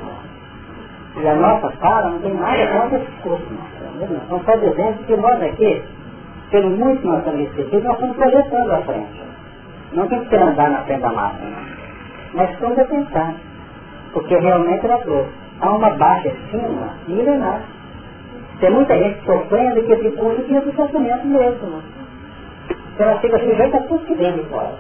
E 1.16 1.28
a 1.28 1.36
nossa 1.36 1.70
fala 1.78 2.10
não 2.12 2.20
tem 2.22 2.34
nada 2.36 2.68
contra 2.68 2.98
esse 2.98 3.12
curso. 3.22 3.46
Nós 3.52 3.73
estamos 4.02 4.46
só 4.46 4.56
dizendo 4.58 5.06
que 5.06 5.16
nós 5.16 5.42
aqui, 5.42 5.82
pelo 6.52 6.70
muito 6.72 7.02
que 7.02 7.08
nós 7.08 7.20
estamos 7.20 7.42
esquecidos, 7.42 7.84
nós 7.84 7.94
estamos 7.94 8.16
projetando 8.16 8.72
à 8.72 8.78
frente. 8.82 9.24
Não 9.94 10.08
tem 10.08 10.24
que 10.24 10.30
ser 10.30 10.42
andar 10.42 10.70
na 10.72 10.82
frente 10.84 11.02
da 11.02 11.12
máquina. 11.12 11.58
Nós 12.34 12.50
estamos 12.52 12.80
a 12.80 12.86
pensar. 12.86 13.34
Porque 14.14 14.38
realmente 14.38 14.86
ela 14.86 14.98
trouxe. 15.00 15.30
Há 15.62 15.70
uma 15.70 15.90
baixa 15.92 16.28
estima 16.28 16.90
milenar. 17.08 17.62
Tem 18.60 18.72
muita 18.72 18.98
gente 18.98 19.26
sofrendo 19.26 19.84
que 19.84 19.94
esse 19.94 20.12
curso 20.12 20.42
tinha 20.44 20.62
do 20.62 20.74
sofrimento 20.74 21.26
mesmo. 21.28 21.82
Então 22.94 23.08
ela 23.08 23.20
fica 23.20 23.40
sujeita 23.40 23.78
a 23.78 23.82
tudo 23.82 24.06
que 24.06 24.16
vem 24.16 24.34
de 24.34 24.44
fora. 24.46 24.74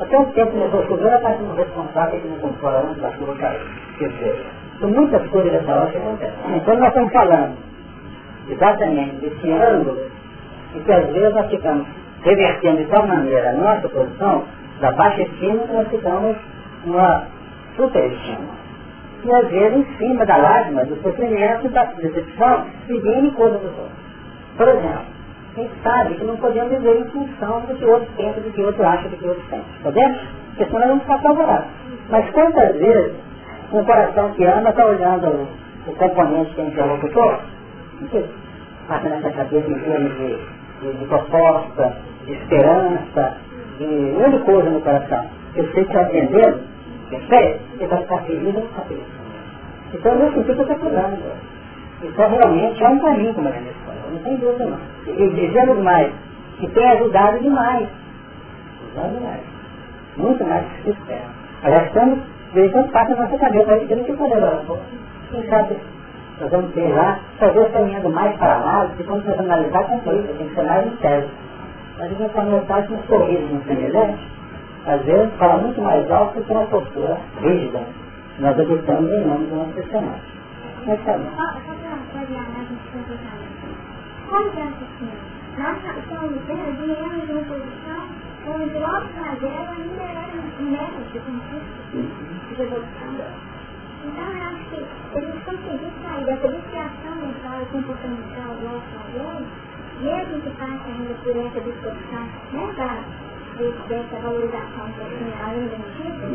Até 0.00 0.18
o 0.18 0.26
tempo 0.26 0.52
que 0.52 0.58
levou 0.58 0.86
chover, 0.86 1.08
ela 1.08 1.16
está 1.16 1.34
sendo 1.34 1.54
responsável 1.54 2.20
que 2.20 2.28
não 2.28 2.38
controla 2.38 2.86
antes 2.88 3.02
da 3.02 3.10
chuva 3.12 3.34
cair. 3.36 3.60
Quer 3.98 4.08
dizer, 4.10 4.46
são 4.78 4.90
muitas 4.90 5.26
coisas 5.28 5.52
dessa 5.52 5.72
hora 5.72 5.90
que 5.90 5.96
acontecem. 5.96 6.56
Então 6.56 6.76
nós 6.76 6.88
estamos 6.88 7.12
falando 7.12 7.56
exatamente 8.48 9.16
desse 9.16 9.50
ângulo 9.52 9.98
e 10.74 10.80
que 10.80 10.92
às 10.92 11.06
vezes 11.12 11.34
nós 11.34 11.50
ficamos 11.50 11.86
revertendo 12.22 12.78
de 12.78 12.84
tal 12.86 13.06
maneira 13.06 13.50
a 13.50 13.52
nossa 13.52 13.88
posição 13.88 14.44
da 14.80 14.92
baixa 14.92 15.22
estima 15.22 15.66
que 15.66 15.72
nós 15.72 15.88
ficamos 15.88 16.36
numa 16.84 17.26
superestima. 17.76 18.58
E 19.24 19.34
às 19.34 19.48
vezes 19.48 19.78
em 19.78 19.96
cima 19.96 20.24
da 20.24 20.36
lágrima, 20.36 20.84
do 20.84 20.96
sofrimento, 21.02 21.68
da 21.70 21.84
decepção, 21.84 22.66
pedindo 22.86 23.32
coisas 23.32 23.60
dos 23.60 23.70
outros. 23.70 23.98
Por 24.56 24.68
exemplo, 24.68 25.18
a 25.56 25.60
gente 25.60 25.72
sabe 25.82 26.14
que 26.14 26.24
não 26.24 26.36
podemos 26.36 26.70
viver 26.70 27.00
em 27.00 27.04
função 27.06 27.60
do 27.62 27.74
que 27.74 27.84
o 27.84 27.90
outro 27.90 28.08
pensa, 28.16 28.40
do 28.40 28.50
que 28.50 28.60
o 28.60 28.66
outro 28.66 28.86
acha, 28.86 29.08
do 29.08 29.16
que 29.16 29.24
o 29.24 29.28
outro 29.28 29.44
sente. 29.50 29.64
Podemos? 29.82 30.18
Porque 30.48 30.64
senão 30.66 30.78
nós 30.80 30.88
vamos 30.88 31.02
ficar 31.02 31.14
apavorados. 31.16 31.68
Mas 32.10 32.30
quantas 32.30 32.76
vezes 32.76 33.12
um 33.72 33.84
coração 33.84 34.30
que 34.32 34.44
ama 34.44 34.70
está 34.70 34.86
olhando 34.86 35.48
o 35.86 35.92
componente 35.96 36.54
que 36.54 36.60
é 36.60 36.64
interlocutor? 36.64 37.40
Passa 38.88 39.08
nessa 39.08 39.30
cabeça 39.30 39.70
em 39.70 39.78
termos 39.80 40.16
de, 40.16 40.38
de, 40.80 40.98
de 40.98 41.04
proposta, 41.06 41.96
de 42.24 42.32
esperança, 42.32 43.36
de 43.78 44.30
de 44.30 44.38
coisa 44.44 44.70
no 44.70 44.80
coração. 44.80 45.26
Eu 45.54 45.70
sei 45.72 45.84
que 45.84 45.96
ao 45.96 46.04
entender, 46.04 46.58
eu 47.12 47.20
sei, 47.28 47.60
ele 47.78 47.86
vai 47.86 48.02
ficar 48.02 48.18
feliz, 48.22 48.54
vai 48.54 48.62
ficar 48.62 48.82
feliz. 48.82 49.04
Então, 49.94 50.14
nesse 50.16 50.34
sentido, 50.34 50.62
eu 50.62 50.62
estou 50.62 50.78
falando. 50.78 51.32
Então, 52.02 52.30
realmente, 52.30 52.82
é 52.82 52.88
um 52.88 52.98
caminho 52.98 53.34
como 53.34 53.48
é 53.48 53.52
nessa 53.52 53.70
escola, 53.70 53.98
não 54.10 54.18
tem 54.20 54.36
dúvida 54.36 54.64
não. 54.66 54.78
E 55.06 55.28
dizemos 55.30 55.78
mais, 55.78 56.12
que 56.58 56.68
tem 56.68 56.88
ajudado 56.88 57.38
demais. 57.40 57.88
Ajudado 58.86 59.14
demais. 59.18 59.40
Muito 60.16 60.44
mais 60.44 60.64
do 60.64 60.70
que 60.70 60.82
se 60.82 60.90
espera. 60.90 61.24
Aliás, 61.62 61.86
estamos, 61.86 62.18
de 62.54 62.68
quando 62.70 62.90
passa 62.92 63.14
na 63.14 63.22
nossa 63.24 63.38
cabeça, 63.38 63.72
aí 63.72 63.86
temos 63.86 64.06
que 64.06 64.12
fazer 64.14 64.34
agora. 64.34 64.62
Quem 65.30 65.48
sabe, 65.48 65.76
nós 66.40 66.50
vamos 66.50 66.72
ter 66.72 66.88
lá, 66.94 67.18
talvez 67.38 67.72
caminhando 67.72 68.10
mais 68.10 68.36
para 68.36 68.58
lá, 68.58 68.88
se 68.96 69.02
vamos 69.02 69.26
analisar 69.28 69.84
com 69.84 69.96
isso, 69.96 70.34
tem 70.38 70.48
que 70.48 70.54
ser 70.54 70.62
mais 70.62 71.00
sério. 71.00 71.28
Mas 71.98 72.12
a 72.12 72.14
gente 72.14 72.32
vai 72.32 72.44
notar 72.46 72.86
que 72.86 72.94
um 72.94 73.02
sorriso 73.04 73.54
no 73.54 73.64
semelhante, 73.64 74.28
às 74.86 75.02
vezes 75.02 75.34
fala 75.34 75.58
muito 75.58 75.82
mais 75.82 76.08
alto 76.10 76.40
que 76.40 76.52
uma 76.52 76.66
postura 76.66 77.18
rígida. 77.40 77.80
Nós 78.38 78.58
adotamos 78.58 79.10
em 79.10 79.26
nome 79.26 79.46
do 79.46 79.56
nosso 79.56 79.72
personagem. 79.72 80.22
Mas 80.86 81.04
tá 81.04 81.18
bom. 81.18 81.24
Comportamento. 82.92 83.68
Como 84.30 84.50
que 84.50 84.60
é 84.60 84.62
assim? 84.62 85.10
Nós 85.58 85.76
estamos 85.98 86.30
vivendo, 86.30 86.78
viemos 86.78 87.26
de 87.26 87.32
uma 87.32 87.42
posição 87.42 88.08
onde 88.46 88.78
logo 88.78 89.06
na 89.16 89.34
guerra 89.34 89.74
ainda 89.76 90.02
era 90.02 90.38
um 90.60 90.70
método 90.70 91.04
de 91.12 91.18
conquista, 91.18 91.80
de 92.54 92.62
evolução. 92.62 93.47
Então 94.08 94.26
eu 94.32 94.42
acho 94.48 94.64
que 94.70 94.80
a 95.16 95.20
gente 95.20 95.38
conseguir 95.44 95.92
sair 96.02 96.24
dessa 96.24 96.48
viciação 96.48 97.14
mental 97.16 97.56
e 97.62 97.66
comportamental 97.66 98.50
na 98.64 98.72
guerra, 99.12 99.42
mesmo 100.00 100.40
que 100.42 100.50
passe 100.50 100.86
ainda 100.88 101.14
por 101.22 101.36
essa 101.36 101.60
distorção, 101.60 102.24
né, 102.52 102.64
da, 102.76 102.90
de- 103.58 103.88
dessa 103.88 104.16
valorização 104.22 104.86
que 104.94 105.00
é 105.00 105.44
ainda 105.44 105.76
antiga, 105.76 106.26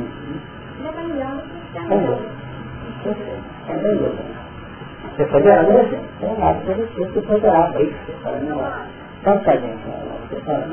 já 0.84 0.90
está 0.90 1.04
melhor 1.04 1.36
do 1.38 1.44
que 1.44 1.58
está 1.68 1.82
melhor. 1.82 2.20
É 3.06 3.74
bem. 3.78 4.34
Você 5.16 5.26
foi 5.28 5.52
a 5.52 5.64
mesmo? 5.64 6.00
Tem 6.20 6.38
nada 6.38 6.60
para 6.62 6.74
você, 6.74 7.06
você 7.06 7.48
a 7.48 7.64
para 7.72 7.82
isso. 7.82 7.94
Você 8.06 8.14
fala, 8.24 8.40
não. 8.40 8.60
Então, 9.22 9.40
tá 9.40 9.56
gente. 9.58 9.84
Você 10.30 10.42
fala, 10.42 10.64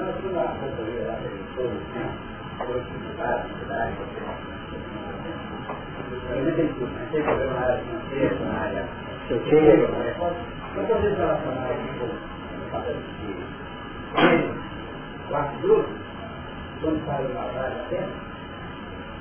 eu 9.30 9.38
tiro. 9.44 9.88
quando 16.80 17.06
faz 17.06 17.30
uma 17.30 17.42
frase 17.42 17.74
da 17.74 17.84
terra, 17.90 18.08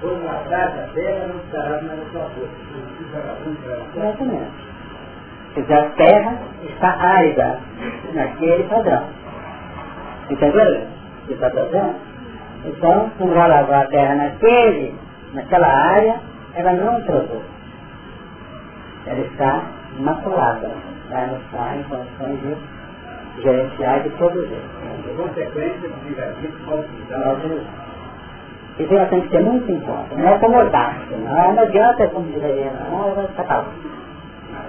quando 0.02 0.22
uma 0.22 0.40
frase 0.40 0.78
da 0.78 0.88
terra 0.94 1.28
não 1.28 1.38
estará 1.38 1.82
na 1.82 1.96
sua 2.12 2.30
Exatamente. 3.86 4.70
A 5.58 5.90
terra 5.96 6.38
está 6.64 6.90
árida 6.90 7.60
naquele 8.14 8.64
padrão. 8.64 9.08
Entendeu? 10.30 10.88
O 11.28 11.34
está 11.34 11.50
fazendo? 11.50 11.96
Então, 12.66 13.12
quando 13.18 13.34
vai 13.34 13.50
lavar 13.50 13.84
a 13.84 13.88
terra 13.88 14.16
naquele, 14.16 14.96
naquela 15.34 15.68
área, 15.68 16.20
ela 16.56 16.74
não 16.74 17.02
produz. 17.02 17.42
Ela 19.06 19.20
está 19.20 19.64
imaculada. 19.98 20.72
Ela 21.12 21.40
está 21.46 21.76
em 21.76 21.84
condições 21.84 22.40
de 22.42 23.42
gerenciar 23.42 24.04
de 24.04 24.10
produzir. 24.10 24.62
Consequência 25.18 25.90
pode 26.66 26.88
Isso 28.80 28.94
ela 28.94 29.06
tem 29.08 29.22
que 29.22 29.30
ter 29.30 29.42
muito 29.42 29.72
em 29.72 29.80
conta. 29.82 30.16
Não 30.16 30.28
é 30.28 30.34
acomodar-se. 30.36 31.14
Não, 31.16 31.54
não 31.54 31.64
adianta 31.64 32.08
como 32.10 32.32
dizer, 32.32 32.72
não, 32.90 33.14
vai 33.16 33.28
ficar 33.28 33.44
calmo. 33.44 33.70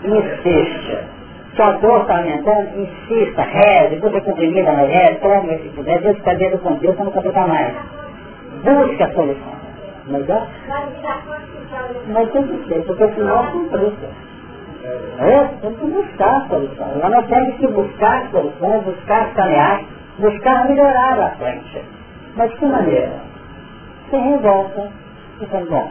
Insista 0.05 1.21
se 1.55 1.63
a 1.63 1.73
dor 1.73 2.03
está 2.03 2.19
aumentando, 2.19 2.81
insista, 2.81 3.43
reze, 3.43 3.97
você 3.97 4.21
comprimida, 4.21 4.73
mas 4.73 4.89
reze, 4.89 5.21
tome 5.21 5.55
esse 5.55 5.69
puder, 5.71 6.01
Deus 6.01 6.17
está 6.17 6.35
dentro 6.35 6.59
com 6.59 6.75
Deus, 6.75 6.97
você 6.97 7.05
não 7.05 7.11
complica 7.11 7.47
mais. 7.47 7.75
Busque 8.63 9.03
a 9.03 9.13
solução. 9.13 9.61
É? 10.11 11.60
Mas 12.09 12.31
tem 12.33 12.47
que 12.47 12.69
ser, 12.69 12.83
porque 12.85 13.09
senão 13.15 13.47
complica. 13.47 14.09
É, 15.19 15.45
tem 15.61 15.75
que 15.75 15.87
buscar 15.87 16.37
a 16.37 16.49
solução. 16.49 16.89
Nós 17.11 17.27
temos 17.27 17.57
que 17.57 17.67
buscar 17.69 18.23
a 18.23 18.31
solução, 18.31 18.81
buscar 18.81 19.31
sanear, 19.35 19.83
buscar 20.19 20.69
melhorar 20.69 21.21
a 21.21 21.31
frente. 21.37 21.85
Mas 22.37 22.51
de 22.51 22.57
que 22.57 22.67
maneira? 22.67 23.13
Sem 24.11 24.31
revolta. 24.31 24.89
Então, 25.41 25.65
bom, 25.67 25.91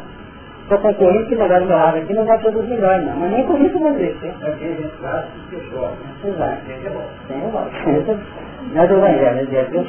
sua 0.67 0.77
concorrente 0.79 1.29
que 1.29 1.35
melhor 1.35 1.61
meu 1.61 1.77
lado 1.77 1.97
aqui 1.97 2.13
não 2.13 2.25
vai 2.25 2.37
produzir 2.39 2.69
melhor, 2.69 3.01
não. 3.01 3.15
Mas 3.17 3.31
nem 3.31 3.45
por 3.45 3.59
isso 3.61 3.79
não 3.79 3.89
existe. 3.89 4.27
Aqui 4.27 4.65
a 4.65 4.81
gente 4.81 4.97
faz 5.01 5.25
que 5.49 5.55
chora, 5.71 5.91
né? 5.91 6.29
Exato. 6.29 6.61
Tem 7.27 7.39
revolta. 7.39 7.71
Não 8.73 8.83
é 8.83 8.87
do 8.87 8.93
Evangelho, 8.95 9.39
é 9.39 9.63
Deus. 9.65 9.87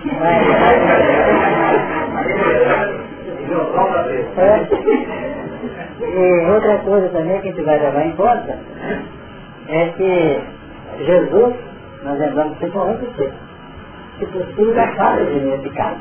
É. 4.38 4.66
E 6.00 6.50
outra 6.50 6.78
coisa 6.78 7.08
também 7.08 7.40
que 7.40 7.48
a 7.48 7.50
gente 7.52 7.62
vai 7.62 7.78
levar 7.78 8.06
em 8.06 8.12
conta 8.12 8.58
é 9.68 9.86
que 9.96 10.40
Jesus, 11.04 11.54
nós 12.04 12.18
lembramos 12.18 12.56
principalmente 12.58 13.04
o 13.04 13.12
quê? 13.14 13.30
Que 14.18 14.26
possível 14.26 14.74
da 14.74 14.88
falha 14.94 15.24
de 15.26 15.40
nesse 15.40 15.70
caso. 15.70 16.00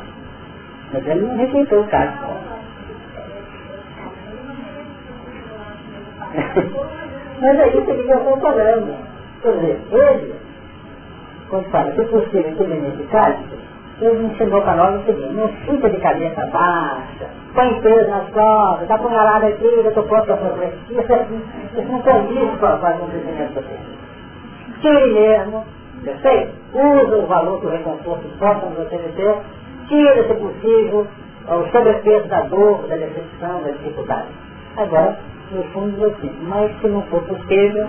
Mas 0.93 1.07
ele 1.07 1.25
não 1.25 1.37
rejeitou 1.37 1.81
o 1.81 1.87
caso. 1.87 2.13
Mas 7.41 7.59
é 7.59 7.67
isso 7.69 7.81
que 7.81 7.91
eu 7.91 8.17
estou 8.17 8.37
falando. 8.39 8.95
Quer 9.41 9.51
dizer, 9.53 9.79
ele, 9.91 10.35
quando 11.49 11.69
fala, 11.71 11.91
se 11.93 12.05
possível, 12.05 12.55
que 12.55 12.63
nesse 12.63 13.03
caso, 13.11 13.37
ele 14.01 14.25
ensinou 14.25 14.61
para 14.61 14.75
nós 14.75 15.01
o 15.01 15.05
seguinte, 15.05 15.33
não 15.33 15.47
fica 15.47 15.89
de 15.89 15.97
cabeça 15.97 16.45
baixa, 16.47 17.27
põe 17.53 17.81
peso 17.81 18.09
nas 18.09 18.29
costas, 18.29 18.87
dá 18.87 18.95
lado 18.95 19.45
aqui, 19.45 19.65
eu 19.65 19.87
estou 19.87 20.03
pronto 20.03 20.25
para 20.25 20.37
fazer 20.37 20.73
isso, 20.89 21.01
isso 21.77 21.91
não 21.91 22.01
condiz 22.01 22.51
para 22.59 22.75
o 22.75 22.99
cumprimento 22.99 23.53
do 23.53 23.61
tempo. 23.61 23.99
Tire 24.81 25.13
mesmo, 25.13 25.65
eu 26.05 26.17
sei, 26.19 26.49
usa 26.73 27.17
o 27.17 27.25
valor 27.27 27.59
que 27.59 27.67
o 27.67 27.69
recomposto 27.69 28.27
possa 28.39 28.65
nos 28.67 28.79
oferecer, 28.79 29.35
tira, 29.89 30.27
se 30.27 30.33
possível, 30.35 31.07
o 31.47 31.71
sobrepeso 31.71 32.27
da 32.27 32.41
dor, 32.43 32.87
da 32.87 32.95
decepção, 32.95 33.61
da 33.63 33.71
dificuldade. 33.71 34.27
Agora, 34.77 35.17
no 35.51 35.63
fundo 35.73 36.05
assim, 36.05 36.31
mas 36.43 36.71
se 36.79 36.87
não 36.87 37.01
for 37.03 37.21
possível, 37.23 37.87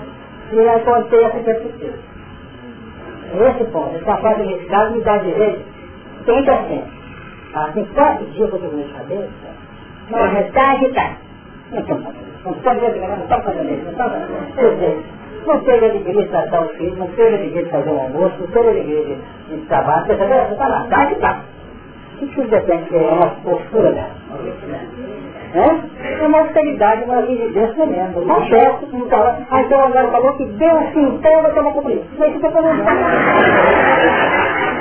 ele 0.51 0.69
acontece 0.69 1.45
que 1.45 1.51
é 1.51 1.55
possível. 1.55 2.20
Esse 3.33 3.65
ponto, 3.71 3.97
essa 3.97 4.17
parte 4.17 4.43
desse 4.43 4.65
caso 4.67 4.93
me 4.95 5.03
dá 5.03 5.19
direito, 5.19 5.65
tenta 6.27 6.53
assim, 6.53 7.85
quatro 7.95 8.25
dias 8.27 8.51
que 8.51 8.57
eu 8.57 8.65
estou 8.65 8.73
na 8.73 8.99
cabeça, 8.99 9.29
mas 10.11 10.33
metade 10.33 10.85
está. 10.87 11.13
Não 11.71 11.81
estou 11.81 11.97
fazendo 11.99 12.21
isso, 12.27 12.45
não 12.45 12.53
estou 12.53 12.63
fazendo 12.63 13.01
isso, 13.01 13.15
não 13.15 13.23
estou 13.23 13.41
fazendo 13.41 13.71
isso, 13.71 13.85
não 13.85 13.91
estou 13.91 14.71
fazendo 14.71 15.01
isso. 15.01 15.21
Não 15.47 15.59
teve 15.61 15.87
alegria 15.87 16.23
de 16.23 16.29
tratar 16.29 16.61
o 16.61 16.69
filho, 16.71 16.97
não 16.97 17.07
teve 17.09 17.35
alegria 17.37 17.65
de 17.65 17.71
fazer 17.71 17.91
um 17.91 18.01
almoço, 18.01 18.35
não 18.41 18.47
teve 18.49 18.69
alegria 18.69 19.05
de, 19.05 19.15
de 19.49 19.67
trabalhar, 19.67 20.07
você 20.07 20.13
está 20.13 20.69
lá, 20.69 20.83
está, 20.85 21.13
está. 21.13 21.41
Isso 22.21 22.43
depende, 22.43 22.95
é 22.95 23.11
uma 23.13 23.31
postura 23.43 23.93
dela. 23.93 24.11
É? 25.53 26.23
é 26.23 26.27
uma 26.27 26.39
austeridade, 26.39 27.05
uma 27.05 27.23
vigilância 27.23 27.87
mesmo. 27.87 28.21
Não 28.25 28.47
certo, 28.49 28.89
não 28.93 29.05
estava. 29.05 29.37
Aí 29.51 29.65
então 29.65 29.81
agora 29.81 30.09
falou 30.09 30.33
que 30.35 30.45
deu 30.45 30.79
assim, 30.79 31.09
então 31.09 31.43
vai 31.43 31.53
tomar 31.53 31.73
cumprir. 31.73 32.03
Mas 32.19 32.29
isso 32.29 32.37
está 32.37 32.51
falando 32.51 32.83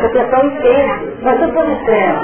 O 0.03 0.09
pessoal 0.09 0.45
entende, 0.45 1.13
mas 1.23 1.41
eu 1.41 1.47
estou 1.47 1.65
dizendo. 1.65 2.19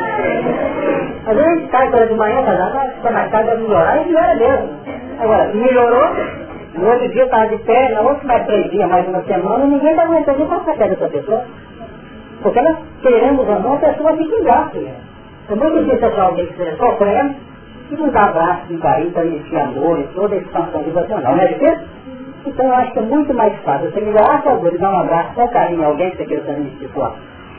Às 1.25 1.35
vezes 1.35 1.51
a 1.51 1.55
gente 1.55 1.71
sai 1.71 1.89
para 1.89 2.05
de 2.05 2.13
manhã, 2.13 2.43
ah, 2.47 2.87
está 2.95 3.11
mais 3.11 3.31
tarde 3.31 3.49
vai 3.49 3.57
melhorar, 3.57 3.97
e 3.97 4.05
melhora 4.05 4.35
mesmo. 4.35 4.69
Agora, 5.19 5.51
melhorou, 5.53 6.09
no 6.77 6.87
outro 6.87 7.09
dia 7.09 7.23
estava 7.23 7.47
de 7.47 7.57
pé, 7.63 7.89
na 7.89 8.01
outra 8.01 8.27
mais 8.27 8.45
três 8.45 8.69
dias, 8.69 8.87
mais 8.89 9.07
uma 9.07 9.23
semana, 9.23 9.65
ninguém 9.65 9.89
está 9.89 10.03
aguentando 10.03 10.37
nem 10.37 10.47
passar 10.47 10.75
perto 10.75 10.89
dessa 10.91 11.09
pessoa. 11.09 11.43
Porque 12.43 12.61
nós 12.61 12.77
queremos 13.01 13.47
ou 13.47 13.59
não, 13.59 13.73
a 13.73 13.77
pessoa 13.77 14.15
fica 14.15 14.35
em 14.35 14.43
gasto. 14.43 14.77
É 15.49 15.55
muito 15.55 15.83
difícil 15.83 16.07
achar 16.07 16.23
alguém 16.23 16.45
que 16.47 16.57
seja 16.57 16.75
sofrendo, 16.77 17.35
e 17.91 17.95
nos 17.95 18.11
dá 18.11 18.25
abraço 18.25 18.67
de 18.67 18.77
carinho 18.77 19.11
para 19.11 19.25
esse 19.25 19.55
amor 19.55 19.99
e 19.99 20.03
toda 20.15 20.35
a 20.35 20.37
expansão 20.37 20.81
vibracional, 20.83 21.35
não 21.35 21.43
é 21.43 21.47
difícil? 21.47 21.87
Então 22.45 22.65
eu 22.65 22.73
acho 22.75 22.91
que 22.93 22.99
é 22.99 23.01
muito 23.01 23.33
mais 23.33 23.55
fácil 23.63 23.91
você 23.91 23.99
ligar 23.99 24.29
a 24.29 24.41
favor 24.41 24.73
e 24.73 24.77
dar 24.77 24.91
um 24.91 24.99
abraço 24.99 25.33
com 25.33 25.47
carinho 25.49 25.83
a 25.83 25.87
alguém 25.87 26.11
que 26.11 26.17
você 26.17 26.25
quer 26.25 26.41
transmitir 26.41 26.89
sua, 26.93 27.15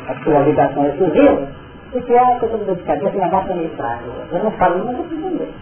a 0.09 0.15
sua 0.23 0.41
ligação 0.41 0.87
exclusiva, 0.87 1.49
do 1.93 2.01
que 2.03 2.17
a 2.17 2.27
pessoa 2.37 2.75
de 2.75 2.83
cabeça 2.83 3.19
na 3.19 3.29
basta 3.29 3.55
meio 3.55 3.71
fraco. 3.71 4.05
Eu 4.31 4.45
não 4.45 4.51
falo, 4.53 4.79
não 4.79 4.93
vou 4.93 5.07
entender. 5.07 5.53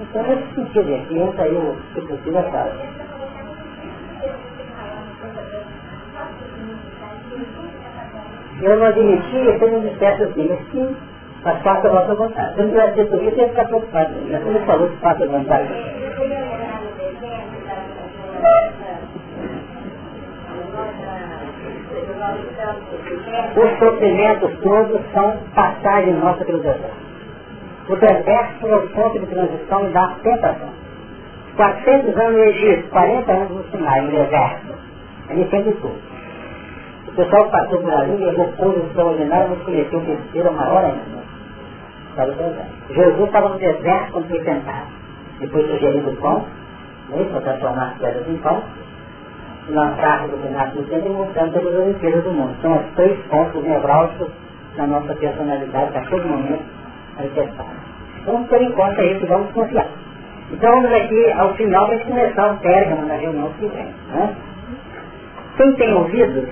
Então 0.00 0.22
nesse 0.22 0.54
sentido 0.54 0.94
aqui, 0.94 1.18
entra 1.18 1.44
aí 1.44 1.54
o 1.54 1.76
que 1.94 2.00
possível 2.02 2.40
é 2.40 2.42
fácil. 2.44 3.06
Eu 8.62 8.76
não 8.78 8.86
admitia, 8.86 9.58
você 9.58 9.66
não 9.66 9.80
dissesse 9.80 10.22
assim, 10.22 10.48
mas 10.48 10.58
sim, 10.70 10.96
mas 11.46 11.62
faça 11.62 11.86
a 11.86 11.90
vossa 11.92 12.14
vontade. 12.16 12.56
Se 12.56 12.62
não 12.62 12.70
tivesse 12.70 12.94
dito 12.96 13.16
isso, 13.22 13.38
ia 13.38 13.48
ficar 13.48 13.64
preocupado. 13.66 14.14
Já 14.28 14.40
como 14.40 14.58
falou 14.66 14.88
que 14.88 14.96
faça 14.96 15.24
a 15.24 15.26
vontade. 15.28 15.68
Os 23.56 23.78
sofrimentos 23.78 24.58
todos 24.60 25.00
são 25.12 25.36
passagem 25.54 26.14
nossa 26.14 26.44
pelo 26.44 26.58
deserto. 26.58 27.06
O 27.88 27.94
deserto 27.94 28.66
é 28.66 28.74
o 28.74 28.88
ponto 28.88 29.20
de 29.20 29.26
transição 29.26 29.92
da 29.92 30.08
tentação. 30.24 30.70
400 31.54 32.16
anos 32.16 32.32
no 32.32 32.44
Egito, 32.44 32.90
40 32.90 33.32
anos 33.32 33.50
no 33.50 33.64
Sinai, 33.70 34.00
no 34.00 34.10
deserto. 34.10 34.74
Ele 35.30 35.44
tem 35.44 35.62
de 35.62 35.72
tudo. 35.74 35.96
O 37.06 37.12
pessoal 37.12 37.48
passou 37.50 37.80
por 37.80 37.94
ali, 37.94 38.16
levou 38.16 38.48
coisas 38.56 38.84
extraordinárias, 38.86 39.50
mas 39.50 39.62
conheceu 39.62 40.00
o 40.00 40.04
terceiro 40.04 40.52
maior 40.52 40.84
ainda 40.84 41.25
para 42.16 42.32
o 42.32 42.34
deserto. 42.34 42.70
Jesus 42.88 43.26
estava 43.26 43.48
no 43.50 43.58
deserto 43.58 44.12
quando 44.12 44.28
foi 44.28 44.40
tentado. 44.40 44.86
Depois 45.38 45.66
sugerindo 45.70 46.10
o 46.10 46.16
pão, 46.16 46.44
né, 47.10 47.24
para 47.30 47.40
transformar 47.42 47.88
as 47.88 47.98
pedras 47.98 48.28
em 48.28 48.36
pão, 48.38 48.62
lançar 49.68 50.28
do 50.28 50.42
pedaço 50.42 50.76
do 50.76 50.82
tempo 50.84 51.06
e 51.06 51.10
mostrando 51.10 51.52
todas 51.52 51.76
as 51.76 51.86
riquezas 51.88 52.24
do 52.24 52.32
mundo. 52.32 52.56
São 52.62 52.76
os 52.76 52.86
três 52.94 53.18
pontos 53.26 53.62
nevrálgicos 53.62 54.28
da 54.76 54.86
nossa 54.86 55.14
personalidade 55.14 55.92
que 55.92 55.98
a 55.98 56.04
todo 56.06 56.26
momento 56.26 56.64
manifestar. 57.16 57.66
Vamos 58.24 58.48
ter 58.48 58.62
em 58.62 58.72
conta 58.72 59.04
isso 59.04 59.26
vamos 59.26 59.50
confiar. 59.52 59.86
Então 60.52 60.70
vamos 60.70 60.92
aqui 60.92 61.32
ao 61.32 61.54
final 61.54 61.86
para 61.86 61.98
começar 62.00 62.52
o 62.52 62.56
término 62.58 63.06
na 63.06 63.14
reunião 63.14 63.50
que 63.58 63.66
vem. 63.66 63.94
Né? 64.12 64.34
Quem 65.56 65.72
tem 65.74 65.94
ouvidos, 65.94 66.44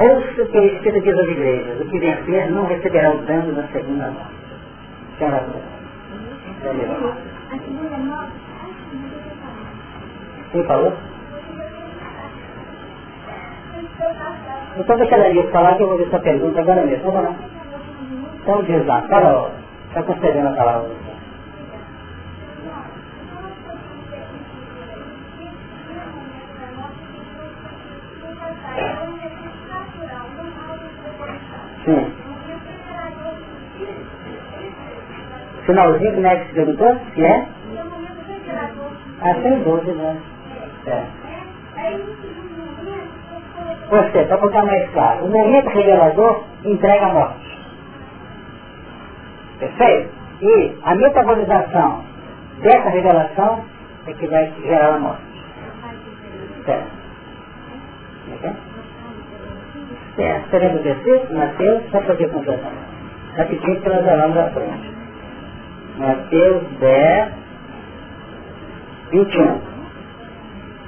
Ouça 0.00 0.42
o 0.42 0.46
que 0.46 0.58
o 0.58 0.64
Espírito 0.64 1.04
diz 1.04 1.18
às 1.18 1.28
igrejas. 1.28 1.80
O 1.80 1.84
que 1.84 1.98
vencer 1.98 2.50
não 2.50 2.64
receberá 2.64 3.10
o 3.12 3.18
dano 3.18 3.52
da 3.52 3.68
segunda 3.68 4.10
morte. 4.10 4.40
Senhora 5.18 5.44
Quem 10.52 10.64
falou? 10.64 10.92
Então 14.78 14.96
deixa 14.96 15.14
ela 15.14 15.26
ali 15.26 15.42
falar 15.48 15.74
que 15.76 15.82
eu 15.82 15.88
vou 15.88 15.98
ver 15.98 16.06
essa 16.06 16.18
pergunta 16.20 16.60
agora 16.60 16.86
mesmo. 16.86 17.12
Vamos 17.12 17.22
lá. 17.22 17.36
Então 18.40 18.62
diz 18.62 18.86
lá, 18.86 19.02
fala, 19.02 19.52
está 19.88 20.02
concedendo 20.02 20.48
a 20.48 20.52
palavra. 20.52 21.09
Sim. 31.84 32.12
Finalzinho 35.66 36.14
que 36.14 36.20
Nex 36.20 36.52
perguntou, 36.52 36.96
que 37.14 37.24
é? 37.24 37.46
Ah, 39.22 39.34
sem 39.42 39.62
dúvida, 39.62 39.92
né? 39.92 40.20
É. 40.86 41.04
Você, 43.90 44.24
para 44.24 44.36
botar 44.36 44.64
mais 44.64 44.90
claro, 44.90 45.24
o 45.24 45.30
momento 45.30 45.68
revelador 45.68 46.44
entrega 46.64 47.06
a 47.06 47.12
morte. 47.12 47.58
Perfeito? 49.58 50.10
E 50.42 50.76
a 50.84 50.94
metabolização 50.94 52.04
dessa 52.62 52.88
revelação 52.88 53.64
é 54.06 54.12
que 54.14 54.26
vai 54.28 54.52
gerar 54.62 54.94
a 54.94 54.98
morte. 54.98 55.22
Certo? 56.64 56.90
Certo. 58.40 58.69
Teremos 60.50 60.80
o 60.80 60.82
versículo, 60.82 61.38
Mateus, 61.38 61.82
só 61.90 62.00
para 62.00 62.14
ver 62.14 62.30
completamente. 62.30 62.90
Rapidinho 63.36 63.80
nós 63.84 64.04
vamos 64.04 64.36
à 64.36 64.50
frente. 64.50 64.90
Mateus 65.98 66.62
10, 66.80 67.28
21. 69.12 69.60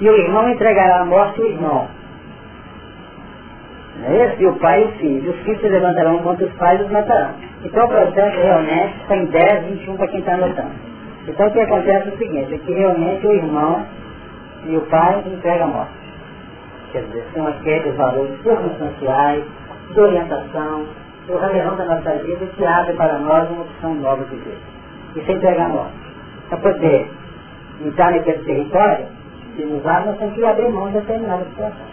E 0.01 0.09
o 0.11 0.17
irmão 0.17 0.49
entregará 0.49 1.01
a 1.01 1.05
morte 1.05 1.41
o 1.41 1.47
irmão. 1.47 1.89
É 4.05 4.25
esse? 4.25 4.43
E 4.43 4.47
o 4.47 4.55
pai 4.57 4.83
e 4.83 4.85
o 4.85 4.93
filho. 4.99 5.31
Os 5.31 5.39
filhos 5.43 5.61
se 5.61 5.69
levantarão 5.69 6.19
contra 6.19 6.47
os 6.47 6.53
pais 6.55 6.81
e 6.81 6.85
os 6.85 6.91
matarão. 6.91 7.35
Então 7.65 7.85
o 7.85 7.89
processo 7.89 8.37
realmente 8.37 8.95
tem 9.07 9.27
10, 9.27 9.65
21 9.67 9.97
para 9.97 10.09
quem 10.09 10.21
está 10.21 10.35
anotando. 10.35 10.73
Então 11.29 11.47
o 11.47 11.53
que 11.53 11.61
acontece 11.61 12.09
é 12.09 12.13
o 12.13 12.19
seguinte, 12.19 12.55
é 12.55 12.59
que 12.59 12.73
realmente 12.73 13.27
o 13.27 13.33
irmão 13.33 13.87
e 14.67 14.77
o 14.77 14.81
pai 14.83 15.23
entregam 15.27 15.69
a 15.69 15.71
morte. 15.71 16.02
Quer 16.93 17.05
dizer, 17.05 17.25
são 17.35 17.47
aqueles 17.47 17.97
valores 17.97 18.43
circunstanciais, 18.43 19.45
de 19.93 20.01
orientação, 20.01 20.87
do 21.27 21.39
relevão 21.39 21.77
da 21.77 21.85
nossa 21.87 22.13
vida 22.19 22.47
que 22.55 22.65
abre 22.65 22.93
para 22.95 23.19
nós 23.19 23.51
uma 23.51 23.63
opção 23.63 23.95
nova 23.95 24.25
de 24.25 24.37
vida. 24.37 24.57
Isso 25.17 25.31
é 25.31 25.35
entregar 25.35 25.69
morte. 25.71 25.93
Para 26.49 26.59
poder 26.59 27.11
entrar 27.85 28.13
naquele 28.13 28.45
território, 28.45 29.07
se 29.57 29.65
usar, 29.65 30.05
nós 30.07 30.19
temos 30.19 30.35
que 30.35 30.45
abrir 30.45 30.69
mão 30.69 30.89
de 30.89 30.95
determinada 30.95 31.45
situação. 31.45 31.87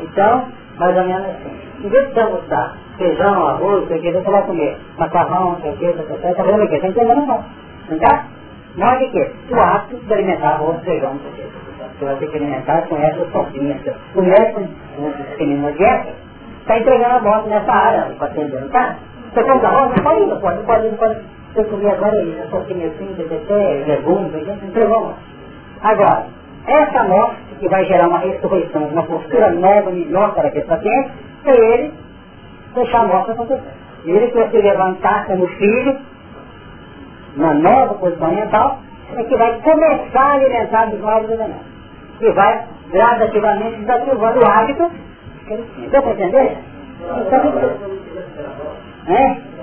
Então, 0.00 0.48
mais 0.78 0.96
ou 0.96 1.04
menos 1.04 1.26
assim. 1.26 1.58
Em 1.84 1.88
vez 1.88 2.12
de 2.12 2.20
almoçar 2.20 2.76
feijão, 2.98 3.48
arroz, 3.48 3.88
sei 3.88 3.98
o 3.98 4.02
que, 4.02 4.12
você 4.12 4.30
vai 4.30 4.42
comer 4.46 4.78
macarrão, 4.98 5.58
sei 5.60 5.72
o 5.72 5.76
que, 5.76 5.92
sei 5.92 5.92
o 5.92 6.20
que, 6.20 6.34
tá 6.34 6.42
vendo 6.42 6.62
o 6.62 6.68
que? 6.68 6.80
Você 6.80 6.86
entendendo 6.86 7.26
não. 7.26 7.44
Não 7.90 7.98
tá? 7.98 8.26
Não 8.76 8.88
é 8.88 8.98
de 8.98 9.08
quê? 9.10 9.32
O 9.50 9.60
ato 9.60 9.96
de 9.96 10.12
alimentar 10.12 10.54
arroz, 10.54 10.80
feijão, 10.84 11.18
sei 11.34 11.44
o. 11.44 11.73
Que 12.18 12.36
alimentar 12.36 12.82
com 12.88 12.96
essas. 12.98 13.28
Começa 14.12 14.60
um 14.60 15.54
uma 15.56 15.72
dieta, 15.72 16.12
está 16.60 16.78
entregando 16.78 17.16
a 17.16 17.20
morte 17.20 17.48
nessa 17.48 17.72
área, 17.72 18.14
para 18.18 18.26
atender, 18.28 18.60
não 18.60 18.68
tá? 18.68 18.96
Você 19.32 19.42
compra 19.42 19.70
não 19.70 19.90
pode 19.90 20.22
ir, 20.22 20.40
pode, 20.40 20.62
pode, 20.64 20.88
pode. 20.96 21.20
Você 21.54 21.64
comer 21.64 21.90
agora 21.90 22.22
isso, 22.22 22.42
a 22.42 22.50
sopinha 22.50 22.88
assim, 22.88 23.16
legumes, 23.86 24.62
entregou. 24.62 25.14
Agora, 25.82 26.26
essa 26.66 27.04
morte 27.04 27.36
que 27.58 27.68
vai 27.68 27.84
gerar 27.84 28.08
uma 28.08 28.18
ressurreição, 28.18 28.84
uma 28.88 29.02
postura 29.02 29.50
nova, 29.50 29.90
melhor 29.90 30.34
para 30.34 30.48
aquele 30.48 30.64
paciente, 30.64 31.12
é 31.44 31.52
ele 31.52 31.94
deixar 32.74 33.00
a 33.00 33.06
morte 33.06 33.30
acontecer. 33.30 33.62
Ele 34.04 34.26
que 34.28 34.38
vai 34.38 34.50
se 34.50 34.56
levantar 34.56 35.26
como 35.26 35.46
filho, 35.46 35.98
na 37.36 37.54
nova 37.54 37.94
posição 37.94 38.32
mental, 38.32 38.78
é 39.16 39.22
que 39.24 39.36
vai 39.36 39.60
começar 39.60 40.20
a 40.20 40.32
alimentar 40.32 40.88
os 40.88 41.00
novos 41.00 41.30
elementos. 41.30 41.73
E 42.20 42.32
vai 42.32 42.66
gradativamente 42.90 43.80
desativando 43.80 44.40
o 44.40 44.46
hábito. 44.46 44.90
Deu 45.90 46.02
para 46.02 46.12
entender? 46.12 46.58
Então, 47.00 47.40
é? 49.14 49.54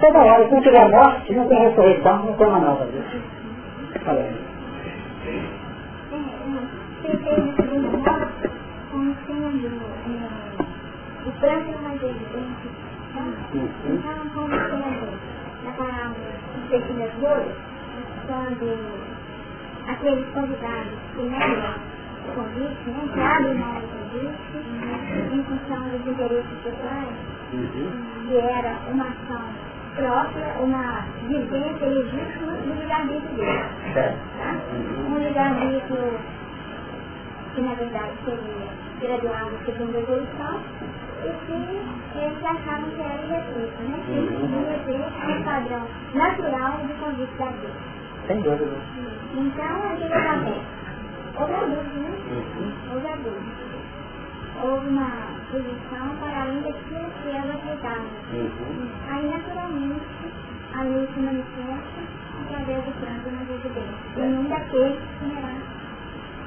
Toda 0.00 0.18
hora, 0.18 0.44
se 0.46 0.54
não 0.54 0.62
tiver 0.62 0.88
morte, 0.88 1.34
não 1.34 1.48
tem 1.48 1.58
ressurreição, 1.58 2.16
não 2.24 2.32
tem 2.34 2.46
uma 2.46 2.58
nova 2.60 2.86
vida. 2.86 3.04
Falei 4.04 4.50
é, 7.04 7.18
o 11.26 11.30
branco 11.40 11.82
mais 11.82 12.02
evidente. 12.02 12.68
Então, 13.84 14.30
como 14.34 14.48
na 14.48 16.12
pequenas 16.70 17.12
dores, 17.20 17.52
quando 18.26 18.66
aqueles 19.88 20.26
convidados 20.32 20.92
que 21.14 21.22
negam 21.22 21.74
o 22.28 22.32
convite, 22.34 22.90
né, 22.90 23.00
que 23.12 23.20
abrem 23.20 23.54
mão 23.54 23.74
do 23.80 23.88
convite, 23.88 24.54
em 25.32 25.42
função 25.44 25.88
dos 25.88 26.06
interesses 26.06 26.58
pessoais, 26.62 27.16
que 28.28 28.36
era 28.36 28.72
uma 28.92 29.04
ação 29.04 29.42
própria, 29.96 30.46
uma 30.60 31.04
vivência 31.26 31.86
legítima 31.86 32.52
do 32.52 32.74
livre-arbítrio 32.74 33.36
dele. 33.36 33.64
Tá? 33.94 34.54
Um 35.08 35.18
livre-arbítrio 35.18 36.20
que 37.54 37.60
na 37.62 37.74
verdade 37.74 38.12
seria 38.24 38.68
graduado 39.00 39.50
segundo 39.66 39.96
a 39.96 40.00
evolução, 40.00 40.60
e 41.20 41.28
que 41.46 42.18
eles 42.18 42.44
achavam 42.44 42.90
que 42.90 43.00
era 43.00 43.22
irrestrito, 43.22 43.82
né? 43.82 43.96
Que 44.06 44.12
devia 44.46 44.78
ter 44.86 45.00
um 45.30 45.42
padrão 45.42 45.84
natural 46.14 46.72
de 46.86 46.92
convite 46.94 47.34
da 47.38 47.46
vida. 47.46 47.89
Sem 48.30 48.42
dúvida. 48.42 48.70
Então, 49.34 49.82
a 49.82 49.96
gente 49.96 50.12
acontece. 50.12 50.60
Houve 51.36 51.52
abuso, 51.52 51.98
né? 51.98 52.10
Houve 52.92 53.06
abuso. 53.08 53.60
Houve 54.62 54.86
uma 54.86 55.10
posição 55.50 56.16
para 56.20 56.42
além 56.42 56.62
daquilo 56.62 57.10
que 57.10 57.28
ela 57.28 57.54
aceitava. 57.54 58.06
Aí, 59.10 59.30
naturalmente, 59.30 60.06
a 60.76 60.82
lei 60.84 61.08
se 61.12 61.20
manifesta 61.20 62.00
através 62.44 62.84
do 62.84 62.92
plano 63.00 63.36
na 63.36 63.44
vida 63.46 63.68
dele. 63.68 63.94
E 64.16 64.20
não 64.20 64.44
daquele 64.44 64.94
que 64.94 65.34
será 65.34 65.70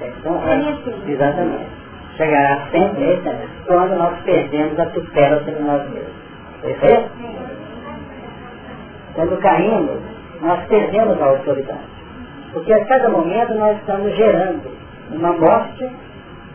então, 0.01 0.41
é, 0.47 1.11
exatamente. 1.11 1.67
Chegará 2.15 2.67
sempre 2.71 3.17
né, 3.17 3.47
quando 3.65 3.97
nós 3.97 4.19
perdemos 4.23 4.79
a 4.79 4.85
tutela 4.85 5.43
sobre 5.43 5.63
nós 5.63 5.89
mesmos. 5.89 6.13
Perfeito? 6.61 7.11
Quando 9.15 9.37
caímos, 9.39 10.12
nós 10.43 10.65
perdemos 10.67 11.19
a 11.21 11.25
autoridade. 11.25 11.79
Porque 12.51 12.71
a 12.71 12.85
cada 12.85 13.09
momento 13.09 13.53
nós 13.55 13.77
estamos 13.79 14.15
gerando 14.15 14.69
uma 15.11 15.33
morte 15.33 15.89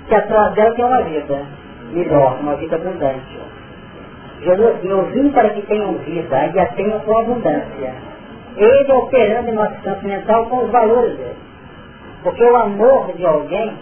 que 0.06 0.14
atrás 0.14 0.54
dela 0.54 0.74
tem 0.74 0.84
uma 0.84 1.02
vida 1.02 1.42
melhor, 1.92 2.38
uma 2.40 2.54
vida 2.56 2.76
abundante. 2.76 3.40
Jesus 4.40 5.12
vim 5.12 5.30
para 5.30 5.50
que 5.50 5.62
tenham 5.62 5.94
vida 5.94 6.46
e 6.54 6.60
a 6.60 6.66
tenham 6.66 7.00
com 7.00 7.18
abundância. 7.18 7.94
Ele 8.56 8.92
operando 8.92 9.48
em 9.48 9.54
nosso 9.54 9.74
campo 9.82 10.06
mental 10.06 10.46
com 10.46 10.64
os 10.64 10.70
valores 10.70 11.16
dele. 11.16 11.36
Porque 12.22 12.44
o 12.44 12.56
amor 12.56 13.12
de 13.16 13.24
alguém, 13.24 13.74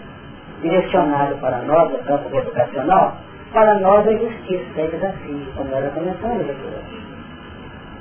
direcionado 0.61 1.35
para 1.35 1.57
nós, 1.59 1.93
o 1.93 2.03
campo 2.03 2.35
educacional, 2.35 3.17
para 3.51 3.75
nós 3.75 4.07
é 4.07 4.17
justiça, 4.17 4.81
é 4.81 4.87
desafio, 4.87 5.45
como 5.55 5.75
era 5.75 5.89
comentando 5.89 6.41
aqui. 6.41 7.06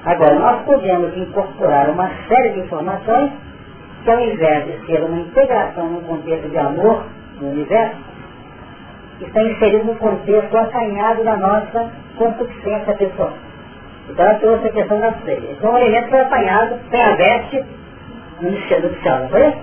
Agora, 0.06 0.38
nós 0.38 0.64
podemos 0.64 1.16
incorporar 1.16 1.90
uma 1.90 2.08
série 2.28 2.50
de 2.50 2.60
informações 2.60 3.32
que 4.04 4.10
ao 4.10 4.20
invés 4.20 4.64
de 4.66 4.86
ser 4.86 5.02
uma 5.02 5.18
integração 5.18 5.88
no 5.88 6.00
contexto 6.02 6.48
de 6.48 6.56
amor 6.56 7.04
no 7.40 7.50
universo, 7.50 7.96
está 9.20 9.42
inserido 9.42 9.84
no 9.84 9.96
contexto 9.96 10.56
acanhado 10.56 11.24
da 11.24 11.36
nossa 11.36 11.90
concupiscência 12.16 12.94
pessoal. 12.94 13.32
Então 14.08 14.24
ela 14.24 14.38
trouxe 14.38 14.68
a 14.68 14.72
questão 14.72 15.00
da 15.00 15.12
ceia. 15.24 15.50
Então 15.50 15.72
o 15.72 15.76
alimento 15.76 16.08
foi 16.08 16.20
apanhado, 16.20 16.78
sem 16.88 17.02
a 17.02 17.16
veste, 17.16 17.64
no 18.40 18.50
do 18.50 19.02
céu, 19.02 19.18
não 19.18 19.28
foi? 19.28 19.54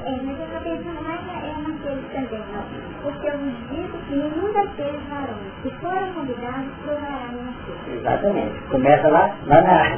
porque 3.03 3.28
eu 3.28 3.38
vos 3.38 3.53
digo 3.70 3.98
que 4.07 4.15
nenhum 4.15 4.53
daqueles 4.53 5.02
varões 5.10 5.53
que 5.61 5.70
foram 5.82 6.14
convidados 6.14 6.72
provará 6.86 7.28
minha. 7.32 7.99
Exatamente. 7.99 8.60
Começa 8.70 9.07
lá, 9.10 9.36
lá 9.45 9.61
na, 9.61 9.98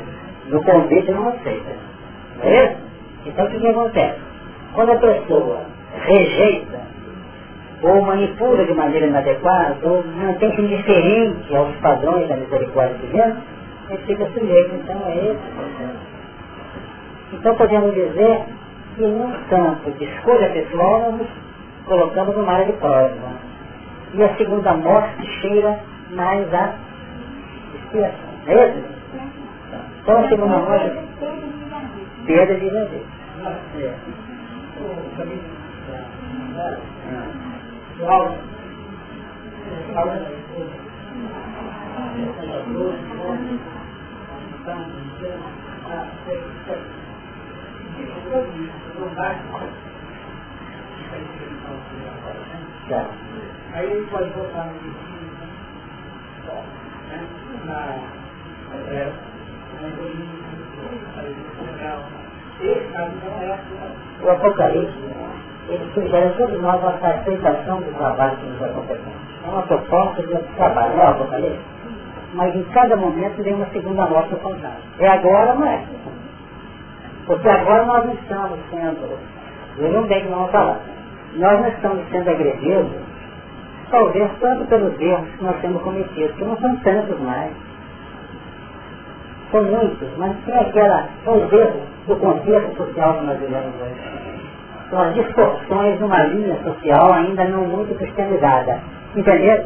no 0.49 0.63
convite 0.63 1.11
não 1.11 1.29
aceita. 1.29 1.71
Não 2.37 2.45
é 2.45 2.65
isso? 2.65 2.77
Então 3.25 3.45
o 3.45 3.49
que, 3.49 3.59
que 3.59 3.67
acontece? 3.67 4.19
Quando 4.73 4.91
a 4.91 4.97
pessoa 4.97 5.61
rejeita 6.05 6.85
ou 7.81 8.01
manipula 8.01 8.65
de 8.65 8.73
maneira 8.73 9.07
inadequada, 9.07 9.77
ou 9.83 10.03
mantém-se 10.03 10.61
indiferente 10.61 11.55
aos 11.55 11.75
padrões 11.77 12.27
da 12.27 12.35
misericórdia 12.35 12.97
divina, 12.97 13.37
ele 13.89 13.97
fica 14.05 14.25
sujeito 14.27 14.75
então 14.75 15.01
a 15.05 15.15
esse. 15.15 15.39
Então 17.33 17.55
podemos 17.55 17.93
dizer 17.93 18.43
que 18.95 19.01
num 19.01 19.31
campo 19.49 19.91
de 19.91 20.05
escolha 20.05 20.49
pessoal, 20.49 21.11
nós 21.11 21.27
colocamos 21.85 22.35
numa 22.35 22.53
área 22.53 22.65
de 22.65 22.73
prova. 22.73 23.13
E 24.13 24.23
a 24.23 24.35
segunda 24.35 24.73
morte 24.73 25.25
cheira 25.41 25.79
mais 26.11 26.53
a 26.53 26.73
expiação. 27.75 28.35
É 28.47 28.94
isso? 30.05 30.11
Então 30.11 30.19
a 30.19 30.29
segunda 30.29 30.57
morte, 30.59 30.91
perda 32.27 32.55
de. 32.55 32.67
É. 32.67 33.05
Tá. 52.87 53.09
Aí 53.73 53.91
ele 53.91 54.05
pode 54.07 54.29
voltar 54.29 54.65
no 54.67 54.73
destino, 54.73 55.31
né? 55.39 55.49
na 57.65 57.99
é, 58.91 59.11
O 64.21 64.29
Apocalipse, 64.29 64.93
ele 65.69 65.91
sugere 65.93 66.43
a 66.43 66.47
nós 66.61 66.81
uma 66.81 66.89
aceitação 66.91 67.81
do 67.81 67.97
trabalho 67.97 68.37
que 68.37 68.45
nos 68.45 68.63
acontece. 68.63 69.01
É 69.45 69.49
uma 69.49 69.61
proposta 69.63 70.21
de 70.21 70.37
trabalho, 70.55 70.95
não 70.95 71.03
é 71.03 71.07
o 71.07 71.09
Apocalipse? 71.09 71.59
Mas 72.33 72.55
em 72.55 72.63
cada 72.65 72.95
momento 72.95 73.43
vem 73.43 73.53
uma 73.53 73.65
segunda 73.67 74.05
morte 74.07 74.35
contada. 74.35 74.75
É 74.99 75.07
agora, 75.07 75.55
não 75.55 75.67
é? 75.67 75.83
Porque 77.25 77.47
agora 77.49 77.85
nós 77.85 78.13
estamos 78.13 78.59
sendo, 78.69 79.17
que 79.75 80.23
não 80.29 80.37
vamos 80.37 80.51
falar, 80.51 80.79
nós 81.35 81.59
não 81.59 81.67
estamos 81.67 82.09
sendo 82.09 82.29
agredidos, 82.29 82.91
talvez 83.89 84.31
tanto 84.39 84.65
pelos 84.65 84.99
erros 84.99 85.29
que 85.37 85.43
nós 85.43 85.59
temos 85.61 85.81
cometido, 85.81 86.33
que 86.33 86.43
não 86.43 86.57
são 86.57 86.75
tantos 86.77 87.19
mais. 87.21 87.51
São 89.51 89.63
muitos, 89.63 90.09
mas 90.17 90.35
tem 90.45 90.57
aquela, 90.57 91.07
são 91.23 91.35
os 91.35 91.53
erros 91.53 91.81
do 92.07 92.15
contexto 92.17 92.75
social 92.77 93.13
que 93.13 93.25
nós 93.25 93.39
vivemos 93.39 93.73
hoje. 93.81 94.25
São 94.89 95.01
as 95.01 95.13
distorções 95.15 95.97
de 95.97 96.03
uma 96.03 96.23
linha 96.23 96.57
social 96.63 97.13
ainda 97.13 97.45
não 97.45 97.65
muito 97.65 97.95
cristianizada. 97.97 98.79
Entendeu? 99.15 99.65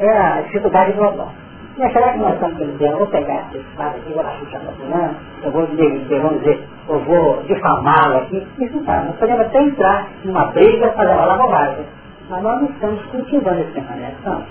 É 0.00 0.10
a 0.10 0.40
dificuldade 0.42 0.92
global. 0.92 1.32
Mas 1.78 1.92
será 1.92 2.12
que 2.12 2.18
nós 2.18 2.34
estamos 2.34 2.58
querendo 2.58 2.82
eu 2.82 2.98
vou 2.98 3.06
pegar 3.06 3.46
esse 3.48 3.58
espaço 3.58 3.96
aqui, 3.96 4.12
vou 4.12 4.22
para 4.22 4.72
fulano, 4.72 5.16
eu 5.42 5.50
vou 5.50 5.66
dizer, 5.66 6.20
vamos 6.20 6.38
dizer, 6.40 6.68
eu 6.88 6.98
vou 7.00 7.42
difamá-lo 7.44 8.18
aqui? 8.18 8.46
Isso 8.60 8.76
não 8.76 8.84
tá. 8.84 9.04
Nós 9.04 9.16
podemos 9.16 9.46
até 9.46 9.62
entrar 9.62 10.08
numa 10.24 10.46
briga 10.46 10.88
para 10.88 11.10
levar 11.10 11.26
lá 11.26 11.36
bobagem. 11.36 11.84
Mas 12.28 12.42
nós 12.42 12.60
não 12.60 12.68
estamos 12.68 13.02
cultivando 13.06 13.60
esse 13.60 13.72
pensamento, 13.72 14.16
não. 14.24 14.42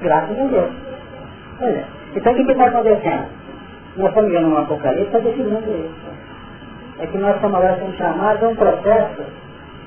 Graças 0.00 0.38
a 0.38 0.44
Deus. 0.44 0.70
Pois 1.58 1.74
é. 1.76 1.84
Então 2.14 2.32
o 2.32 2.36
que 2.36 2.52
está 2.52 2.66
acontecendo? 2.66 3.45
Nós 3.96 4.08
estamos 4.08 4.30
vendo 4.30 4.48
um 4.48 4.58
apocalipse 4.58 5.04
está 5.04 5.18
definindo 5.18 5.58
isso. 5.58 6.06
É 6.98 7.06
que 7.06 7.18
nós 7.18 7.34
estamos 7.36 7.56
agora 7.56 7.78
sendo 7.78 7.96
chamados 7.96 8.42
a 8.42 8.48
um 8.48 8.56
processo 8.56 9.22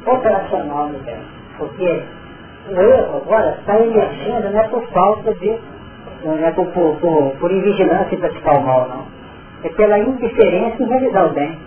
operacional 0.06 0.88
no 0.88 1.00
tempo. 1.00 1.26
Porque 1.58 2.04
o 2.70 2.82
erro 2.82 3.18
agora 3.18 3.58
está 3.60 3.80
emergindo 3.80 4.50
não 4.52 4.60
é 4.60 4.68
por 4.68 4.84
falta 4.90 5.34
de 5.36 5.60
não 6.24 6.38
é 6.38 6.52
por, 6.52 6.68
por, 6.72 6.96
por, 6.98 7.32
por 7.40 7.52
invigilância 7.52 8.16
e 8.16 8.18
praticar 8.18 8.58
o 8.58 8.62
mal, 8.62 8.88
não. 8.90 9.06
É 9.64 9.70
pela 9.70 10.00
indiferença 10.00 10.82
em 10.82 10.88
realizar 10.88 11.26
o 11.26 11.34
bem. 11.34 11.58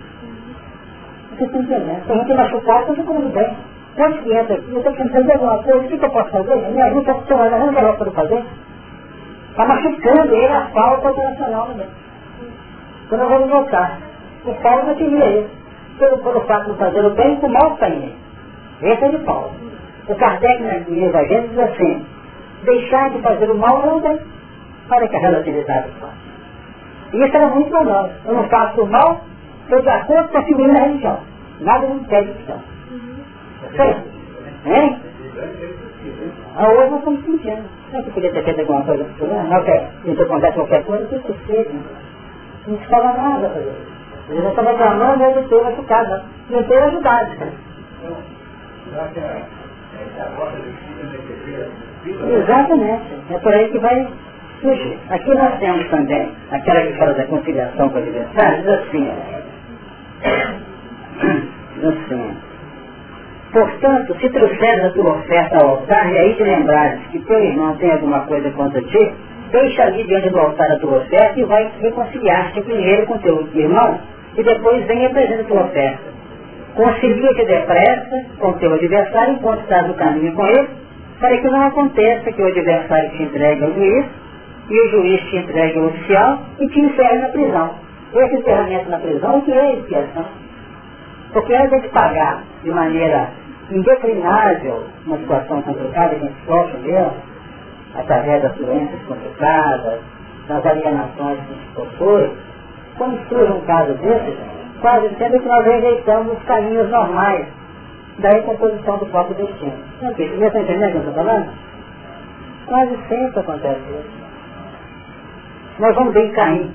Você 1.30 1.44
está 1.44 1.58
entendendo? 1.58 2.04
Se 2.06 2.12
a 2.12 2.16
gente 2.16 2.34
machucar, 2.34 2.80
está 2.82 2.94
tudo 2.94 3.32
bem. 3.32 3.56
Quantos 3.96 4.20
que 4.20 4.32
entra 4.32 4.54
aqui, 4.56 4.70
eu 4.70 4.78
estou 4.78 4.92
tentando 4.92 5.12
fazer 5.12 5.32
alguma 5.32 5.62
coisa, 5.62 5.78
o 5.78 5.88
que, 5.88 5.98
que 5.98 6.04
eu 6.04 6.10
posso 6.10 6.30
fazer? 6.30 6.56
Me 6.56 6.82
ajuda 6.82 7.12
a 7.12 7.14
funcionar, 7.14 7.50
não 7.50 7.78
é 7.78 7.92
para 7.92 8.10
fazer. 8.10 8.44
Está 9.50 9.66
machucando 9.66 10.34
ele 10.34 10.52
a 10.52 10.66
falta 10.72 11.10
operacional 11.10 11.68
no 11.68 11.74
bem. 11.74 11.88
Então 13.12 13.28
nós 13.28 13.28
vamos 13.28 13.50
voltar. 13.50 13.98
O 14.46 14.54
Paulo 14.62 14.86
não 14.86 14.94
queria 14.94 15.40
isso. 15.40 15.50
Pelo, 15.98 16.16
pelo 16.16 16.40
fato 16.46 16.72
de 16.72 16.78
fazer 16.78 17.04
o 17.04 17.10
bem, 17.10 17.38
o 17.42 17.48
mal 17.50 17.76
ele. 17.82 18.16
Esse 18.80 19.04
é 19.04 19.08
de 19.10 19.18
Paulo. 19.18 19.50
O 20.08 20.14
Kardec, 20.14 20.62
no 20.62 21.04
Evangelho, 21.04 21.48
diz 21.48 21.58
assim, 21.58 22.06
deixar 22.64 23.10
de 23.10 23.20
fazer 23.20 23.50
o 23.50 23.54
mal 23.54 23.84
não 23.84 24.00
bem. 24.00 24.18
Olha 24.90 25.08
que 25.08 25.16
a 25.16 25.20
relatividade 25.20 25.90
faz. 26.00 26.12
E 27.12 27.22
isso 27.22 27.36
era 27.36 27.48
muito 27.48 27.68
para 27.68 27.84
nós. 27.84 28.10
Eu 28.24 28.34
não 28.34 28.48
faço 28.48 28.80
o 28.80 28.86
mal, 28.86 29.20
estou 29.64 29.82
de 29.82 29.88
acordo 29.90 30.28
com 30.30 30.38
a 30.38 30.42
figura 30.44 30.72
da 30.72 30.80
religião. 30.80 31.20
Nada 31.60 31.86
me 31.86 31.96
impede 31.96 32.32
de 32.32 32.40
estar. 32.40 32.60
Certo? 33.76 34.08
Hein? 34.64 34.98
A 36.56 36.66
hoje 36.66 36.90
nós 36.90 36.98
estamos 37.00 37.24
sentindo. 37.26 37.62
Não 37.92 38.02
que 38.02 38.10
podia 38.10 38.32
ter 38.32 38.42
feito 38.42 38.60
alguma 38.60 38.82
coisa 38.84 39.04
não 39.04 40.14
se 40.14 40.18
eu 40.18 40.26
contar 40.26 40.52
qualquer 40.52 40.82
coisa, 40.84 41.04
que 41.04 41.16
isso 41.16 41.36
seja. 41.46 42.01
Não 42.66 42.78
se 42.78 42.86
fala 42.86 43.12
nada 43.14 43.48
para 43.48 43.60
ele. 43.60 43.92
Ele 44.28 44.40
não 44.40 44.50
estava 44.50 44.70
reclamando, 44.70 45.24
ele 45.24 45.48
teve 45.48 45.62
machucado. 45.62 46.22
Não 46.50 46.62
teve 46.62 46.82
ajudado. 46.82 47.30
Exatamente. 52.04 53.04
É 53.30 53.38
por 53.38 53.52
aí 53.52 53.68
que 53.70 53.78
vai 53.78 54.08
surgir. 54.60 54.98
Aqui 55.10 55.34
nós 55.34 55.58
temos 55.58 55.88
também 55.90 56.32
aquela 56.50 56.80
que 56.82 56.92
fala 56.94 57.14
da 57.14 57.26
conciliação 57.26 57.88
com 57.90 57.96
o 57.96 58.02
adversário, 58.02 58.58
diz 58.58 58.68
assim, 58.68 59.10
assim, 61.82 62.36
portanto, 63.52 64.16
se 64.20 64.30
trouxeres 64.30 64.84
a 64.84 64.90
tua 64.90 65.12
oferta 65.12 65.58
ao 65.58 65.70
altar 65.70 66.12
e 66.12 66.18
aí 66.18 66.34
te 66.34 66.42
lembrares 66.44 67.00
que 67.10 67.18
teu 67.20 67.40
irmão 67.40 67.76
tem 67.76 67.92
alguma 67.92 68.20
coisa 68.20 68.50
contra 68.52 68.80
ti, 68.82 69.14
deixa 69.52 69.82
ali 69.84 70.02
diante 70.04 70.30
do 70.30 70.40
altar 70.40 70.72
a 70.72 70.78
tua 70.78 70.98
oferta 70.98 71.38
e 71.38 71.44
vai 71.44 71.70
reconciliar-te 71.80 72.60
primeiro 72.62 73.06
com 73.06 73.18
teu 73.18 73.48
irmão 73.54 74.00
e 74.36 74.42
depois 74.42 74.84
vem 74.86 75.02
e 75.02 75.06
apresenta 75.06 75.42
a 75.42 75.44
tua 75.44 75.62
oferta. 75.64 76.12
Concilia-te 76.74 77.44
depressa 77.44 78.24
com 78.38 78.52
teu 78.54 78.72
adversário 78.72 79.34
enquanto 79.34 79.60
estás 79.60 79.86
no 79.86 79.94
caminho 79.94 80.32
com 80.32 80.46
ele, 80.46 80.68
para 81.20 81.36
que 81.36 81.48
não 81.48 81.66
aconteça 81.66 82.32
que 82.32 82.42
o 82.42 82.46
adversário 82.46 83.10
te 83.10 83.22
entregue 83.22 83.62
ao 83.62 83.72
juiz 83.72 84.06
e 84.70 84.80
o 84.80 84.90
juiz 84.90 85.20
te 85.28 85.36
entregue 85.36 85.78
ao 85.78 85.86
oficial 85.86 86.38
e 86.58 86.68
te 86.68 86.80
encerre 86.80 87.18
na 87.18 87.28
prisão. 87.28 87.74
Esse 88.14 88.34
encerramento 88.36 88.90
na 88.90 88.98
prisão, 88.98 89.40
que 89.42 89.52
é 89.52 89.74
expiação? 89.74 90.24
Porque 91.32 91.54
antes 91.54 91.82
de 91.82 91.88
pagar 91.88 92.42
de 92.62 92.70
maneira 92.70 93.28
indeclinável 93.70 94.84
uma 95.06 95.18
situação 95.18 95.62
complicada 95.62 96.14
que 96.14 96.24
a 96.24 96.28
gente 96.28 96.44
sofre 96.46 96.78
mesmo, 96.80 97.31
através 97.94 98.42
das 98.42 98.54
doenças 98.56 99.02
complicadas, 99.06 100.00
das 100.48 100.66
alienações 100.66 101.38
que 101.40 101.54
se 101.54 101.74
possui, 101.74 102.32
quando 102.96 103.28
surge 103.28 103.52
um 103.52 103.60
caso 103.62 103.94
desse, 103.94 104.36
quase 104.80 105.08
sempre 105.16 105.38
que 105.40 105.48
nós 105.48 105.64
rejeitamos 105.64 106.36
os 106.36 106.44
caminhos 106.44 106.90
normais 106.90 107.46
da 108.18 108.30
recomposição 108.30 108.98
do 108.98 109.06
próprio 109.06 109.36
destino. 109.36 109.72
Ok, 110.02 110.28
você 110.28 110.46
está 110.46 110.60
entendendo 110.60 110.88
o 110.88 110.90
que 110.90 110.96
eu 110.96 111.10
estou 111.10 111.24
falando? 111.24 111.52
Quase 112.66 112.96
sempre 113.08 113.40
acontece 113.40 113.80
isso. 113.80 114.22
Nós 115.78 115.94
vamos 115.94 116.12
ver 116.14 116.32
Caim. 116.32 116.70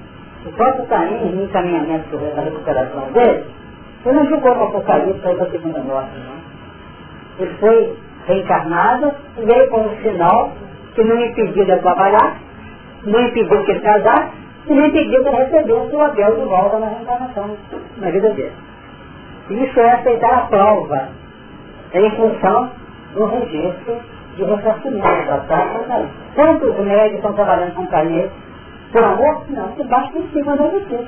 O 0.46 0.52
próprio 0.52 0.86
Caim, 0.86 1.36
no 1.36 1.44
encaminhamento 1.44 2.18
da 2.18 2.42
recuperação 2.42 3.12
dele, 3.12 3.46
ele 4.06 4.16
não 4.16 4.26
jogou 4.30 4.56
no 4.56 4.64
Apocalipse 4.64 5.20
para 5.22 5.44
a 5.44 5.52
segunda 5.52 5.80
morte, 5.82 6.12
não. 6.18 6.38
Ele 7.40 7.54
foi 7.60 7.98
reencarnado 8.26 9.12
e 9.38 9.46
veio 9.46 9.70
como 9.70 9.90
sinal 10.02 10.52
que 10.98 11.04
não 11.04 11.22
impediu 11.22 11.64
de 11.64 11.78
trabalhar, 11.78 12.38
não 13.06 13.22
impediu 13.22 13.64
que 13.64 13.72
ele 13.72 13.82
casasse, 13.82 14.32
e 14.66 14.74
não 14.74 14.88
impediu 14.88 15.22
que 15.22 15.30
ele 15.30 15.38
recebesse 15.38 15.96
o 15.96 16.02
Abel 16.02 16.36
de 16.36 16.46
volta 16.46 16.80
na 16.80 16.88
reencarnação, 16.88 17.56
na 17.98 18.10
vida 18.10 18.32
dele. 18.32 18.52
Isso 19.52 19.80
é 19.80 19.92
aceitar 19.92 20.34
a 20.34 20.42
prova, 20.48 21.10
é 21.94 22.02
em 22.02 22.12
função 22.16 22.72
do 23.14 23.26
registro 23.26 24.00
de 24.38 24.44
ressarcimento 24.44 25.28
da 25.28 25.38
taxa 25.48 26.10
Quantos 26.34 26.78
médicos 26.80 27.18
estão 27.18 27.34
trabalhando 27.34 27.76
com 27.76 27.88
carinho? 27.88 28.32
Por 28.92 29.04
amor? 29.04 29.46
Não, 29.50 29.68
que 29.74 29.84
basta 29.84 30.12
que 30.14 30.30
sim 30.34 30.44
mandou 30.44 30.72
você. 30.72 31.08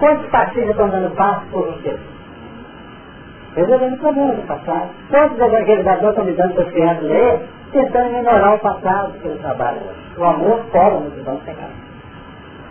Quantos 0.00 0.26
partidos 0.30 0.70
estão 0.70 0.88
dando 0.88 1.14
passo 1.14 1.46
por 1.52 1.64
você? 1.66 1.96
Resolvendo 3.54 3.98
problemas 3.98 4.36
do 4.36 4.46
passado. 4.46 4.88
Quantos 5.10 5.38
evangelizadores 5.38 6.10
estão 6.10 6.24
me 6.24 6.32
dando 6.32 6.54
seus 6.54 6.72
crianças 6.72 7.04
ler, 7.04 7.40
tentando 7.72 8.12
melhorar 8.12 8.54
o 8.54 8.58
passado 8.58 9.12
que 9.20 9.28
eles 9.28 9.40
trabalham 9.40 9.82
O 10.16 10.24
amor 10.24 10.64
fora 10.72 10.96
muito 10.96 11.24
bom 11.24 11.36
pegar. 11.44 11.70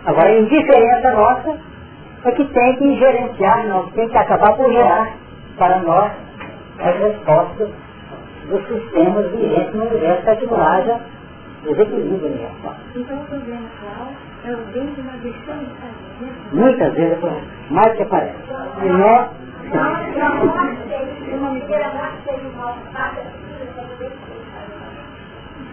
Agora, 0.04 0.28
a 0.28 0.38
indiferença 0.40 1.10
nossa 1.12 1.58
é 2.24 2.32
que 2.32 2.44
tem 2.44 2.76
que 2.76 2.96
gerenciar, 2.96 3.66
nós 3.68 3.92
tem 3.92 4.08
que 4.08 4.18
acabar 4.18 4.56
por 4.56 4.70
gerar 4.70 5.08
para 5.56 5.78
nós 5.80 6.12
as 6.80 6.96
respostas 6.96 7.68
dos 8.48 8.66
sistemas 8.66 9.30
vigentes 9.30 9.74
no 9.74 9.86
universo 9.86 10.22
para 10.22 10.36
que 10.36 10.46
não 10.46 10.62
haja 10.62 11.00
desequilíbrio 11.64 12.28
universal. 12.28 12.74
Então 12.94 13.18
o 13.18 13.24
problema 13.26 13.66
atual 13.66 14.08
é 14.44 14.52
o 14.52 14.72
bem 14.72 14.86
de 14.94 15.00
uma 15.00 15.12
versão 15.12 15.58
de 15.58 16.56
Muitas 16.56 16.94
vezes, 16.94 17.18
mais 17.70 17.96
que 17.96 18.04
parece. 18.06 18.36
E 18.82 18.88
nós... 18.88 19.28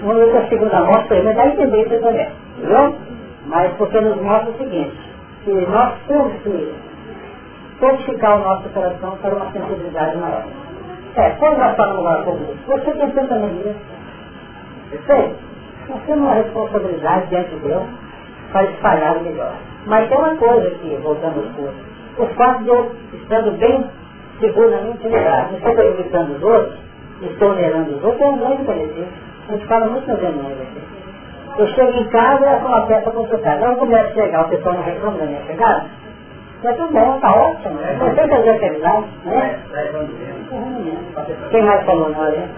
Uma 0.05 0.13
outra 0.13 0.47
segunda 0.49 0.81
mostra, 0.81 1.23
mas 1.23 1.35
dá 1.35 1.41
a 1.41 1.47
entender 1.47 1.81
isso 1.81 1.99
também. 1.99 2.27
Viu? 2.59 2.95
Mas 3.47 3.73
porque 3.73 3.99
nos 4.01 4.21
mostra 4.21 4.51
o 4.51 4.57
seguinte, 4.59 4.95
que 5.43 5.51
nós 5.51 5.93
temos 6.07 6.31
que 6.43 6.75
fortificar 7.79 8.39
o 8.39 8.43
nosso 8.43 8.69
coração 8.69 9.17
para 9.19 9.33
uma 9.33 9.51
sensibilidade 9.51 10.15
maior. 10.17 10.43
É, 11.15 11.29
quando 11.31 11.57
nós 11.57 11.75
falamos 11.75 12.05
agora 12.05 12.23
sobre 12.23 12.43
isso, 12.43 12.63
você 12.67 12.91
tem 12.91 13.09
tanta 13.09 13.33
alegria. 13.33 13.75
Perfeito? 14.91 15.35
Nós 15.89 16.01
temos 16.05 16.21
uma 16.21 16.33
responsabilidade 16.35 17.27
diante 17.27 17.49
de 17.49 17.59
Deus 17.61 17.83
para 18.51 18.63
espalhar 18.63 19.17
o 19.17 19.23
melhor. 19.23 19.53
Mas 19.87 20.07
tem 20.07 20.17
uma 20.19 20.35
coisa 20.35 20.69
que, 20.69 20.99
voltando 21.01 21.39
ao 21.39 21.53
curso, 21.53 21.75
o 22.19 22.25
fato 22.35 22.63
de 22.63 22.69
eu 22.69 22.91
estando 23.11 23.57
bem 23.57 23.89
seguro 24.39 24.69
na 24.69 24.81
minha 24.81 24.93
intimidade, 24.93 25.49
não 25.49 25.57
estou 25.57 25.73
prejudicando 25.73 26.35
os 26.35 26.43
outros, 26.43 26.79
estou 27.23 27.49
onerando 27.49 27.95
os 27.95 28.03
outros, 28.03 28.21
é 28.21 28.25
um 28.25 28.37
grande 28.37 28.63
benefício. 28.65 29.24
A 29.47 29.51
gente 29.51 29.67
fala 29.67 29.87
muito 29.87 30.05
sobre 30.07 30.29
nós 30.29 30.59
aqui. 30.59 30.81
Eu 31.57 31.67
chego 31.67 31.91
em 31.91 32.09
casa 32.09 32.59
com 32.59 32.67
uma 32.67 32.87
peça 32.87 33.11
consultada. 33.11 33.67
Não 33.67 33.75
começo 33.75 34.09
a 34.09 34.13
chegar, 34.13 34.45
o 34.45 34.49
pessoal 34.49 34.75
não 34.75 34.83
reclama 34.83 35.17
da 35.19 35.25
minha 35.25 35.45
chegada. 35.45 35.85
Mas 36.63 36.75
tudo 36.77 36.91
bom, 36.93 37.19
tá 37.19 37.31
ótimo. 37.31 37.77
Você 37.77 38.27
fazer 38.27 38.59
felicidade, 38.59 39.05
né? 39.25 39.59
Quem 41.51 41.63
mais 41.63 41.85
falou 41.85 42.09
na 42.09 42.19
hora? 42.19 42.49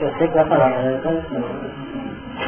Eu 0.00 0.12
sei 0.16 0.28
que 0.28 0.34
vai 0.34 0.44
falar, 0.46 0.70
mas 0.70 1.04
eu 1.04 1.12
não 1.12 1.22
sei. 1.22 2.07
Que 2.38 2.44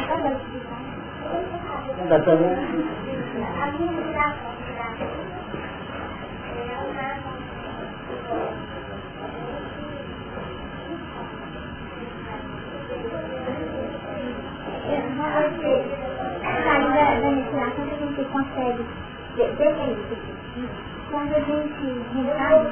gente 18.16 18.24
consegue 18.32 18.84
ver 19.36 19.54
isso. 19.92 20.16
Quando 21.10 21.34
a 21.34 21.40
gente 21.40 21.84
reencarna, 22.14 22.70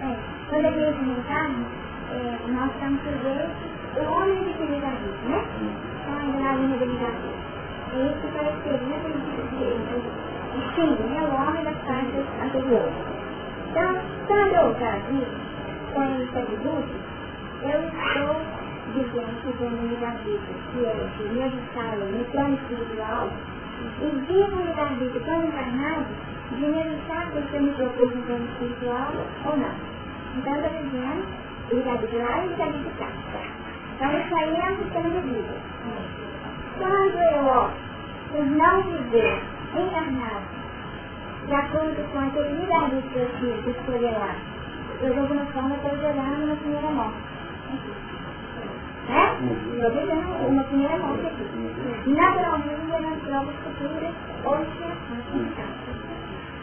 é, 0.00 0.16
quando 0.48 0.66
a 0.66 0.70
gente 0.70 1.04
reencarna, 1.04 1.66
é, 2.10 2.14
nós 2.48 2.70
estamos 2.72 3.00
sujeitos 3.02 3.70
o 3.96 4.00
homem 4.12 4.54
feliz 4.54 4.80
da 4.80 4.90
vida, 4.90 5.28
né? 5.28 5.44
Então. 6.10 7.20
É 11.20 11.22
o 11.22 11.36
né? 11.36 12.50
O. 12.54 12.92
Então, 13.70 13.90
quando 14.26 14.52
eu 14.54 14.74
casei 14.74 15.26
com 15.94 16.02
esse 16.22 16.38
atributo, 16.38 16.94
eu 17.62 17.80
estou 17.88 18.36
vivendo 18.94 20.00
do 20.00 20.10
vida, 20.10 20.50
que 20.72 20.84
é 20.84 20.88
de 21.18 21.34
me 21.34 21.42
ajustar 21.44 21.96
no 21.98 22.24
plano 22.32 22.54
espiritual, 22.54 23.28
e 24.00 24.08
vivo 24.26 24.74
dar 24.76 24.94
vida 24.94 25.20
tão 25.20 25.44
encarnado, 25.44 26.06
de 26.50 26.66
me 26.66 26.82
ajustar 26.82 27.26
se 27.32 27.54
eu 27.54 27.62
me 27.62 27.70
propus 27.72 28.14
no 28.14 28.22
plano 28.22 28.44
espiritual 28.46 29.12
ou 29.46 29.56
não. 29.56 29.74
Então, 30.36 30.54
eu 30.54 30.64
estou 30.64 30.82
dizendo, 30.82 31.24
de 32.08 32.16
lá 32.16 32.44
e 32.44 32.48
de 32.48 32.90
cá. 32.98 33.59
Então 34.00 34.18
isso 34.18 34.34
aí 34.34 34.56
é 34.56 34.70
um 34.70 34.76
de 34.76 35.20
vida. 35.28 35.54
Quando 36.78 37.18
eu 37.18 37.70
por 38.30 38.46
não 38.46 38.82
viver 38.82 39.42
encarnado, 39.76 40.46
de 41.46 41.54
acordo 41.54 42.10
com 42.10 42.18
aquele 42.20 42.60
livre-arbítrio 42.60 43.10
que 43.12 43.18
eu 43.18 43.28
tive 43.40 43.62
de 43.62 43.70
escolher 43.78 44.12
lá, 44.12 44.34
eu 45.02 45.12
de 45.12 45.18
alguma 45.18 45.44
forma 45.52 45.74
estou 45.74 45.98
gerando 45.98 46.44
uma 46.44 46.56
primeira 46.56 46.88
morte. 46.88 47.18
Né? 49.10 49.38
Estou 49.74 49.92
gerando 49.92 50.48
uma 50.48 50.64
primeira 50.64 50.96
morte 50.96 51.26
aqui. 51.26 52.10
Naturalmente, 52.10 52.86
gerando 52.88 53.20
provas 53.26 53.54
futuras 53.56 54.14
ou 54.46 54.62
expiações. 54.62 55.52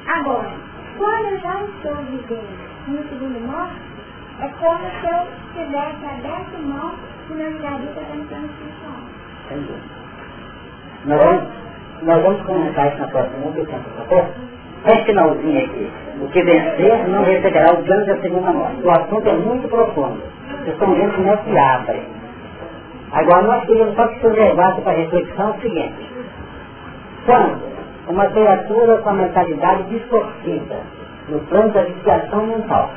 Agora, 0.07 0.51
quando 0.97 1.25
eu 1.25 1.39
já 1.39 1.61
estou 1.61 1.95
vivendo 1.97 2.67
uma 2.87 3.03
segunda 3.03 3.39
morte, 3.41 3.81
é 4.39 4.47
como 4.47 4.79
se 4.79 5.05
eu 5.05 5.27
tivesse 5.53 6.03
aberto 6.03 6.63
mão 6.63 7.16
do. 7.27 7.33
Entendi. 9.45 9.73
Nós 11.05 11.23
vamos, 11.23 11.43
nós 12.03 12.23
vamos 12.23 12.41
comentar 12.43 12.87
isso 12.87 12.97
na 12.99 13.07
próxima, 13.07 13.51
tem 13.53 13.65
tempo, 13.65 13.89
tá 13.97 14.03
bom? 14.09 14.27
Esse 14.85 15.03
finalzinho 15.05 15.65
aqui, 15.65 15.91
o 16.21 16.27
que 16.29 16.43
vencer 16.43 17.07
não 17.09 17.23
receberá 17.23 17.73
o 17.73 17.81
dano 17.83 18.05
da 18.05 18.17
segunda 18.17 18.51
morte. 18.51 18.81
O 18.83 18.91
assunto 18.91 19.27
é 19.27 19.33
muito 19.33 19.67
profundo. 19.67 20.21
Vocês 20.49 20.73
estão 20.73 20.93
vendo 20.93 21.15
como 21.15 21.29
é 21.29 21.37
que 21.37 21.57
abre. 21.57 22.01
Agora 23.11 23.47
nós 23.47 23.65
queríamos 23.65 23.95
só 23.95 24.07
que 24.07 24.19
você 24.19 24.27
levasse 24.27 24.81
para 24.81 24.91
a 24.91 24.95
reflexão 24.95 25.51
o 25.51 25.61
seguinte. 25.61 26.11
Quando 27.25 27.59
uma 28.07 28.25
criatura 28.27 28.97
com 28.97 29.09
a 29.09 29.13
mentalidade 29.13 29.83
distorcida 29.83 30.77
no 31.29 31.39
plano 31.39 31.73
da 31.73 31.83
viciação 31.83 32.45
mental 32.45 32.89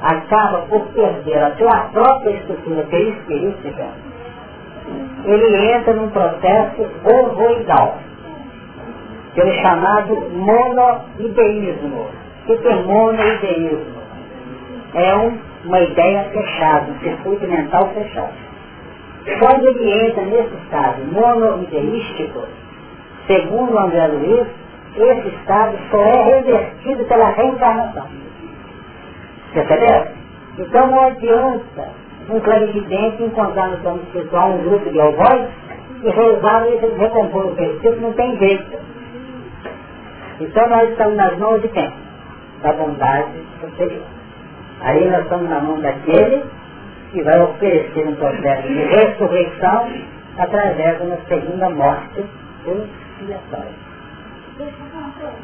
acaba 0.00 0.58
por 0.68 0.86
perder 0.88 1.38
a 1.38 1.56
sua 1.56 1.88
própria 1.92 2.30
estrutura 2.30 2.82
perispirística, 2.84 3.86
ele 5.24 5.72
entra 5.72 5.94
num 5.94 6.08
processo 6.10 6.88
ovoidal, 7.04 7.98
que 9.34 9.40
é 9.40 9.62
chamado 9.62 10.14
monoideísmo. 10.30 12.06
O 12.48 12.56
que 12.58 12.68
é 12.68 12.74
monoideísmo? 12.82 13.98
É 14.94 15.16
um, 15.16 15.38
uma 15.66 15.80
ideia 15.80 16.24
fechada, 16.32 16.90
um 16.90 16.98
circuito 17.00 17.46
mental 17.46 17.90
fechado. 17.92 18.32
Quando 19.38 19.66
ele 19.66 20.06
entra 20.06 20.22
nesse 20.22 20.54
estado 20.64 21.04
monoideístico, 21.12 22.44
segundo 23.26 23.78
André 23.78 24.06
Luiz, 24.06 24.46
esse 24.96 25.28
estado 25.28 25.76
só 25.90 26.02
é 26.02 26.22
revertido 26.36 27.04
pela 27.04 27.30
reencarnação. 27.30 28.27
Percebeu? 29.52 30.06
Então 30.58 30.86
não 30.88 31.00
adianta 31.06 31.88
um 32.28 32.40
clarividente 32.40 33.22
encontrar 33.22 33.68
no 33.68 33.78
plano 33.78 34.02
espiritual 34.02 34.50
um 34.50 34.62
grupo 34.62 34.90
de 34.90 35.00
alvóis 35.00 35.48
e 36.02 36.10
rezar 36.10 36.66
e 36.68 36.76
recompor 36.96 37.46
o 37.46 37.56
perispírito, 37.56 38.00
não 38.00 38.12
tem 38.12 38.36
jeito. 38.38 38.78
Então 40.40 40.68
nós 40.68 40.90
estamos 40.90 41.16
nas 41.16 41.36
mãos 41.38 41.62
de 41.62 41.68
quem? 41.68 41.92
Da 42.62 42.72
bondade 42.72 43.42
superior. 43.60 44.02
Aí 44.80 45.10
nós 45.10 45.22
estamos 45.22 45.48
na 45.48 45.60
mão 45.60 45.80
daquele 45.80 46.44
que 47.10 47.22
vai 47.22 47.40
oferecer 47.40 48.06
um 48.06 48.14
processo 48.14 48.68
de 48.68 48.74
ressurreição 48.74 49.88
através 50.36 50.98
de 50.98 51.06
uma 51.06 51.16
segunda 51.28 51.70
morte 51.70 52.24
expiatória. 52.66 53.72
Deixa 54.58 54.72
eu 54.72 54.86
falar 54.90 55.04
uma 55.04 55.12
coisa. 55.14 55.36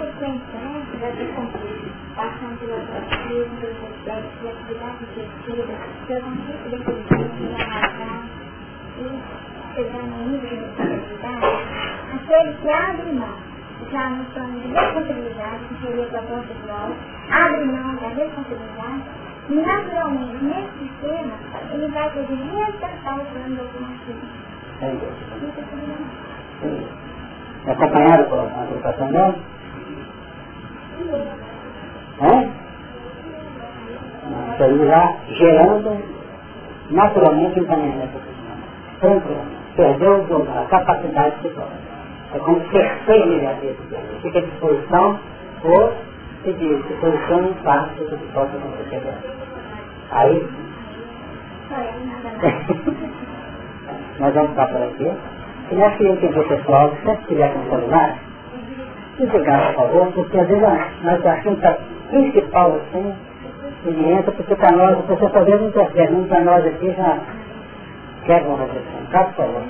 Sequência, 0.00 0.58
né, 0.58 1.89
passando 2.14 2.58
pela 2.58 2.76
batismo, 2.76 3.56
pelos 3.60 3.82
aspectos, 3.84 4.32
pela 4.40 4.50
atividade 4.52 4.98
conceito 4.98 5.44
de 6.68 6.76
inteligência, 6.76 7.48
da 7.56 7.64
razão, 7.64 8.20
e 8.98 9.02
chegando 9.74 10.10
no 10.10 10.22
nível 10.28 10.48
de 10.48 10.56
responsabilidade, 10.56 11.46
aquele 12.14 12.52
que 12.54 12.68
abre 12.70 13.12
mão, 13.12 13.34
já 13.90 14.10
no 14.10 14.24
plano 14.26 14.60
de 14.60 14.68
responsabilidade, 14.68 15.64
que 15.68 15.74
seria 15.86 16.04
a 16.04 16.08
proposta 16.08 16.54
de 16.54 16.66
nós, 16.66 16.92
abre 17.30 17.64
mão 17.64 17.94
da 17.96 18.08
responsabilidade, 18.08 19.02
naturalmente, 19.48 20.44
nesse 20.44 20.72
sistema, 20.78 21.34
ele 21.72 21.88
vai 21.88 22.10
poder 22.10 22.36
resgatar 22.36 23.14
o 23.14 23.24
plano. 23.26 23.60
Isso 24.80 25.60
é 25.60 25.62
tudo 25.62 27.00
acompanhado 27.66 28.24
com 28.24 28.36
a 28.36 28.62
agrupação 28.62 29.12
dela? 29.12 29.34
Isso 34.52 34.62
aí 34.62 34.86
já 34.86 35.16
gerando 35.28 36.04
naturalmente 36.90 37.58
um 37.58 37.62
encaminhamento 37.62 38.18
tranquilamente. 39.00 39.56
Perdeu 39.76 40.26
a 40.54 40.64
capacidade 40.66 41.36
de 41.36 41.48
se 41.48 41.54
É 42.34 42.38
como 42.38 42.60
terceiro 42.68 43.26
imediatismo. 43.26 43.86
Fica 44.20 44.38
à 44.38 44.42
disposição 44.42 45.18
por 45.62 45.94
pedir, 46.44 46.84
se 46.86 46.92
posiciona 46.94 47.48
um 47.48 47.54
passo 47.64 48.04
do 48.04 48.16
que 48.18 48.32
possa 48.32 48.56
acontecer. 48.56 49.02
Aí, 50.10 50.46
nós 54.20 54.34
vamos 54.34 54.50
ficar 54.50 54.66
por 54.66 54.82
aqui. 54.82 55.10
E 55.70 55.74
nós 55.76 55.96
queríamos 55.96 56.20
pedir 56.20 56.38
ao 56.38 56.44
pessoal, 56.44 56.90
se 56.90 56.96
sempre 57.06 57.24
tiver 57.26 57.52
com 57.54 57.60
o 57.60 57.70
celular, 57.70 58.18
desligar, 59.18 59.66
por 59.68 59.74
favor, 59.74 60.12
porque 60.12 60.38
às 60.38 60.48
vezes 60.48 60.62
nós 61.02 61.26
achamos 61.26 61.60
que 61.60 61.66
principal 62.10 62.74
assim, 62.74 63.14
ele 63.86 64.12
entra, 64.12 64.32
porque 64.32 64.54
para 64.56 64.72
nós, 64.72 64.98
a 64.98 65.02
pessoa 65.02 65.30
talvez 65.30 65.60
não 65.60 65.70
percebe, 65.70 66.12
não 66.12 66.24
para 66.26 66.40
nós 66.42 66.66
aqui 66.66 66.92
já 66.92 67.18
quer 68.26 68.42
uma 68.42 68.58
reflexão. 68.58 69.06
Tá, 69.10 69.24
por 69.24 69.34
favor. 69.34 69.62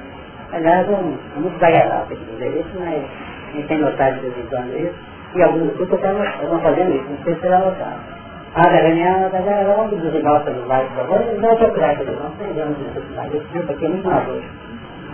Aliás, 0.53 0.89
é 0.89 0.93
muito 0.93 1.55
desagradável 1.55 2.17
dizer 2.17 2.61
isso, 2.61 2.71
mas 2.79 3.05
a 3.05 3.57
gente 3.57 3.69
tem 3.69 3.79
notado 3.79 4.15
de 4.15 4.29
vez 4.31 4.37
em 4.37 4.85
isso, 4.85 4.95
e 5.37 5.43
alguns 5.43 5.77
grupos 5.77 5.99
estão 5.99 6.61
fazendo 6.61 6.97
isso, 6.97 7.07
não 7.09 7.25
sei 7.25 7.35
se 7.35 7.41
será 7.41 7.59
notado. 7.61 8.01
Ah, 8.57 8.63
da 8.63 8.77
reunião, 8.77 9.31
vamos 9.31 10.01
desligar 10.03 10.43
o 10.43 10.45
celular, 10.45 10.83
por 10.87 11.07
favor, 11.07 11.21
não 11.39 11.51
é 11.51 11.57
procurar 11.57 11.91
a 11.93 11.97
televisão, 11.97 12.25
não 12.25 12.37
tem 12.37 12.55
necessidade, 12.55 13.37
esse 13.37 13.47
tempo 13.53 13.73
aqui 13.73 13.85
é 13.85 13.89
muito 13.89 14.09
maduro 14.09 14.43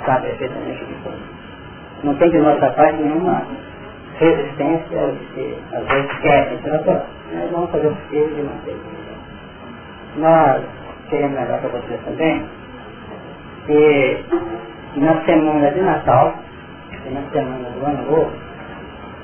sabe 0.04 0.28
perfeitamente 0.28 0.84
o 0.84 0.86
que. 0.86 2.06
Não 2.06 2.14
tem 2.16 2.30
de 2.30 2.38
nossa 2.38 2.70
parte 2.72 3.02
nenhuma 3.02 3.42
resistência 4.18 5.14
às 5.72 5.86
vezes 5.86 6.18
quer 6.20 6.50
literatura. 6.52 7.06
Nós 7.32 7.50
vamos 7.50 7.70
fazer 7.70 7.88
o 7.88 7.94
possível 7.96 8.34
de 8.34 8.42
manter. 8.42 8.76
Nós 10.16 10.62
queremos 11.10 11.38
lembrar 11.38 11.58
para 11.58 11.68
vocês 11.68 12.00
também 12.04 12.46
que 13.66 14.24
na 14.96 15.24
semana 15.24 15.70
de 15.70 15.80
Natal, 15.80 16.34
e 17.04 17.10
na 17.10 17.22
semana 17.30 17.68
do 17.70 17.84
Ano 17.84 18.10
Novo, 18.10 18.32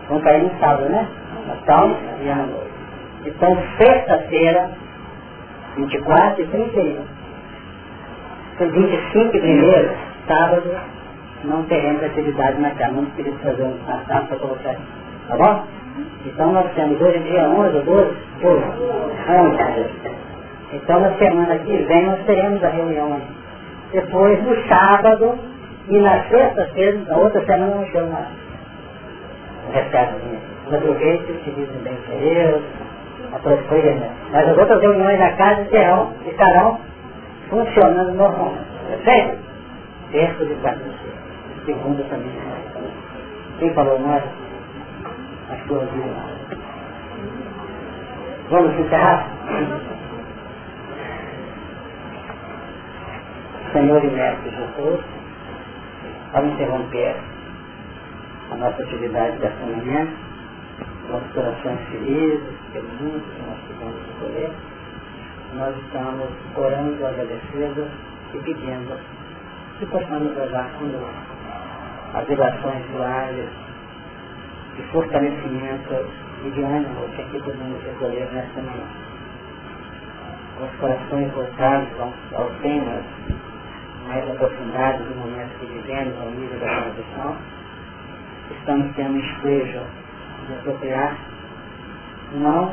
vão 0.09 0.20
cair 0.20 0.43
no 0.43 0.59
sábado, 0.59 0.89
né? 0.89 1.09
Natal 1.47 1.90
e 2.23 2.28
Ano 2.28 2.47
Novo. 2.47 2.66
Então, 3.24 3.56
sexta-feira, 3.78 4.70
24 5.77 6.43
e 6.43 6.47
31. 6.47 7.05
Então, 8.55 8.69
25 8.69 9.36
e 9.36 9.40
primeiro, 9.40 9.97
sábado, 10.27 10.70
não 11.44 11.62
teremos 11.64 12.02
atividade 12.05 12.60
na 12.60 12.70
casa. 12.70 12.94
Vamos 12.94 13.12
querer 13.14 13.32
fazer 13.43 13.62
um 13.62 13.78
passado 13.85 14.28
para 14.28 14.36
colocar 14.39 14.70
aqui. 14.70 14.82
Tá 15.28 15.36
bom? 15.36 15.66
Então, 16.24 16.52
nós 16.52 16.73
temos 16.74 17.01
hoje 17.01 17.19
dia 17.20 17.48
11 17.48 17.77
ou 17.77 17.85
12? 17.85 18.16
12. 18.43 18.64
11. 19.28 20.23
Então, 20.73 21.01
na 21.01 21.14
semana 21.19 21.59
que 21.59 21.77
vem, 21.77 22.06
nós 22.06 22.24
teremos 22.24 22.62
a 22.64 22.69
reunião 22.69 23.12
aí. 23.14 23.23
Depois, 23.93 24.43
no 24.43 24.56
sábado, 24.69 25.39
e 25.89 25.98
na 25.98 26.23
sexta-feira, 26.28 26.98
na 27.09 27.16
outra 27.16 27.44
semana, 27.44 27.74
não 27.74 27.86
chamo 27.86 28.12
mais. 28.12 28.28
Recebe. 29.73 30.39
Aproveite, 30.66 31.32
utilize 31.32 31.73
bem 31.85 31.93
o 31.93 32.20
Deus, 32.20 32.62
aproveite, 33.35 33.98
né? 33.98 34.10
Mas 34.31 34.48
as 34.48 34.56
outras 34.56 34.81
reuniões 34.81 35.19
da 35.19 35.32
casa 35.32 35.66
serão, 35.69 36.12
estarão 36.24 36.81
funcionando 37.51 38.14
normalmente. 38.14 38.64
Perfeito? 38.89 39.39
Terço 40.12 40.47
de 40.47 40.55
quarta 41.62 41.66
Segunda 41.66 42.02
também. 42.05 42.32
Quem 43.59 43.74
falou 43.74 43.98
mais? 43.98 44.24
As 45.51 45.66
suas 45.66 45.89
vidas. 45.90 46.14
Vamos 48.51 48.78
encerrar? 48.78 49.28
Senhor 53.72 54.05
e 54.05 54.10
Mestre 54.10 54.51
Jesus, 54.51 55.01
ao 56.34 56.44
interromper 56.44 57.16
a 58.51 58.56
nossa 58.56 58.82
atividade 58.82 59.39
desta 59.39 59.64
manhã, 59.64 60.09
nossos 61.09 61.32
corações 61.32 61.80
felizes, 61.90 62.43
perguntas 62.72 63.22
que 63.22 63.43
nós 63.47 63.59
podemos 63.68 64.09
escolher, 64.09 64.51
nós 65.55 65.76
estamos 65.78 66.28
orando, 66.56 67.06
agradecendo 67.06 67.89
e 68.34 68.39
pedindo 68.39 68.98
que 69.78 69.86
possamos 69.86 70.36
levar 70.36 70.68
conosco 70.78 71.31
as 72.14 72.28
orações 72.28 72.86
diárias 72.90 73.48
de 74.76 74.82
fortalecimento 74.93 76.06
e 76.44 76.51
de 76.51 76.62
ânimo 76.62 77.09
que 77.14 77.22
aqui 77.22 77.43
podemos 77.43 77.82
recolher 77.84 78.28
nesta 78.32 78.60
manhã. 78.60 78.86
Com 80.59 80.64
os 80.64 80.76
corações 80.76 81.32
voltados 81.32 81.89
aos 82.34 82.52
temas 82.60 83.05
mais 84.06 84.30
aprofundados 84.30 85.06
do 85.06 85.14
momento 85.14 85.59
que 85.59 85.66
vivemos 85.66 86.18
ao 86.20 86.30
nível 86.30 86.59
da 86.60 86.66
transição, 86.66 87.36
estamos 88.51 88.94
tendo 88.97 89.14
um 89.14 89.18
espejo 89.18 89.80
de 90.47 90.55
apropriar 90.55 91.16
não 92.34 92.72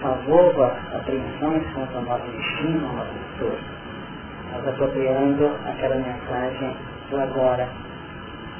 salvou 0.00 0.64
apreensões 0.94 1.62
quanto 1.74 1.96
ao 1.96 2.02
nosso 2.02 2.30
destino, 2.30 2.86
ao 2.88 2.94
nosso 2.94 3.12
futuro, 3.12 3.58
mas 4.52 4.68
apropriando 4.68 5.46
aquela 5.66 5.96
mensagem 5.96 6.76
do 7.10 7.20
agora, 7.20 7.68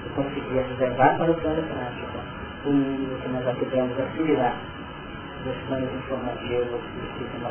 e 0.06 0.08
conseguirmos 0.14 0.78
levar 0.78 1.18
para 1.18 1.30
o 1.30 1.34
plano 1.34 1.62
prático. 1.62 2.18
O 2.66 2.70
mínimo 2.70 3.18
que 3.20 3.28
nós 3.28 3.58
podemos 3.58 3.98
assimilar 4.00 4.56
dos 5.44 5.56
planos 5.68 5.92
informativos 5.94 6.68
do 6.68 7.18
sistema 7.18 7.50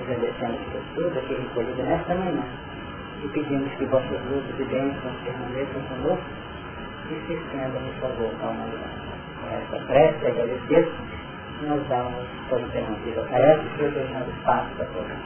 Agradecemos 0.00 0.60
por 0.72 0.82
tudo 0.94 1.18
aqui 1.18 1.34
recolhido 1.34 1.82
nesta 1.82 2.14
manhã. 2.14 2.42
E 3.22 3.28
pedimos 3.28 3.72
que 3.74 3.84
vossas 3.86 4.20
luzes 4.30 4.58
e 4.58 4.64
bênçãos 4.64 5.16
permaneçam 5.24 5.82
conosco 5.88 6.24
e 7.10 7.14
se 7.26 7.32
estendam 7.34 7.82
em 7.82 7.92
favor 8.00 8.32
da 8.40 8.48
humanidade. 8.48 9.08
Com 9.40 9.48
esta 9.56 9.78
prece, 9.86 10.26
agradecer, 10.26 10.92
nós 11.66 11.88
damos 11.88 12.26
por 12.48 12.60
interrompida 12.60 13.20
a 13.22 13.24
tarefa 13.24 13.62
e 13.62 13.78
desejando 13.78 14.30
espaço 14.30 14.68
para 14.76 14.86
todos. 14.86 15.18